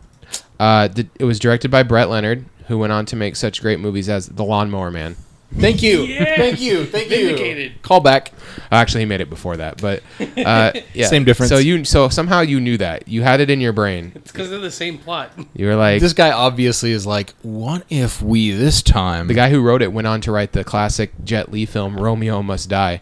uh, 0.59 0.87
the, 0.89 1.07
it 1.19 1.25
was 1.25 1.39
directed 1.39 1.71
by 1.71 1.83
Brett 1.83 2.09
Leonard, 2.09 2.45
who 2.69 2.77
went 2.77 2.93
on 2.93 3.05
to 3.07 3.15
make 3.15 3.35
such 3.35 3.61
great 3.61 3.79
movies 3.79 4.07
as 4.07 4.27
The 4.27 4.43
Lawnmower 4.45 4.91
Man. 4.91 5.17
Thank 5.57 5.81
you. 5.81 6.03
Yes! 6.19 6.37
Thank 6.37 6.61
you. 6.61 6.85
Thank 6.85 7.09
you. 7.09 7.25
Vindicated. 7.27 7.81
Call 7.81 7.99
back. 7.99 8.31
Actually, 8.71 9.01
he 9.01 9.05
made 9.05 9.19
it 9.21 9.29
before 9.29 9.57
that, 9.57 9.81
but 9.81 10.03
uh, 10.37 10.71
yeah, 10.93 11.07
Same 11.07 11.23
difference. 11.23 11.49
So 11.49 11.57
you 11.57 11.83
so 11.85 12.09
somehow 12.09 12.41
you 12.41 12.59
knew 12.59 12.77
that 12.77 13.07
you 13.07 13.23
had 13.23 13.39
it 13.39 13.49
in 13.49 13.59
your 13.59 13.73
brain. 13.73 14.11
It's 14.15 14.31
because 14.31 14.49
they're 14.51 14.59
the 14.59 14.69
same 14.69 14.99
plot. 14.99 15.31
You 15.55 15.65
were 15.65 15.75
like 15.75 16.01
This 16.01 16.13
guy 16.13 16.31
obviously 16.31 16.91
is 16.91 17.07
like, 17.07 17.33
what 17.41 17.83
if 17.89 18.21
we 18.21 18.51
this 18.51 18.81
time? 18.83 19.27
the 19.27 19.33
guy 19.33 19.49
who 19.49 19.61
wrote 19.61 19.81
it 19.81 19.91
went 19.91 20.07
on 20.07 20.21
to 20.21 20.31
write 20.31 20.51
the 20.51 20.63
classic 20.63 21.11
Jet 21.23 21.51
Li 21.51 21.65
film 21.65 21.97
Romeo 21.97 22.43
Must 22.43 22.69
Die. 22.69 23.01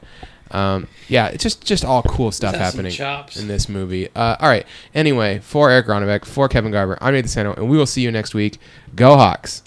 Um, 0.51 0.87
yeah, 1.07 1.27
it's 1.27 1.43
just 1.43 1.63
just 1.65 1.85
all 1.85 2.03
cool 2.03 2.31
stuff 2.31 2.55
happening 2.55 2.91
in 3.37 3.47
this 3.47 3.69
movie. 3.69 4.09
Uh, 4.15 4.35
all 4.39 4.49
right. 4.49 4.65
Anyway, 4.93 5.39
for 5.39 5.69
Eric 5.69 5.87
Ronnebeck, 5.87 6.25
for 6.25 6.47
Kevin 6.47 6.71
Garber, 6.71 6.97
I'm 7.01 7.13
Nathan 7.13 7.29
Sano, 7.29 7.53
and 7.53 7.69
we 7.69 7.77
will 7.77 7.85
see 7.85 8.01
you 8.01 8.11
next 8.11 8.33
week. 8.33 8.59
Go 8.95 9.15
Hawks. 9.17 9.61